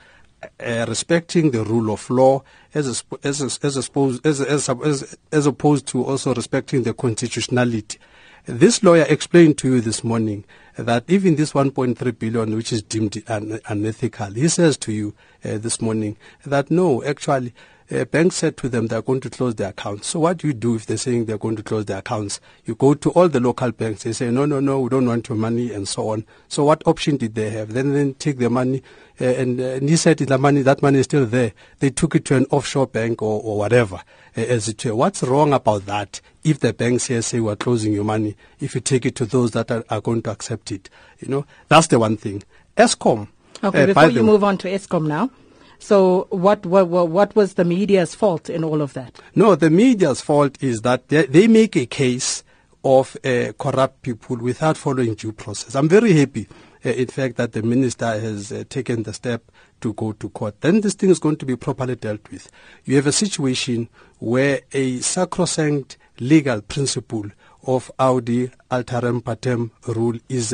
uh, 0.59 0.85
respecting 0.87 1.51
the 1.51 1.63
rule 1.63 1.91
of 1.91 2.09
law 2.09 2.43
as 2.73 3.03
as 3.23 3.41
as 3.41 3.59
as, 3.63 3.87
opposed, 3.87 4.25
as, 4.25 4.41
as, 4.41 4.69
as, 4.69 5.17
as 5.31 5.45
opposed 5.47 5.87
to 5.87 6.03
also 6.03 6.33
respecting 6.35 6.83
the 6.83 6.93
constitutionality. 6.93 7.97
This 8.45 8.83
lawyer 8.83 9.05
explained 9.09 9.57
to 9.59 9.75
you 9.75 9.81
this 9.81 10.03
morning 10.03 10.45
that 10.83 11.03
even 11.07 11.35
this 11.35 11.53
1.3 11.53 12.19
billion, 12.19 12.55
which 12.55 12.71
is 12.71 12.81
deemed 12.81 13.21
un- 13.27 13.59
unethical, 13.67 14.31
he 14.31 14.47
says 14.47 14.77
to 14.77 14.91
you 14.91 15.13
uh, 15.43 15.57
this 15.57 15.81
morning 15.81 16.17
that 16.45 16.71
no, 16.71 17.03
actually, 17.03 17.53
uh, 17.91 18.05
banks 18.05 18.35
said 18.35 18.55
to 18.57 18.69
them 18.69 18.87
they're 18.87 19.01
going 19.01 19.19
to 19.21 19.29
close 19.29 19.55
their 19.55 19.69
accounts. 19.69 20.07
So 20.07 20.19
what 20.19 20.37
do 20.37 20.47
you 20.47 20.53
do 20.53 20.75
if 20.75 20.85
they're 20.85 20.97
saying 20.97 21.25
they're 21.25 21.37
going 21.37 21.55
to 21.55 21.63
close 21.63 21.85
their 21.85 21.99
accounts? 21.99 22.39
You 22.65 22.75
go 22.75 22.93
to 22.93 23.09
all 23.11 23.27
the 23.27 23.39
local 23.39 23.71
banks. 23.71 24.03
They 24.03 24.13
say 24.13 24.29
no, 24.29 24.45
no, 24.45 24.59
no, 24.59 24.79
we 24.81 24.89
don't 24.89 25.07
want 25.07 25.27
your 25.29 25.37
money, 25.37 25.73
and 25.73 25.87
so 25.87 26.09
on. 26.09 26.25
So 26.47 26.63
what 26.63 26.85
option 26.85 27.17
did 27.17 27.35
they 27.35 27.49
have? 27.49 27.73
Then 27.73 27.93
they 27.93 28.13
take 28.13 28.37
their 28.37 28.49
money, 28.49 28.83
uh, 29.19 29.25
and, 29.25 29.59
uh, 29.59 29.63
and 29.63 29.89
he 29.89 29.95
said 29.95 30.17
the 30.17 30.37
money, 30.37 30.61
that 30.61 30.81
money 30.81 30.99
is 30.99 31.05
still 31.05 31.25
there. 31.25 31.53
They 31.79 31.89
took 31.89 32.15
it 32.15 32.25
to 32.25 32.35
an 32.35 32.45
offshore 32.51 32.87
bank 32.87 33.21
or, 33.21 33.41
or 33.41 33.57
whatever. 33.57 34.01
As 34.35 34.69
it. 34.69 34.85
What's 34.85 35.23
wrong 35.23 35.53
about 35.53 35.85
that? 35.87 36.21
If 36.43 36.59
the 36.59 36.71
banks 36.71 37.07
here 37.07 37.21
say 37.21 37.39
we're 37.39 37.55
closing 37.55 37.91
your 37.91 38.03
money, 38.03 38.37
if 38.59 38.75
you 38.75 38.79
take 38.79 39.05
it 39.05 39.15
to 39.15 39.25
those 39.25 39.51
that 39.51 39.71
are, 39.71 39.83
are 39.89 39.99
going 39.99 40.21
to 40.21 40.31
accept 40.31 40.71
it, 40.71 40.89
you 41.19 41.27
know, 41.27 41.45
that's 41.67 41.87
the 41.87 41.99
one 41.99 42.15
thing. 42.15 42.43
Eskom. 42.77 43.27
Okay, 43.63 43.83
uh, 43.83 43.85
before 43.87 44.07
you 44.07 44.23
move 44.23 44.43
on 44.43 44.57
to 44.59 44.69
Eskom 44.69 45.07
now. 45.07 45.31
So 45.79 46.27
what, 46.29 46.65
what, 46.65 46.87
what, 46.89 47.35
was 47.35 47.53
the 47.53 47.63
media's 47.63 48.13
fault 48.13 48.49
in 48.49 48.63
all 48.63 48.81
of 48.81 48.93
that? 48.93 49.19
No, 49.33 49.55
the 49.55 49.69
media's 49.69 50.21
fault 50.21 50.61
is 50.61 50.81
that 50.81 51.07
they, 51.07 51.25
they 51.25 51.47
make 51.47 51.75
a 51.75 51.85
case 51.85 52.43
of 52.83 53.17
uh, 53.23 53.53
corrupt 53.57 54.01
people 54.01 54.37
without 54.37 54.77
following 54.77 55.15
due 55.15 55.31
process. 55.31 55.75
I'm 55.75 55.89
very 55.89 56.13
happy, 56.13 56.47
uh, 56.85 56.89
in 56.89 57.07
fact, 57.07 57.37
that 57.37 57.53
the 57.53 57.63
minister 57.63 58.05
has 58.05 58.51
uh, 58.51 58.63
taken 58.69 59.03
the 59.03 59.13
step 59.13 59.51
to 59.81 59.93
go 59.93 60.11
to 60.13 60.29
court. 60.29 60.59
Then 60.61 60.81
this 60.81 60.93
thing 60.93 61.09
is 61.09 61.19
going 61.19 61.37
to 61.37 61.45
be 61.45 61.55
properly 61.55 61.95
dealt 61.95 62.29
with. 62.29 62.51
You 62.85 62.97
have 62.97 63.07
a 63.07 63.11
situation 63.11 63.89
where 64.19 64.61
a 64.73 64.99
sacrosanct 64.99 65.97
legal 66.19 66.61
principle 66.61 67.25
of 67.63 67.91
Audi 67.99 68.51
alteram 68.69 69.21
partem 69.21 69.71
rule 69.87 70.19
is 70.27 70.53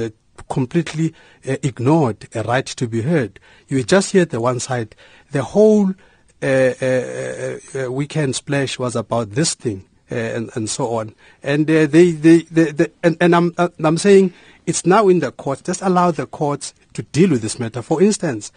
completely 0.50 1.14
uh, 1.48 1.58
ignored, 1.64 2.28
a 2.36 2.44
right 2.44 2.66
to 2.66 2.88
be 2.88 3.02
heard. 3.02 3.40
You 3.68 3.84
just 3.84 4.12
hear 4.12 4.26
the 4.26 4.42
one 4.42 4.60
side. 4.60 4.96
The 5.32 5.44
whole 5.44 5.94
uh, 6.42 6.74
uh, 6.82 7.58
uh, 7.74 7.92
weekend 7.92 8.36
splash 8.36 8.78
was 8.78 8.96
about 8.96 9.32
this 9.32 9.56
thing 9.56 9.86
and, 10.10 10.50
and 10.56 10.70
so 10.70 10.96
on. 10.96 11.16
And 11.42 11.68
they, 11.68 11.86
they, 11.86 12.12
they, 12.12 12.42
they 12.42 12.88
and, 13.04 13.18
and 13.20 13.36
I'm, 13.36 13.54
I'm 13.58 13.98
saying 13.98 14.34
it's 14.66 14.86
now 14.86 15.08
in 15.08 15.20
the 15.20 15.32
courts. 15.32 15.62
Just 15.62 15.82
allow 15.82 16.12
the 16.12 16.28
courts 16.28 16.74
to 16.94 17.04
deal 17.04 17.32
with 17.32 17.42
this 17.42 17.60
matter. 17.60 17.82
For 17.82 18.02
instance, 18.02 18.52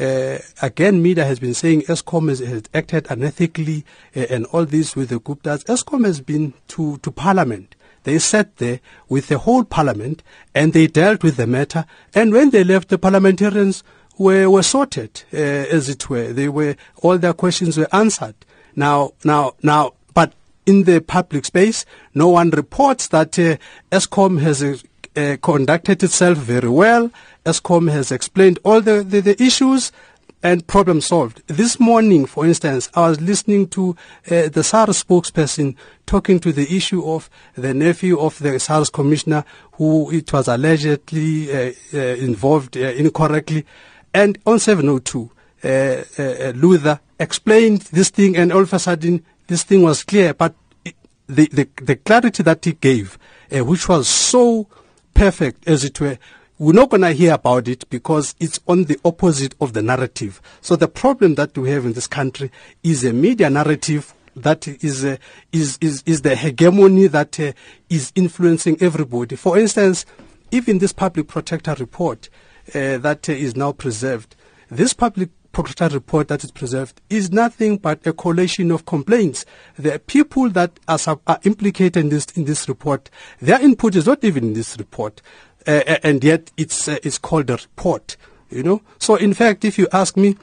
uh, 0.00 0.38
again, 0.62 1.02
media 1.02 1.24
has 1.24 1.38
been 1.38 1.54
saying 1.54 1.82
Eskom 1.82 2.28
has, 2.28 2.40
has 2.40 2.62
acted 2.72 3.04
unethically 3.04 3.84
uh, 4.16 4.26
and 4.30 4.46
all 4.46 4.64
this 4.64 4.96
with 4.96 5.10
the 5.10 5.20
Guptas. 5.20 5.64
Eskom 5.64 6.04
has 6.06 6.20
been 6.20 6.54
to, 6.68 6.98
to 6.98 7.10
Parliament. 7.10 7.74
They 8.04 8.18
sat 8.18 8.56
there 8.56 8.80
with 9.08 9.28
the 9.28 9.38
whole 9.38 9.64
Parliament 9.64 10.22
and 10.54 10.72
they 10.72 10.86
dealt 10.86 11.22
with 11.22 11.36
the 11.36 11.46
matter. 11.46 11.84
And 12.14 12.32
when 12.32 12.50
they 12.50 12.64
left, 12.64 12.88
the 12.88 12.98
parliamentarians 12.98 13.84
were, 14.18 14.48
were 14.50 14.62
sorted, 14.62 15.24
uh, 15.32 15.36
as 15.36 15.88
it 15.88 16.08
were. 16.10 16.32
They 16.32 16.48
were 16.48 16.76
all 17.02 17.18
their 17.18 17.32
questions 17.32 17.78
were 17.78 17.88
answered. 17.92 18.34
Now, 18.74 19.12
now, 19.24 19.54
now, 19.62 19.92
but 20.14 20.32
in 20.66 20.84
the 20.84 21.00
public 21.00 21.44
space, 21.44 21.84
no 22.14 22.28
one 22.28 22.50
reports 22.50 23.08
that 23.08 23.38
uh, 23.38 23.56
Eskom 23.90 24.40
has 24.40 24.62
uh, 24.62 25.36
conducted 25.42 26.02
itself 26.02 26.38
very 26.38 26.68
well. 26.68 27.10
Eskom 27.44 27.90
has 27.90 28.12
explained 28.12 28.58
all 28.64 28.80
the, 28.80 29.02
the, 29.02 29.20
the 29.20 29.42
issues 29.42 29.92
and 30.42 30.66
problem 30.66 31.00
solved. 31.00 31.46
This 31.46 31.78
morning, 31.78 32.26
for 32.26 32.44
instance, 32.44 32.90
I 32.94 33.08
was 33.08 33.20
listening 33.20 33.68
to 33.68 33.96
uh, 34.30 34.48
the 34.48 34.64
SARS 34.64 35.04
spokesperson 35.04 35.76
talking 36.06 36.40
to 36.40 36.52
the 36.52 36.74
issue 36.74 37.04
of 37.04 37.30
the 37.54 37.72
nephew 37.72 38.18
of 38.18 38.38
the 38.40 38.58
SARS 38.58 38.90
commissioner 38.90 39.44
who 39.72 40.10
it 40.10 40.32
was 40.32 40.48
allegedly 40.48 41.52
uh, 41.52 41.72
uh, 41.94 41.98
involved 41.98 42.76
uh, 42.76 42.80
incorrectly. 42.80 43.64
And 44.12 44.38
on 44.44 44.58
702, 44.58 45.30
uh, 45.64 45.68
uh, 45.68 46.52
Luther 46.56 47.00
explained 47.20 47.82
this 47.92 48.10
thing 48.10 48.36
and 48.36 48.52
all 48.52 48.62
of 48.62 48.72
a 48.72 48.78
sudden 48.78 49.24
this 49.46 49.62
thing 49.62 49.82
was 49.82 50.02
clear. 50.02 50.34
But 50.34 50.54
the, 51.28 51.46
the, 51.46 51.68
the 51.82 51.96
clarity 51.96 52.42
that 52.42 52.64
he 52.64 52.72
gave, 52.72 53.16
which 53.50 53.88
was 53.88 54.08
so 54.08 54.66
perfect 55.14 55.68
as 55.68 55.84
it 55.84 56.00
were, 56.00 56.18
we're 56.62 56.72
not 56.72 56.90
going 56.90 57.00
to 57.00 57.10
hear 57.10 57.34
about 57.34 57.66
it 57.66 57.90
because 57.90 58.36
it's 58.38 58.60
on 58.68 58.84
the 58.84 58.96
opposite 59.04 59.52
of 59.60 59.72
the 59.72 59.82
narrative. 59.82 60.40
So 60.60 60.76
the 60.76 60.86
problem 60.86 61.34
that 61.34 61.58
we 61.58 61.70
have 61.70 61.84
in 61.84 61.94
this 61.94 62.06
country 62.06 62.52
is 62.84 63.04
a 63.04 63.12
media 63.12 63.50
narrative 63.50 64.14
that 64.36 64.68
is 64.68 65.04
uh, 65.04 65.16
is, 65.50 65.76
is 65.80 66.04
is 66.06 66.22
the 66.22 66.36
hegemony 66.36 67.08
that 67.08 67.40
uh, 67.40 67.52
is 67.90 68.12
influencing 68.14 68.80
everybody. 68.80 69.34
For 69.34 69.58
instance, 69.58 70.06
even 70.52 70.78
this 70.78 70.92
public 70.92 71.26
protector 71.26 71.74
report 71.80 72.28
uh, 72.68 72.96
that 72.98 73.28
is 73.28 73.56
now 73.56 73.72
preserved, 73.72 74.36
this 74.70 74.94
public 74.94 75.30
protector 75.50 75.88
report 75.88 76.28
that 76.28 76.44
is 76.44 76.50
preserved 76.50 77.00
is 77.10 77.30
nothing 77.30 77.76
but 77.76 78.06
a 78.06 78.12
collation 78.12 78.70
of 78.70 78.86
complaints. 78.86 79.44
The 79.78 79.98
people 79.98 80.48
that 80.50 80.78
are, 80.88 80.98
are 81.26 81.40
implicated 81.42 82.04
in 82.04 82.08
this 82.08 82.26
in 82.36 82.44
this 82.44 82.68
report, 82.68 83.10
their 83.40 83.60
input 83.60 83.96
is 83.96 84.06
not 84.06 84.24
even 84.24 84.44
in 84.44 84.52
this 84.54 84.78
report, 84.78 85.20
uh, 85.66 85.98
and 86.02 86.22
yet 86.22 86.50
it's 86.56 86.88
uh, 86.88 86.98
it's 87.02 87.18
called 87.18 87.50
a 87.50 87.54
report. 87.54 88.16
You 88.50 88.62
know. 88.62 88.82
So 88.98 89.16
in 89.16 89.34
fact, 89.34 89.64
if 89.64 89.78
you 89.78 89.88
ask 89.92 90.16
me, 90.16 90.36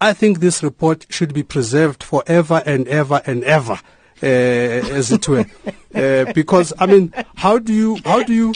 I 0.00 0.12
think 0.12 0.40
this 0.40 0.62
report 0.62 1.06
should 1.08 1.32
be 1.32 1.42
preserved 1.42 2.02
forever 2.02 2.62
and 2.66 2.86
ever 2.88 3.22
and 3.26 3.44
ever. 3.44 3.80
Uh, 4.22 4.26
as 4.26 5.10
it 5.10 5.28
were, 5.28 5.44
uh, 5.94 6.32
because 6.32 6.72
I 6.78 6.86
mean, 6.86 7.12
how 7.34 7.58
do 7.58 7.74
you, 7.74 7.98
how 8.04 8.22
do 8.22 8.32
you, 8.32 8.54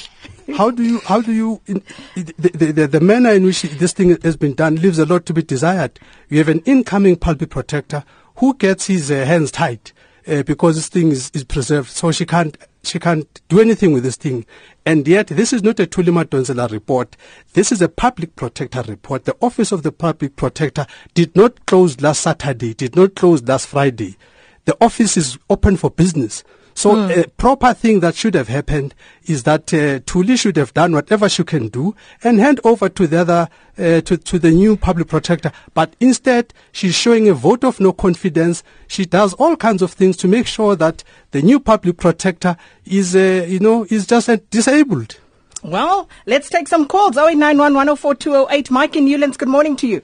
how 0.56 0.70
do 0.70 0.82
you, 0.82 1.00
how 1.00 1.20
do 1.20 1.32
you, 1.32 1.60
in, 1.66 1.82
the, 2.14 2.72
the, 2.72 2.86
the, 2.86 3.00
manner 3.00 3.32
in 3.32 3.44
which 3.44 3.62
this 3.62 3.92
thing 3.92 4.16
has 4.22 4.36
been 4.36 4.54
done 4.54 4.76
leaves 4.76 4.98
a 4.98 5.04
lot 5.04 5.26
to 5.26 5.34
be 5.34 5.42
desired. 5.42 5.98
You 6.30 6.38
have 6.38 6.48
an 6.48 6.60
incoming 6.60 7.16
public 7.16 7.50
protector 7.50 8.04
who 8.36 8.54
gets 8.54 8.86
his 8.86 9.10
uh, 9.10 9.24
hands 9.24 9.50
tied 9.50 9.92
uh, 10.28 10.42
because 10.42 10.76
this 10.76 10.88
thing 10.88 11.10
is, 11.10 11.30
is 11.34 11.44
preserved, 11.44 11.90
so 11.90 12.12
she 12.12 12.26
can't 12.26 12.56
she 12.82 12.98
can't 12.98 13.40
do 13.48 13.60
anything 13.60 13.92
with 13.92 14.04
this 14.04 14.16
thing. 14.16 14.46
And 14.86 15.06
yet, 15.06 15.26
this 15.28 15.52
is 15.52 15.62
not 15.62 15.80
a 15.80 15.86
Thuli 15.86 16.10
Madonsela 16.10 16.70
report. 16.70 17.16
This 17.52 17.72
is 17.72 17.82
a 17.82 17.88
public 17.88 18.36
protector 18.36 18.82
report. 18.82 19.24
The 19.24 19.36
office 19.40 19.72
of 19.72 19.82
the 19.82 19.92
public 19.92 20.36
protector 20.36 20.86
did 21.14 21.34
not 21.36 21.66
close 21.66 22.00
last 22.00 22.20
Saturday, 22.20 22.74
did 22.74 22.96
not 22.96 23.14
close 23.14 23.42
last 23.42 23.66
Friday. 23.66 24.16
The 24.64 24.76
office 24.80 25.16
is 25.16 25.38
open 25.50 25.76
for 25.76 25.90
business. 25.90 26.44
So 26.78 26.94
mm. 26.94 27.24
a 27.24 27.28
proper 27.30 27.74
thing 27.74 27.98
that 28.00 28.14
should 28.14 28.34
have 28.34 28.46
happened 28.46 28.94
is 29.26 29.42
that 29.42 29.74
uh, 29.74 29.98
Thuli 30.06 30.38
should 30.38 30.56
have 30.56 30.72
done 30.74 30.92
whatever 30.92 31.28
she 31.28 31.42
can 31.42 31.66
do 31.66 31.96
and 32.22 32.38
hand 32.38 32.60
over 32.62 32.88
to 32.88 33.08
the 33.08 33.22
other, 33.22 33.48
uh, 33.76 34.00
to, 34.02 34.16
to 34.16 34.38
the 34.38 34.52
new 34.52 34.76
public 34.76 35.08
protector. 35.08 35.50
But 35.74 35.94
instead, 35.98 36.54
she's 36.70 36.94
showing 36.94 37.28
a 37.28 37.34
vote 37.34 37.64
of 37.64 37.80
no 37.80 37.92
confidence. 37.92 38.62
She 38.86 39.06
does 39.06 39.34
all 39.34 39.56
kinds 39.56 39.82
of 39.82 39.90
things 39.90 40.16
to 40.18 40.28
make 40.28 40.46
sure 40.46 40.76
that 40.76 41.02
the 41.32 41.42
new 41.42 41.58
public 41.58 41.96
protector 41.96 42.56
is, 42.84 43.16
uh, 43.16 43.44
you 43.48 43.58
know, 43.58 43.84
is 43.90 44.06
just 44.06 44.30
disabled. 44.50 45.18
Well, 45.64 46.08
let's 46.26 46.48
take 46.48 46.68
some 46.68 46.86
calls. 46.86 47.16
0891 47.16 47.74
104 47.74 48.46
Mike 48.70 48.94
in 48.94 49.06
Newlands, 49.06 49.36
good 49.36 49.48
morning 49.48 49.74
to 49.74 49.88
you. 49.88 50.00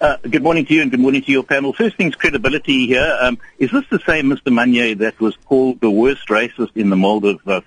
Uh, 0.00 0.16
good 0.22 0.42
morning 0.42 0.64
to 0.64 0.72
you 0.72 0.80
and 0.80 0.90
good 0.90 0.98
morning 0.98 1.20
to 1.20 1.30
your 1.30 1.42
panel. 1.42 1.74
First 1.74 1.96
things, 1.96 2.14
credibility 2.14 2.86
here. 2.86 3.18
Um, 3.20 3.36
is 3.58 3.70
this 3.70 3.84
the 3.90 3.98
same 4.06 4.30
Mr. 4.30 4.50
Manyi 4.50 4.96
that 4.96 5.20
was 5.20 5.36
called 5.44 5.78
the 5.82 5.90
worst 5.90 6.26
racist 6.28 6.74
in 6.74 6.88
the 6.88 6.96
mold 6.96 7.26
of 7.26 7.46
uh, 7.46 7.60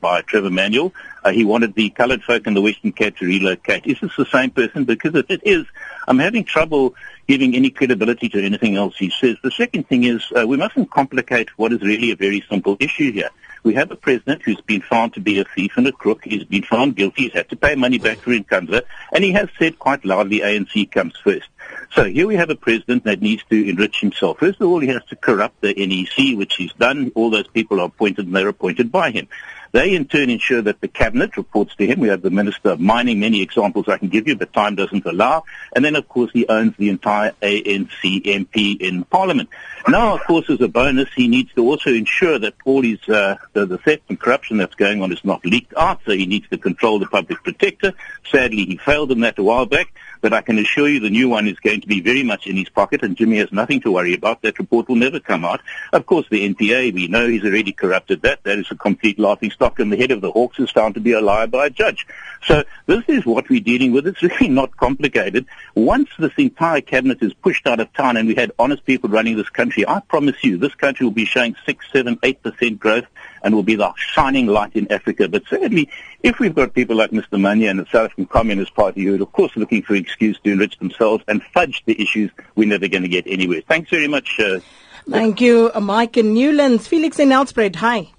by 0.00 0.22
Trevor 0.22 0.48
Manuel? 0.48 0.94
Uh, 1.22 1.32
he 1.32 1.44
wanted 1.44 1.74
the 1.74 1.90
coloured 1.90 2.24
folk 2.24 2.46
in 2.46 2.54
the 2.54 2.62
Western 2.62 2.92
Cape 2.92 3.18
to 3.18 3.26
relocate. 3.26 3.84
Is 3.84 4.00
this 4.00 4.16
the 4.16 4.24
same 4.24 4.50
person? 4.50 4.84
Because 4.84 5.14
if 5.14 5.30
it 5.30 5.42
is, 5.44 5.66
I'm 6.08 6.18
having 6.18 6.44
trouble 6.44 6.94
giving 7.28 7.54
any 7.54 7.68
credibility 7.68 8.30
to 8.30 8.42
anything 8.42 8.76
else 8.76 8.96
he 8.96 9.10
says. 9.10 9.36
The 9.42 9.50
second 9.50 9.86
thing 9.86 10.04
is 10.04 10.24
uh, 10.34 10.46
we 10.46 10.56
mustn't 10.56 10.90
complicate 10.90 11.50
what 11.58 11.74
is 11.74 11.82
really 11.82 12.12
a 12.12 12.16
very 12.16 12.42
simple 12.48 12.78
issue 12.80 13.12
here. 13.12 13.28
We 13.62 13.74
have 13.74 13.90
a 13.90 13.96
president 13.96 14.42
who's 14.42 14.60
been 14.62 14.82
found 14.82 15.14
to 15.14 15.20
be 15.20 15.38
a 15.38 15.44
thief 15.44 15.72
and 15.76 15.86
a 15.86 15.92
crook. 15.92 16.24
He's 16.24 16.44
been 16.44 16.64
found 16.64 16.96
guilty. 16.96 17.24
He's 17.24 17.32
had 17.32 17.48
to 17.50 17.56
pay 17.56 17.74
money 17.74 17.98
back 17.98 18.22
to 18.22 18.30
Nkandla. 18.30 18.82
And 19.12 19.24
he 19.24 19.32
has 19.32 19.48
said 19.58 19.78
quite 19.78 20.04
loudly 20.04 20.40
ANC 20.40 20.90
comes 20.90 21.14
first. 21.16 21.48
So 21.94 22.02
here 22.02 22.26
we 22.26 22.34
have 22.34 22.50
a 22.50 22.56
president 22.56 23.04
that 23.04 23.22
needs 23.22 23.44
to 23.50 23.68
enrich 23.68 24.00
himself. 24.00 24.40
First 24.40 24.60
of 24.60 24.68
all, 24.68 24.80
he 24.80 24.88
has 24.88 25.04
to 25.10 25.16
corrupt 25.16 25.60
the 25.60 25.74
NEC, 25.74 26.36
which 26.36 26.56
he's 26.56 26.72
done. 26.72 27.12
All 27.14 27.30
those 27.30 27.46
people 27.46 27.80
are 27.80 27.86
appointed 27.86 28.26
and 28.26 28.34
they're 28.34 28.48
appointed 28.48 28.90
by 28.90 29.12
him. 29.12 29.28
They 29.74 29.96
in 29.96 30.04
turn 30.04 30.30
ensure 30.30 30.62
that 30.62 30.80
the 30.80 30.86
cabinet 30.86 31.36
reports 31.36 31.74
to 31.76 31.86
him. 31.86 31.98
We 31.98 32.06
have 32.06 32.22
the 32.22 32.30
minister 32.30 32.70
of 32.70 32.80
mining, 32.80 33.18
many 33.18 33.42
examples 33.42 33.88
I 33.88 33.98
can 33.98 34.08
give 34.08 34.28
you, 34.28 34.36
but 34.36 34.52
time 34.52 34.76
doesn't 34.76 35.04
allow. 35.04 35.42
And 35.74 35.84
then 35.84 35.96
of 35.96 36.08
course 36.08 36.30
he 36.32 36.46
owns 36.46 36.76
the 36.76 36.90
entire 36.90 37.32
ANC 37.42 38.22
MP 38.22 38.80
in 38.80 39.02
parliament. 39.02 39.48
Now 39.88 40.14
of 40.14 40.24
course 40.24 40.48
as 40.48 40.60
a 40.60 40.68
bonus 40.68 41.08
he 41.16 41.26
needs 41.26 41.52
to 41.54 41.68
also 41.68 41.90
ensure 41.90 42.38
that 42.38 42.54
all 42.64 42.82
his, 42.82 43.00
uh, 43.08 43.36
the, 43.52 43.66
the 43.66 43.78
theft 43.78 44.04
and 44.08 44.20
corruption 44.20 44.58
that's 44.58 44.76
going 44.76 45.02
on 45.02 45.12
is 45.12 45.24
not 45.24 45.44
leaked 45.44 45.74
out. 45.76 46.00
So 46.06 46.12
he 46.12 46.26
needs 46.26 46.48
to 46.50 46.58
control 46.58 47.00
the 47.00 47.06
public 47.06 47.42
protector. 47.42 47.94
Sadly 48.30 48.66
he 48.66 48.76
failed 48.76 49.10
in 49.10 49.22
that 49.22 49.40
a 49.40 49.42
while 49.42 49.66
back. 49.66 49.92
But 50.24 50.32
I 50.32 50.40
can 50.40 50.58
assure 50.58 50.88
you 50.88 51.00
the 51.00 51.10
new 51.10 51.28
one 51.28 51.46
is 51.46 51.58
going 51.58 51.82
to 51.82 51.86
be 51.86 52.00
very 52.00 52.22
much 52.22 52.46
in 52.46 52.56
his 52.56 52.70
pocket, 52.70 53.02
and 53.02 53.14
Jimmy 53.14 53.36
has 53.36 53.52
nothing 53.52 53.82
to 53.82 53.92
worry 53.92 54.14
about. 54.14 54.40
That 54.40 54.58
report 54.58 54.88
will 54.88 54.96
never 54.96 55.20
come 55.20 55.44
out. 55.44 55.60
Of 55.92 56.06
course, 56.06 56.26
the 56.30 56.48
NPA, 56.48 56.94
we 56.94 57.08
know 57.08 57.28
he's 57.28 57.44
already 57.44 57.72
corrupted 57.72 58.22
that. 58.22 58.42
That 58.44 58.58
is 58.58 58.70
a 58.70 58.74
complete 58.74 59.18
laughing 59.18 59.50
stock, 59.50 59.78
and 59.78 59.92
the 59.92 59.98
head 59.98 60.10
of 60.12 60.22
the 60.22 60.30
Hawks 60.30 60.58
is 60.58 60.70
found 60.70 60.94
to 60.94 61.00
be 61.00 61.12
a 61.12 61.20
liar 61.20 61.46
by 61.46 61.66
a 61.66 61.68
judge. 61.68 62.06
So 62.46 62.64
this 62.86 63.04
is 63.06 63.26
what 63.26 63.50
we're 63.50 63.60
dealing 63.60 63.92
with. 63.92 64.06
It's 64.06 64.22
really 64.22 64.48
not 64.48 64.74
complicated. 64.78 65.44
Once 65.74 66.08
this 66.18 66.32
entire 66.38 66.80
cabinet 66.80 67.22
is 67.22 67.34
pushed 67.34 67.66
out 67.66 67.80
of 67.80 67.92
town 67.92 68.16
and 68.16 68.26
we 68.26 68.34
had 68.34 68.50
honest 68.58 68.86
people 68.86 69.10
running 69.10 69.36
this 69.36 69.50
country, 69.50 69.86
I 69.86 70.00
promise 70.00 70.42
you, 70.42 70.56
this 70.56 70.74
country 70.74 71.04
will 71.04 71.12
be 71.12 71.26
showing 71.26 71.54
six, 71.66 71.84
seven, 71.92 72.18
eight 72.22 72.42
percent 72.42 72.80
growth 72.80 73.04
and 73.44 73.54
will 73.54 73.62
be 73.62 73.76
the 73.76 73.92
shining 73.96 74.46
light 74.46 74.74
in 74.74 74.90
Africa. 74.90 75.28
But 75.28 75.44
certainly, 75.48 75.88
if 76.22 76.40
we've 76.40 76.54
got 76.54 76.74
people 76.74 76.96
like 76.96 77.10
Mr. 77.10 77.38
Manyi 77.38 77.70
and 77.70 77.78
the 77.78 77.84
South 77.84 78.06
African 78.06 78.26
Communist 78.26 78.74
Party 78.74 79.04
who 79.04 79.14
are, 79.14 79.22
of 79.22 79.30
course, 79.32 79.52
looking 79.54 79.82
for 79.82 79.94
an 79.94 80.00
excuse 80.00 80.40
to 80.40 80.52
enrich 80.52 80.78
themselves 80.78 81.22
and 81.28 81.42
fudge 81.52 81.82
the 81.84 82.00
issues, 82.00 82.30
we're 82.56 82.66
never 82.66 82.88
going 82.88 83.02
to 83.02 83.08
get 83.08 83.26
anywhere. 83.26 83.60
Thanks 83.68 83.90
very 83.90 84.08
much. 84.08 84.40
Uh, 84.40 84.60
Thank 85.08 85.42
you, 85.42 85.70
uh, 85.74 85.80
Mike 85.80 86.16
in 86.16 86.32
Newlands. 86.32 86.88
Felix 86.88 87.18
in 87.18 87.28
Nelspruit, 87.28 87.76
hi. 87.76 88.10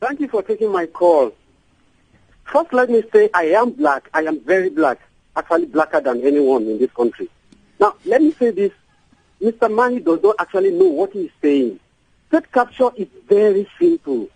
Thank 0.00 0.20
you 0.20 0.28
for 0.28 0.42
taking 0.42 0.70
my 0.70 0.86
call. 0.86 1.34
First, 2.44 2.72
let 2.72 2.88
me 2.88 3.02
say 3.12 3.28
I 3.34 3.46
am 3.46 3.70
black. 3.70 4.08
I 4.14 4.22
am 4.22 4.38
very 4.40 4.70
black, 4.70 5.00
actually 5.34 5.66
blacker 5.66 6.00
than 6.00 6.24
anyone 6.24 6.62
in 6.64 6.78
this 6.78 6.92
country. 6.92 7.28
Now, 7.80 7.96
let 8.04 8.22
me 8.22 8.30
say 8.32 8.52
this. 8.52 8.70
Mr. 9.42 9.68
Manyi 9.68 10.04
does 10.04 10.22
not 10.22 10.36
actually 10.38 10.70
know 10.70 10.86
what 10.86 11.12
he 11.12 11.24
is 11.24 11.30
saying. 11.42 11.80
State 12.34 12.50
capture 12.50 12.90
is 12.96 13.06
very 13.28 13.64
simple. 13.78 14.28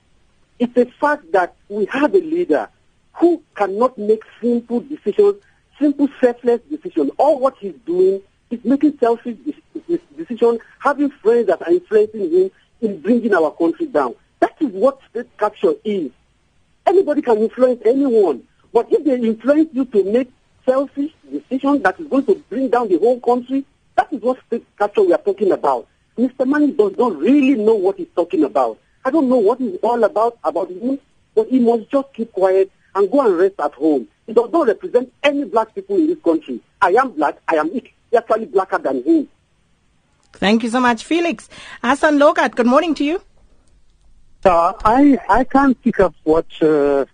It's 0.61 0.77
a 0.77 0.85
fact 1.01 1.33
that 1.33 1.57
we 1.69 1.87
have 1.87 2.15
a 2.15 2.21
leader 2.21 2.69
who 3.15 3.43
cannot 3.57 3.99
make 3.99 4.23
simple 4.41 4.79
decisions, 4.79 5.43
simple 5.81 6.09
selfless 6.21 6.61
decisions. 6.71 7.11
All 7.19 7.41
what 7.41 7.57
he's 7.59 7.75
doing 7.85 8.23
is 8.53 8.65
making 8.65 8.99
selfish 9.01 9.37
decisions, 10.17 10.61
having 10.79 11.11
friends 11.11 11.49
that 11.49 11.61
are 11.61 11.73
influencing 11.73 12.31
him 12.31 12.51
in 12.83 13.01
bringing 13.01 13.35
our 13.35 13.51
country 13.51 13.87
down. 13.87 14.15
That 14.39 14.55
is 14.61 14.69
what 14.69 15.01
state 15.11 15.37
capture 15.37 15.75
is. 15.83 16.13
Anybody 16.87 17.21
can 17.21 17.39
influence 17.39 17.83
anyone, 17.85 18.45
but 18.73 18.87
if 18.93 19.05
they 19.05 19.17
influence 19.17 19.71
you 19.73 19.87
to 19.87 20.05
make 20.05 20.31
selfish 20.65 21.11
decisions 21.33 21.83
that 21.83 21.99
is 21.99 22.07
going 22.07 22.27
to 22.27 22.37
bring 22.49 22.69
down 22.69 22.91
the 22.91 22.99
whole 22.99 23.19
country, 23.19 23.65
that 23.97 24.13
is 24.13 24.23
what 24.23 24.39
state 24.47 24.65
capture 24.79 25.03
we 25.03 25.13
are 25.13 25.19
talking 25.19 25.51
about. 25.51 25.89
Mr. 26.19 26.45
Manyi 26.45 26.77
does 26.77 26.97
not 26.99 27.17
really 27.17 27.55
know 27.55 27.75
what 27.75 27.97
he's 27.97 28.09
talking 28.17 28.43
about. 28.43 28.79
I 29.05 29.11
don't 29.11 29.29
know 29.29 29.37
what 29.39 29.61
he's 29.61 29.77
all 29.83 30.03
about 30.03 30.37
about 30.43 30.69
him, 30.69 30.99
but 31.35 31.49
he 31.49 31.61
must 31.61 31.89
just 31.91 32.13
keep 32.13 32.33
quiet 32.33 32.73
and 32.97 33.11
go 33.11 33.25
and 33.25 33.39
rest 33.39 33.55
at 33.61 33.73
home. 33.75 34.09
He 34.27 34.33
does 34.33 34.51
not 34.51 34.67
represent 34.67 35.13
any 35.23 35.45
black 35.45 35.75
people 35.75 35.97
in 35.97 36.09
this 36.09 36.19
country. 36.23 36.61
I 36.83 36.91
am 36.91 37.13
black. 37.13 37.39
I 37.47 37.55
am 37.55 37.71
actually 38.17 38.47
blacker 38.47 38.79
than 38.79 39.05
him. 39.05 39.29
Thank 40.33 40.65
you 40.65 40.71
so 40.71 40.81
much, 40.81 41.05
Felix. 41.05 41.49
Hassen 41.83 42.19
Lorgat, 42.19 42.57
good 42.57 42.67
morning 42.67 42.95
to 42.97 43.05
you. 43.05 43.23
Uh, 44.45 44.73
I 44.85 45.19
I 45.29 45.45
can't 45.45 45.81
pick 45.83 46.01
up 46.01 46.15
what 46.25 46.47
uh, 46.61 47.07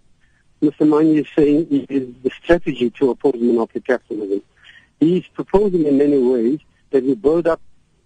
Mr. 0.62 0.84
Manyi 0.92 1.20
is 1.20 1.26
saying 1.36 1.66
is 1.70 2.14
the 2.22 2.30
strategy 2.42 2.88
to 2.90 3.11
oppose 3.11 3.34
monopoly 3.36 3.82
capitalism. 3.82 4.42
He's 4.98 5.26
proposing 5.28 5.84
in 5.84 5.98
many 5.98 6.18
ways 6.18 6.61
that 6.90 7.05
we 7.05 7.14
build 7.14 7.46
up 7.46 7.61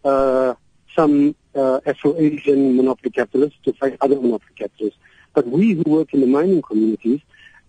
uh, 0.04 0.54
some 0.94 1.34
uh, 1.54 1.80
Afro-Asian 1.86 2.76
monopoly 2.76 3.10
capitalists 3.10 3.58
to 3.64 3.72
fight 3.74 3.96
other 4.00 4.16
monopoly 4.16 4.54
capitalists. 4.56 4.98
But 5.34 5.46
we 5.46 5.74
who 5.74 5.82
work 5.82 6.14
in 6.14 6.20
the 6.20 6.26
mining 6.26 6.62
communities 6.62 7.20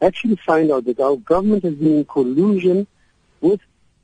actually 0.01 0.37
find 0.37 0.71
out 0.71 0.85
that 0.85 0.99
our 0.99 1.17
government 1.17 1.63
has 1.63 1.75
been 1.75 1.97
in 1.97 2.05
collusion 2.05 2.87
with 3.41 3.61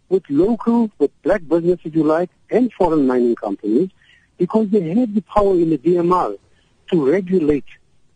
with 0.08 0.24
local, 0.30 0.92
with 1.00 1.10
black 1.24 1.42
business, 1.48 1.80
if 1.84 1.96
you 1.96 2.04
like, 2.04 2.30
and 2.52 2.72
foreign 2.74 3.08
mining 3.08 3.36
companies, 3.36 3.90
because 4.38 4.70
they 4.70 4.90
have 4.94 5.16
the 5.16 5.22
power 5.22 5.54
in 5.54 5.72
the 5.72 5.80
DMR 5.80 6.38
to 6.92 7.12
regulate 7.12 7.66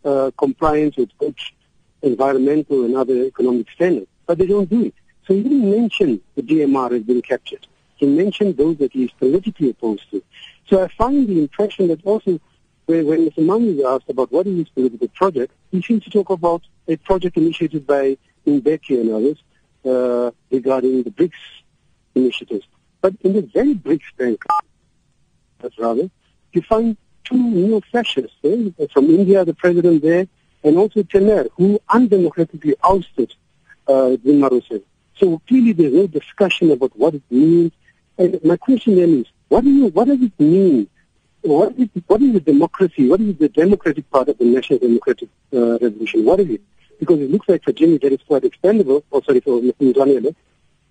uh, 0.04 0.30
compliance 0.38 0.96
with 0.96 1.10
both 1.18 1.34
environmental 2.02 2.84
and 2.84 2.96
other 2.96 3.24
economic 3.24 3.68
standards. 3.70 4.06
But 4.26 4.38
they 4.38 4.46
don't 4.46 4.70
do 4.70 4.84
it. 4.84 4.94
So 5.26 5.34
didn't 5.34 5.68
mention 5.68 6.20
the 6.36 6.42
DMR 6.42 6.92
has 6.92 7.02
been 7.02 7.22
captured. 7.22 7.66
He 8.00 8.06
mentioned 8.06 8.56
those 8.56 8.78
that 8.78 8.92
he 8.92 9.04
is 9.04 9.10
politically 9.12 9.68
opposed 9.70 10.10
to. 10.10 10.22
So 10.68 10.82
I 10.82 10.88
find 10.88 11.28
the 11.28 11.38
impression 11.38 11.88
that 11.88 12.00
also 12.02 12.40
when, 12.86 13.06
when 13.06 13.28
Mr. 13.28 13.44
Manyi 13.44 13.78
is 13.78 13.84
asked 13.84 14.08
about 14.08 14.32
what 14.32 14.46
is 14.46 14.56
his 14.56 14.68
political 14.70 15.08
project, 15.08 15.52
he 15.70 15.82
seems 15.82 16.02
to 16.04 16.10
talk 16.10 16.30
about 16.30 16.62
a 16.88 16.96
project 16.96 17.36
initiated 17.36 17.86
by 17.86 18.16
Mbeki 18.46 19.00
and 19.02 19.10
others 19.12 19.38
uh, 19.84 20.30
regarding 20.50 21.02
the 21.02 21.10
BRICS 21.10 21.42
initiatives. 22.14 22.66
But 23.02 23.14
in 23.20 23.34
the 23.34 23.42
very 23.42 23.74
BRICS 23.74 24.16
bank, 24.16 24.42
that's 25.58 25.78
rather, 25.78 26.10
you 26.54 26.62
find 26.62 26.96
two 27.24 27.36
new 27.36 27.82
fascists 27.92 28.34
eh? 28.44 28.86
from 28.94 29.10
India, 29.10 29.44
the 29.44 29.54
president 29.54 30.00
there, 30.02 30.26
and 30.64 30.78
also 30.78 31.02
Temer, 31.02 31.48
who 31.58 31.78
undemocratically 31.90 32.74
ousted 32.82 33.34
uh, 33.86 34.16
Dilma 34.24 34.48
Rousseff. 34.50 34.82
So 35.16 35.40
clearly 35.46 35.72
there's 35.72 35.92
no 35.92 36.06
discussion 36.06 36.70
about 36.70 36.96
what 36.96 37.14
it 37.14 37.22
means 37.30 37.72
And 38.20 38.38
my 38.44 38.58
question 38.58 38.96
then 38.96 39.20
is, 39.20 39.26
what 39.48 39.64
do 39.64 39.70
you, 39.70 39.86
what 39.86 40.06
does 40.06 40.20
it 40.20 40.38
mean? 40.38 40.90
What 41.40 41.72
is, 41.78 41.88
what 42.06 42.20
is 42.20 42.34
the 42.34 42.40
democracy? 42.40 43.08
What 43.08 43.18
is 43.22 43.34
the 43.38 43.48
democratic 43.48 44.10
part 44.10 44.28
of 44.28 44.36
the 44.36 44.44
National 44.44 44.78
Democratic 44.78 45.30
uh, 45.54 45.78
Revolution? 45.78 46.26
What 46.26 46.38
is 46.40 46.50
it? 46.50 46.60
Because 46.98 47.18
it 47.18 47.30
looks 47.30 47.48
like 47.48 47.64
for 47.64 47.72
Jimmy 47.72 47.98
it's 48.02 48.22
quite 48.24 48.44
expendable. 48.44 49.02
Oh, 49.10 49.22
sorry, 49.22 49.40
for 49.40 49.58
Mr. 49.62 50.34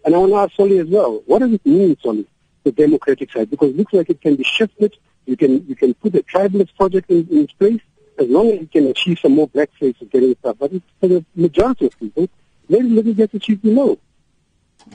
And 0.05 0.15
I 0.15 0.17
want 0.17 0.31
to 0.31 0.37
ask 0.37 0.55
Solly 0.55 0.79
as 0.79 0.87
well, 0.87 1.21
what 1.27 1.39
does 1.39 1.53
it 1.53 1.63
mean, 1.67 1.95
Solly, 2.01 2.25
the 2.63 2.71
democratic 2.71 3.31
side? 3.31 3.51
Because 3.51 3.69
it 3.69 3.77
looks 3.77 3.93
like 3.93 4.09
it 4.09 4.21
can 4.21 4.35
be 4.35 4.43
shifted. 4.43 4.97
You 5.27 5.37
can, 5.37 5.67
you 5.67 5.75
can 5.75 5.93
put 5.93 6.15
a 6.15 6.23
tribalist 6.23 6.75
project 6.77 7.11
in, 7.11 7.27
in 7.29 7.43
its 7.43 7.53
place 7.53 7.81
as 8.17 8.27
long 8.27 8.47
as 8.47 8.59
you 8.59 8.67
can 8.67 8.87
achieve 8.87 9.19
some 9.19 9.35
more 9.35 9.47
black 9.47 9.69
faces 9.79 10.07
getting 10.09 10.35
stuff. 10.39 10.55
But 10.59 10.71
for 10.99 11.07
the 11.07 11.23
majority 11.35 11.85
of 11.85 11.99
people, 11.99 12.27
very 12.67 12.89
little 12.89 13.13
gets 13.13 13.35
achieved 13.35 13.61
below. 13.61 13.99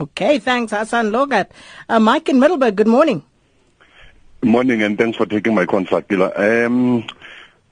Okay, 0.01 0.39
thanks, 0.39 0.73
Hassen 0.73 1.11
Lorgat. 1.11 1.51
Uh, 1.89 2.01
Mike 2.01 2.29
in 2.29 2.41
Middelburg, 2.41 2.75
good 2.75 2.89
morning. 2.89 3.23
Good 4.41 4.51
morning, 4.51 4.83
and 4.83 4.99
thanks 4.99 5.17
for 5.17 5.27
taking 5.27 5.55
my 5.55 5.67
Sakila. 5.67 6.67
Um, 6.67 7.05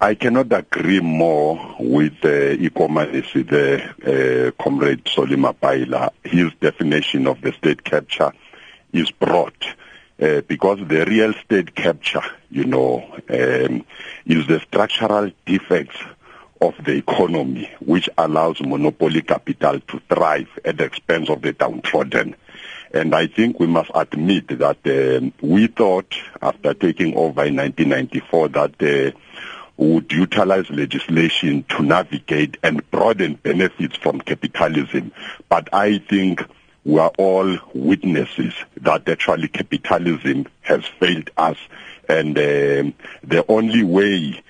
I 0.00 0.14
cannot 0.14 0.52
agree 0.52 1.00
more 1.00 1.76
with 1.78 2.20
the 2.20 2.52
uh, 2.52 2.56
Ikomanis, 2.56 3.32
the 3.48 4.48
uh, 4.48 4.62
comrade 4.62 5.08
Solly 5.08 5.36
Mapaila. 5.36 6.10
His 6.22 6.52
definition 6.60 7.26
of 7.26 7.40
the 7.40 7.52
state 7.52 7.82
capture 7.84 8.32
is 8.92 9.10
broad. 9.10 9.54
Uh, 10.20 10.40
because 10.42 10.78
the 10.86 11.04
real 11.06 11.32
state 11.44 11.74
capture, 11.74 12.22
you 12.50 12.64
know, 12.64 13.02
um, 13.30 13.84
is 14.26 14.46
the 14.46 14.60
structural 14.60 15.32
defects 15.46 15.96
of 16.62 16.74
the 16.84 16.92
economy 16.92 17.68
which 17.80 18.08
allows 18.16 18.60
monopoly 18.60 19.20
capital 19.20 19.80
to 19.80 20.00
thrive 20.08 20.48
at 20.64 20.76
the 20.76 20.84
expense 20.84 21.28
of 21.28 21.42
the 21.42 21.52
downtrodden. 21.52 22.36
And 22.94 23.14
I 23.14 23.26
think 23.26 23.58
we 23.58 23.66
must 23.66 23.90
admit 23.94 24.46
that 24.58 24.78
um, 24.86 25.32
we 25.40 25.66
thought 25.66 26.14
after 26.40 26.72
taking 26.74 27.16
over 27.16 27.44
in 27.44 27.56
1994 27.56 28.48
that 28.50 28.82
uh, 28.82 29.18
we 29.76 29.94
would 29.94 30.12
utilize 30.12 30.70
legislation 30.70 31.64
to 31.70 31.82
navigate 31.82 32.58
and 32.62 32.88
broaden 32.90 33.34
benefits 33.34 33.96
from 33.96 34.20
capitalism. 34.20 35.10
But 35.48 35.68
I 35.72 35.98
think 35.98 36.42
we 36.84 37.00
are 37.00 37.12
all 37.18 37.58
witnesses 37.74 38.54
that 38.82 39.08
actually 39.08 39.48
capitalism 39.48 40.46
has 40.60 40.84
failed 41.00 41.30
us. 41.36 41.56
And 42.08 42.36
um, 42.38 42.94
the 43.24 43.44
only 43.48 43.82
way 43.82 44.42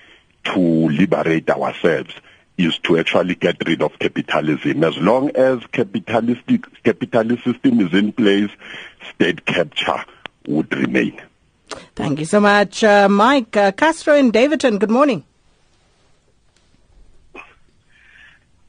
to 0.45 0.59
liberate 0.59 1.49
ourselves 1.49 2.13
is 2.57 2.77
to 2.79 2.97
actually 2.97 3.35
get 3.35 3.57
rid 3.65 3.81
of 3.81 3.97
capitalism. 3.99 4.83
As 4.83 4.97
long 4.97 5.29
as 5.35 5.59
capitalistic 5.71 6.65
capitalist 6.83 7.43
system 7.43 7.79
is 7.79 7.93
in 7.93 8.11
place, 8.11 8.51
state 9.13 9.45
capture 9.45 10.03
would 10.47 10.71
remain. 10.75 11.21
Thank 11.95 12.19
you 12.19 12.25
so 12.25 12.39
much, 12.39 12.83
uh, 12.83 13.09
Mike 13.09 13.57
uh, 13.57 13.71
Castro 13.71 14.15
in 14.15 14.29
Daveyton. 14.31 14.77
Good 14.77 14.91
morning. 14.91 15.23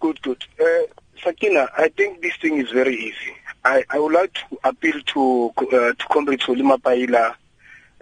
Good, 0.01 0.23
good. 0.23 0.45
Uh, 0.61 0.87
Sakina, 1.23 1.69
I 1.77 1.89
think 1.89 2.23
this 2.23 2.37
thing 2.37 2.59
is 2.59 2.71
very 2.71 2.95
easy. 2.95 3.37
I, 3.65 3.85
I 3.89 3.99
would 3.99 4.13
like 4.13 4.35
to 4.35 4.59
appeal 4.65 5.01
to 5.01 5.53
uh, 5.57 5.93
to 5.93 6.07
Comrade 6.11 6.43
Solly 6.43 6.63
Mapaila 6.63 7.35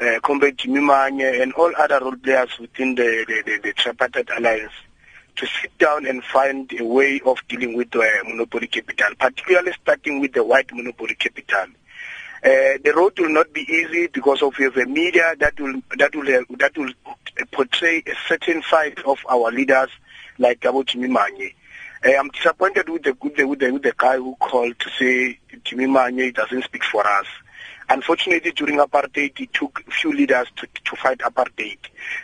uh, 0.03 0.21
Comrade 0.21 0.59
Jimmy 0.59 0.81
Manyi 0.81 1.43
and 1.43 1.53
all 1.55 1.73
other 1.79 2.01
role 2.01 2.17
players 2.17 2.51
within 2.59 2.95
the, 2.95 3.25
the, 3.29 3.43
the, 3.47 3.61
the 3.63 3.73
Tripartite 3.73 4.29
Alliance 4.37 4.73
to 5.37 5.47
sit 5.47 5.77
down 5.79 6.07
and 6.07 6.23
find 6.25 6.71
a 6.79 6.85
way 6.85 7.21
of 7.25 7.39
dealing 7.49 7.77
with 7.77 7.95
uh, 7.95 8.03
monopoly 8.25 8.67
capital, 8.67 9.09
particularly 9.19 9.73
starting 9.81 10.21
with 10.21 10.33
the 10.33 10.45
white 10.45 10.71
monopoly 10.73 11.15
capital. 11.15 11.67
Uh, 12.45 12.77
the 12.85 12.93
road 12.97 13.19
will 13.21 13.29
not 13.29 13.53
be 13.53 13.61
easy 13.63 14.09
because 14.09 14.43
of 14.43 14.53
the 14.57 14.85
media 14.87 15.35
that 15.39 15.59
will 15.61 15.81
that 15.97 16.15
will 16.15 16.29
uh, 16.29 16.43
that 16.59 16.77
will 16.77 16.93
portray 17.53 18.03
a 18.07 18.15
certain 18.29 18.61
side 18.63 18.99
of 19.07 19.19
our 19.31 19.53
leaders 19.53 19.91
like 20.39 20.61
Gabo 20.61 20.85
Manyi. 20.85 21.55
Uh, 22.05 22.19
I'm 22.19 22.29
disappointed 22.31 22.89
with 22.89 23.05
the, 23.05 23.17
with 23.23 23.37
the 23.37 23.45
with 23.45 23.61
the 23.61 23.71
with 23.71 23.83
the 23.85 23.95
guy 23.97 24.17
who 24.17 24.35
called 24.41 24.77
to 24.81 24.91
say 24.99 25.39
Jimmy 25.63 25.87
Manyi 25.87 26.35
doesn't 26.35 26.65
speak 26.65 26.83
for 26.83 27.07
us. 27.07 27.27
Unfortunately, 27.93 28.53
during 28.53 28.78
apartheid, 28.78 29.38
it 29.38 29.53
took 29.53 29.84
few 29.93 30.14
leaders 30.14 30.49
to, 30.57 30.66
to 30.82 30.97
fight 30.97 31.18
apartheid. 31.18 31.76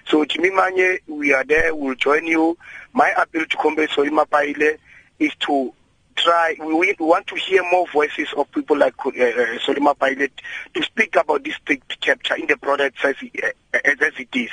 So, 0.06 0.24
Jimmy 0.24 0.48
Manyi, 0.48 1.00
we 1.06 1.34
are 1.34 1.44
there. 1.44 1.74
We'll 1.74 1.94
join 1.94 2.24
you. 2.24 2.56
My 2.94 3.10
appeal 3.18 3.44
to 3.44 3.56
Comrade 3.58 3.90
Solly 3.90 4.08
Mapaila 4.08 4.78
is 5.18 5.32
to 5.40 5.74
try, 6.22 6.56
we, 6.58 6.94
want 6.98 7.26
to 7.28 7.36
hear 7.36 7.62
more 7.70 7.86
voices 7.88 8.28
of 8.36 8.50
people 8.52 8.76
like 8.76 8.94
uh, 9.04 9.10
uh, 9.10 9.58
Solly 9.60 9.80
Mapaila 9.80 10.28
to 10.74 10.82
speak 10.82 11.16
about 11.16 11.44
this 11.44 11.54
capture 12.00 12.34
in 12.36 12.46
the 12.46 12.56
product 12.56 12.96
as, 13.04 13.16
uh, 13.22 13.78
as, 13.84 14.12
it 14.18 14.28
is, 14.34 14.50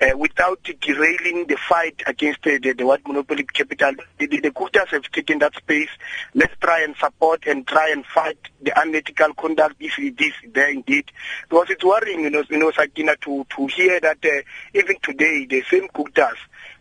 uh, 0.00 0.16
without 0.16 0.62
derailing 0.80 1.46
the 1.46 1.56
fight 1.68 2.02
against 2.06 2.42
the, 2.42 2.58
the, 2.58 2.72
the 2.72 2.86
white 2.86 3.06
monopoly 3.06 3.44
capital. 3.44 3.92
The, 4.18 4.26
the, 4.26 4.40
the 4.40 4.50
Guptas 4.50 4.88
have 4.88 5.04
taken 5.10 5.38
that 5.40 5.54
space. 5.56 5.90
Let's 6.34 6.54
try 6.60 6.82
and 6.82 6.96
support 6.96 7.46
and 7.46 7.66
try 7.66 7.90
and 7.90 8.04
fight 8.06 8.38
the 8.60 8.78
unethical 8.80 9.34
conduct 9.34 9.76
if 9.80 9.98
it 9.98 10.20
is 10.20 10.32
there 10.52 10.70
indeed. 10.70 11.10
Because 11.48 11.70
it's 11.70 11.84
worrying, 11.84 12.20
you 12.20 12.30
know, 12.30 12.44
you 12.48 12.58
know 12.58 12.70
Sakina, 12.70 13.16
to, 13.22 13.46
to 13.56 13.66
hear 13.66 14.00
that 14.00 14.18
uh, 14.24 14.42
even 14.74 14.96
today 15.02 15.46
the 15.46 15.62
same 15.70 15.88
Guptas 15.88 16.36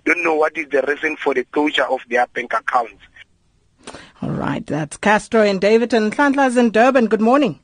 don't 0.06 0.24
know 0.24 0.36
what 0.36 0.58
is 0.58 0.68
the 0.70 0.82
reason 0.82 1.16
for 1.18 1.34
the 1.34 1.44
closure 1.44 1.84
of 1.84 2.02
their 2.10 2.26
bank 2.28 2.54
accounts. 2.54 3.04
All 4.22 4.32
right, 4.32 4.66
that's 4.66 4.98
Castro 4.98 5.44
in 5.44 5.60
Daveyton. 5.60 6.12
Nhlanhla's 6.12 6.58
in 6.58 6.72
Durban. 6.72 7.08
Good 7.08 7.22
morning. 7.22 7.60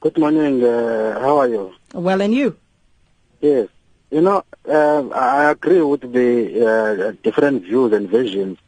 Good 0.00 0.18
morning. 0.18 0.64
Uh, 0.64 1.20
how 1.20 1.38
are 1.38 1.48
you? 1.48 1.72
Well, 1.94 2.20
and 2.20 2.34
you? 2.34 2.56
Yes. 3.40 3.68
You 4.10 4.20
know, 4.20 4.44
uh, 4.68 5.08
I 5.08 5.50
agree 5.50 5.80
with 5.82 6.00
the 6.12 6.66
uh, 6.66 7.12
different 7.22 7.62
views 7.62 7.92
and 7.92 8.10
visions 8.10 8.58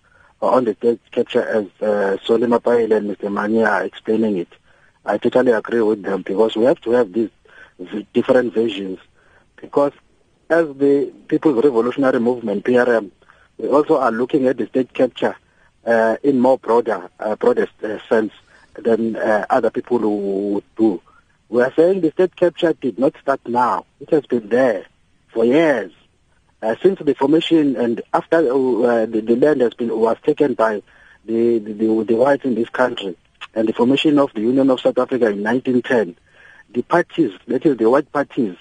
on 0.40 0.64
the 0.64 0.74
state 0.74 1.00
capture 1.11 1.42
as 1.42 1.64
uh, 1.80 2.16
Solima 2.26 2.61
and 2.94 3.11
Mr. 3.11 3.28
Manyi 3.28 3.66
are 3.68 3.84
explaining 3.84 4.38
it. 4.38 4.48
I 5.05 5.18
totally 5.18 5.52
agree 5.52 5.82
with 5.82 6.02
them 6.02 6.22
because 6.22 6.57
we 6.57 6.64
have 6.64 6.80
to 6.82 6.92
have 6.92 7.12
these 7.12 7.30
different 8.12 8.55
visions 8.55 8.98
because 9.57 9.92
as 10.48 10.66
the 10.76 11.12
People's 11.28 11.62
Revolutionary 11.62 12.20
Movement, 12.20 12.64
PRM, 12.64 13.11
we 13.59 13.68
also 13.68 13.98
are 13.98 14.12
looking 14.12 14.46
at 14.46 14.57
the 14.57 14.66
state 14.66 14.92
capture 14.92 15.36
uh, 15.87 16.16
in 16.22 16.41
more 16.41 16.59
broader, 16.59 17.11
uh, 17.20 17.37
broader 17.37 17.68
uh, 17.82 17.99
sense 18.09 18.32
than 18.74 19.16
uh, 19.16 19.47
other 19.51 19.70
people 19.70 19.99
would 19.99 20.64
do. 20.76 21.01
We 21.49 21.62
are 21.62 21.72
saying 21.74 22.01
the 22.01 22.11
state 22.11 22.35
capture 22.35 22.72
did 22.72 22.99
not 22.99 23.14
start 23.20 23.41
now. 23.47 23.87
It 24.01 24.11
has 24.11 24.26
been 24.26 24.49
there 24.49 24.87
for 25.28 25.45
years. 25.45 25.93
Uh, 26.62 26.74
since 26.82 26.99
the 27.01 27.14
formation 27.14 27.76
and 27.76 28.01
after 28.12 28.39
uh, 28.39 29.07
the, 29.07 29.20
the 29.20 29.37
land 29.37 29.61
has 29.61 29.74
been 29.74 29.97
was 29.97 30.16
taken 30.24 30.55
by 30.55 30.82
the, 31.26 31.59
the, 31.59 31.72
the, 31.72 32.05
the 32.05 32.16
whites 32.16 32.45
in 32.45 32.55
this 32.55 32.70
country 32.70 33.16
and 33.55 33.68
the 33.68 33.72
formation 33.72 34.18
of 34.18 34.32
the 34.35 34.41
Union 34.41 34.70
of 34.70 34.80
South 34.80 34.99
Africa 34.99 35.26
in 35.26 35.43
1910, 35.43 36.16
the 36.72 36.82
parties, 36.82 37.32
that 37.47 37.64
is 37.66 37.76
the 37.76 37.89
white 37.89 38.11
parties, 38.11 38.57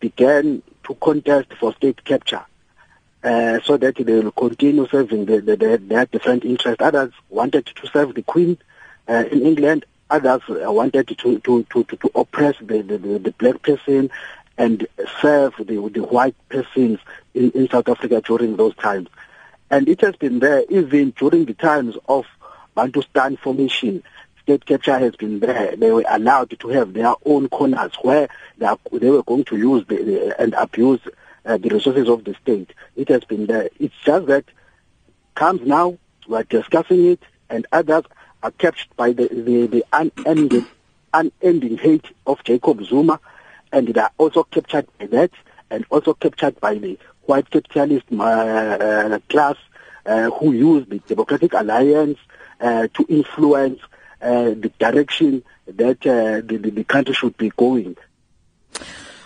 began 0.00 0.62
to 0.84 0.94
contest 0.94 1.52
for 1.60 1.74
state 1.74 2.02
capture. 2.04 2.44
Uh, 3.24 3.60
so 3.62 3.76
that 3.76 3.94
they 3.94 4.14
will 4.14 4.32
continue 4.32 4.84
serving 4.88 5.26
the, 5.26 5.40
the, 5.40 5.56
the, 5.56 5.78
their 5.78 6.06
different 6.06 6.44
interests. 6.44 6.82
Others 6.82 7.12
wanted 7.30 7.64
to 7.66 7.86
serve 7.86 8.14
the 8.14 8.22
Queen 8.22 8.58
uh, 9.08 9.22
in 9.30 9.42
England. 9.42 9.84
Others 10.10 10.42
uh, 10.48 10.72
wanted 10.72 11.06
to, 11.06 11.38
to, 11.38 11.62
to, 11.62 11.84
to, 11.84 12.10
oppress 12.16 12.56
the, 12.60 12.82
the, 12.82 12.98
the, 12.98 13.30
black 13.38 13.62
person 13.62 14.10
and 14.58 14.88
serve 15.20 15.54
the, 15.58 15.88
the 15.88 16.02
white 16.02 16.34
persons 16.48 16.98
in, 17.32 17.52
in 17.52 17.68
South 17.68 17.88
Africa 17.88 18.20
during 18.26 18.56
those 18.56 18.74
times. 18.74 19.08
And 19.70 19.88
it 19.88 20.00
has 20.00 20.16
been 20.16 20.40
there 20.40 20.64
even 20.68 21.10
during 21.10 21.44
the 21.44 21.54
times 21.54 21.94
of 22.08 22.26
Bantustan 22.76 23.38
formation. 23.38 24.02
State 24.42 24.66
capture 24.66 24.98
has 24.98 25.14
been 25.14 25.38
there. 25.38 25.76
They 25.76 25.92
were 25.92 26.04
allowed 26.08 26.58
to 26.58 26.68
have 26.70 26.92
their 26.92 27.14
own 27.24 27.48
corners 27.48 27.92
where 28.02 28.28
they, 28.58 28.66
are, 28.66 28.78
they 28.90 29.10
were 29.10 29.22
going 29.22 29.44
to 29.44 29.56
use 29.56 29.86
the, 29.86 29.96
the, 30.02 30.40
and 30.40 30.54
abuse 30.54 31.00
uh, 31.44 31.56
the 31.56 31.68
resources 31.68 32.08
of 32.08 32.24
the 32.24 32.34
state. 32.42 32.72
It 32.96 33.08
has 33.08 33.24
been 33.24 33.46
there. 33.46 33.68
It's 33.78 33.94
just 34.04 34.26
that 34.26 34.44
comes 35.34 35.66
now, 35.66 35.98
we're 36.26 36.42
discussing 36.44 37.06
it, 37.06 37.20
and 37.48 37.66
others 37.72 38.04
are 38.42 38.50
captured 38.50 38.94
by 38.96 39.12
the, 39.12 39.28
the, 39.28 39.66
the 39.66 39.84
unending, 39.92 40.66
unending 41.12 41.78
hate 41.78 42.06
of 42.26 42.42
Jacob 42.44 42.84
Zuma, 42.84 43.20
and 43.72 43.88
they 43.88 44.00
are 44.00 44.12
also 44.18 44.44
captured 44.44 44.86
by 44.98 45.06
that, 45.06 45.30
and 45.70 45.84
also 45.90 46.14
captured 46.14 46.60
by 46.60 46.74
the 46.74 46.98
white 47.22 47.50
capitalist 47.50 48.06
uh, 48.12 48.22
uh, 48.22 49.18
class 49.28 49.56
uh, 50.04 50.30
who 50.30 50.52
use 50.52 50.86
the 50.88 50.98
Democratic 51.00 51.52
Alliance 51.54 52.18
uh, 52.60 52.88
to 52.94 53.06
influence 53.08 53.80
uh, 54.20 54.50
the 54.50 54.70
direction 54.78 55.42
that 55.66 56.00
the, 56.00 56.42
the 56.58 56.84
country 56.84 57.14
should 57.14 57.36
be 57.36 57.50
going. 57.50 57.96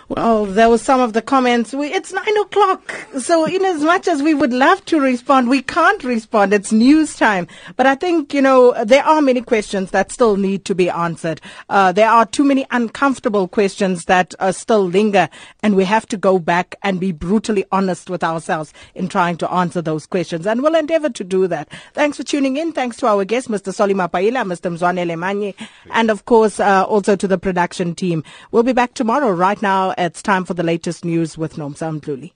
Well, 0.09 0.45
there 0.45 0.69
were 0.69 0.77
some 0.77 1.01
of 1.01 1.11
the 1.11 1.21
comments. 1.21 1.73
We, 1.73 1.87
it's 1.87 2.13
nine 2.13 2.37
o'clock. 2.37 2.95
So 3.19 3.43
in 3.45 3.65
as 3.65 3.81
much 3.83 4.07
as 4.07 4.23
we 4.23 4.33
would 4.33 4.53
love 4.53 4.83
to 4.85 5.01
respond, 5.01 5.49
we 5.49 5.61
can't 5.61 6.01
respond. 6.01 6.53
It's 6.53 6.71
news 6.71 7.17
time. 7.17 7.45
But 7.75 7.87
I 7.87 7.95
think, 7.95 8.33
you 8.33 8.41
know, 8.41 8.73
there 8.85 9.03
are 9.03 9.21
many 9.21 9.41
questions 9.41 9.91
that 9.91 10.13
still 10.13 10.37
need 10.37 10.63
to 10.63 10.73
be 10.73 10.89
answered. 10.89 11.41
Uh, 11.67 11.91
there 11.91 12.09
are 12.09 12.25
too 12.25 12.45
many 12.45 12.65
uncomfortable 12.71 13.49
questions 13.49 14.05
that 14.05 14.33
uh, 14.39 14.53
still 14.53 14.85
linger 14.87 15.27
and 15.61 15.75
we 15.75 15.83
have 15.83 16.05
to 16.07 16.15
go 16.15 16.39
back 16.39 16.75
and 16.83 17.01
be 17.01 17.11
brutally 17.11 17.65
honest 17.73 18.09
with 18.09 18.23
ourselves 18.23 18.73
in 18.95 19.09
trying 19.09 19.35
to 19.35 19.51
answer 19.51 19.81
those 19.81 20.05
questions. 20.05 20.47
And 20.47 20.63
we'll 20.63 20.75
endeavor 20.75 21.09
to 21.09 21.23
do 21.25 21.47
that. 21.47 21.67
Thanks 21.93 22.15
for 22.15 22.23
tuning 22.23 22.55
in. 22.55 22.71
Thanks 22.71 22.95
to 22.97 23.07
our 23.07 23.25
guests, 23.25 23.49
Mr. 23.49 23.73
Solly 23.73 23.93
Mapaila, 23.93 24.45
Mr. 24.45 24.71
Mzwanele 24.71 25.17
Manyi, 25.17 25.53
and 25.91 26.09
of 26.09 26.23
course, 26.23 26.61
uh, 26.61 26.85
also 26.85 27.17
to 27.17 27.27
the 27.27 27.37
production 27.37 27.93
team. 27.93 28.23
We'll 28.51 28.63
be 28.63 28.71
back 28.71 28.93
tomorrow. 28.93 29.31
Right 29.31 29.61
now, 29.61 29.93
it's 29.97 30.21
time 30.21 30.45
for 30.45 30.53
the 30.53 30.63
latest 30.63 31.03
news 31.03 31.37
with 31.37 31.55
Nomsa 31.55 31.99
Mdluli. 31.99 32.31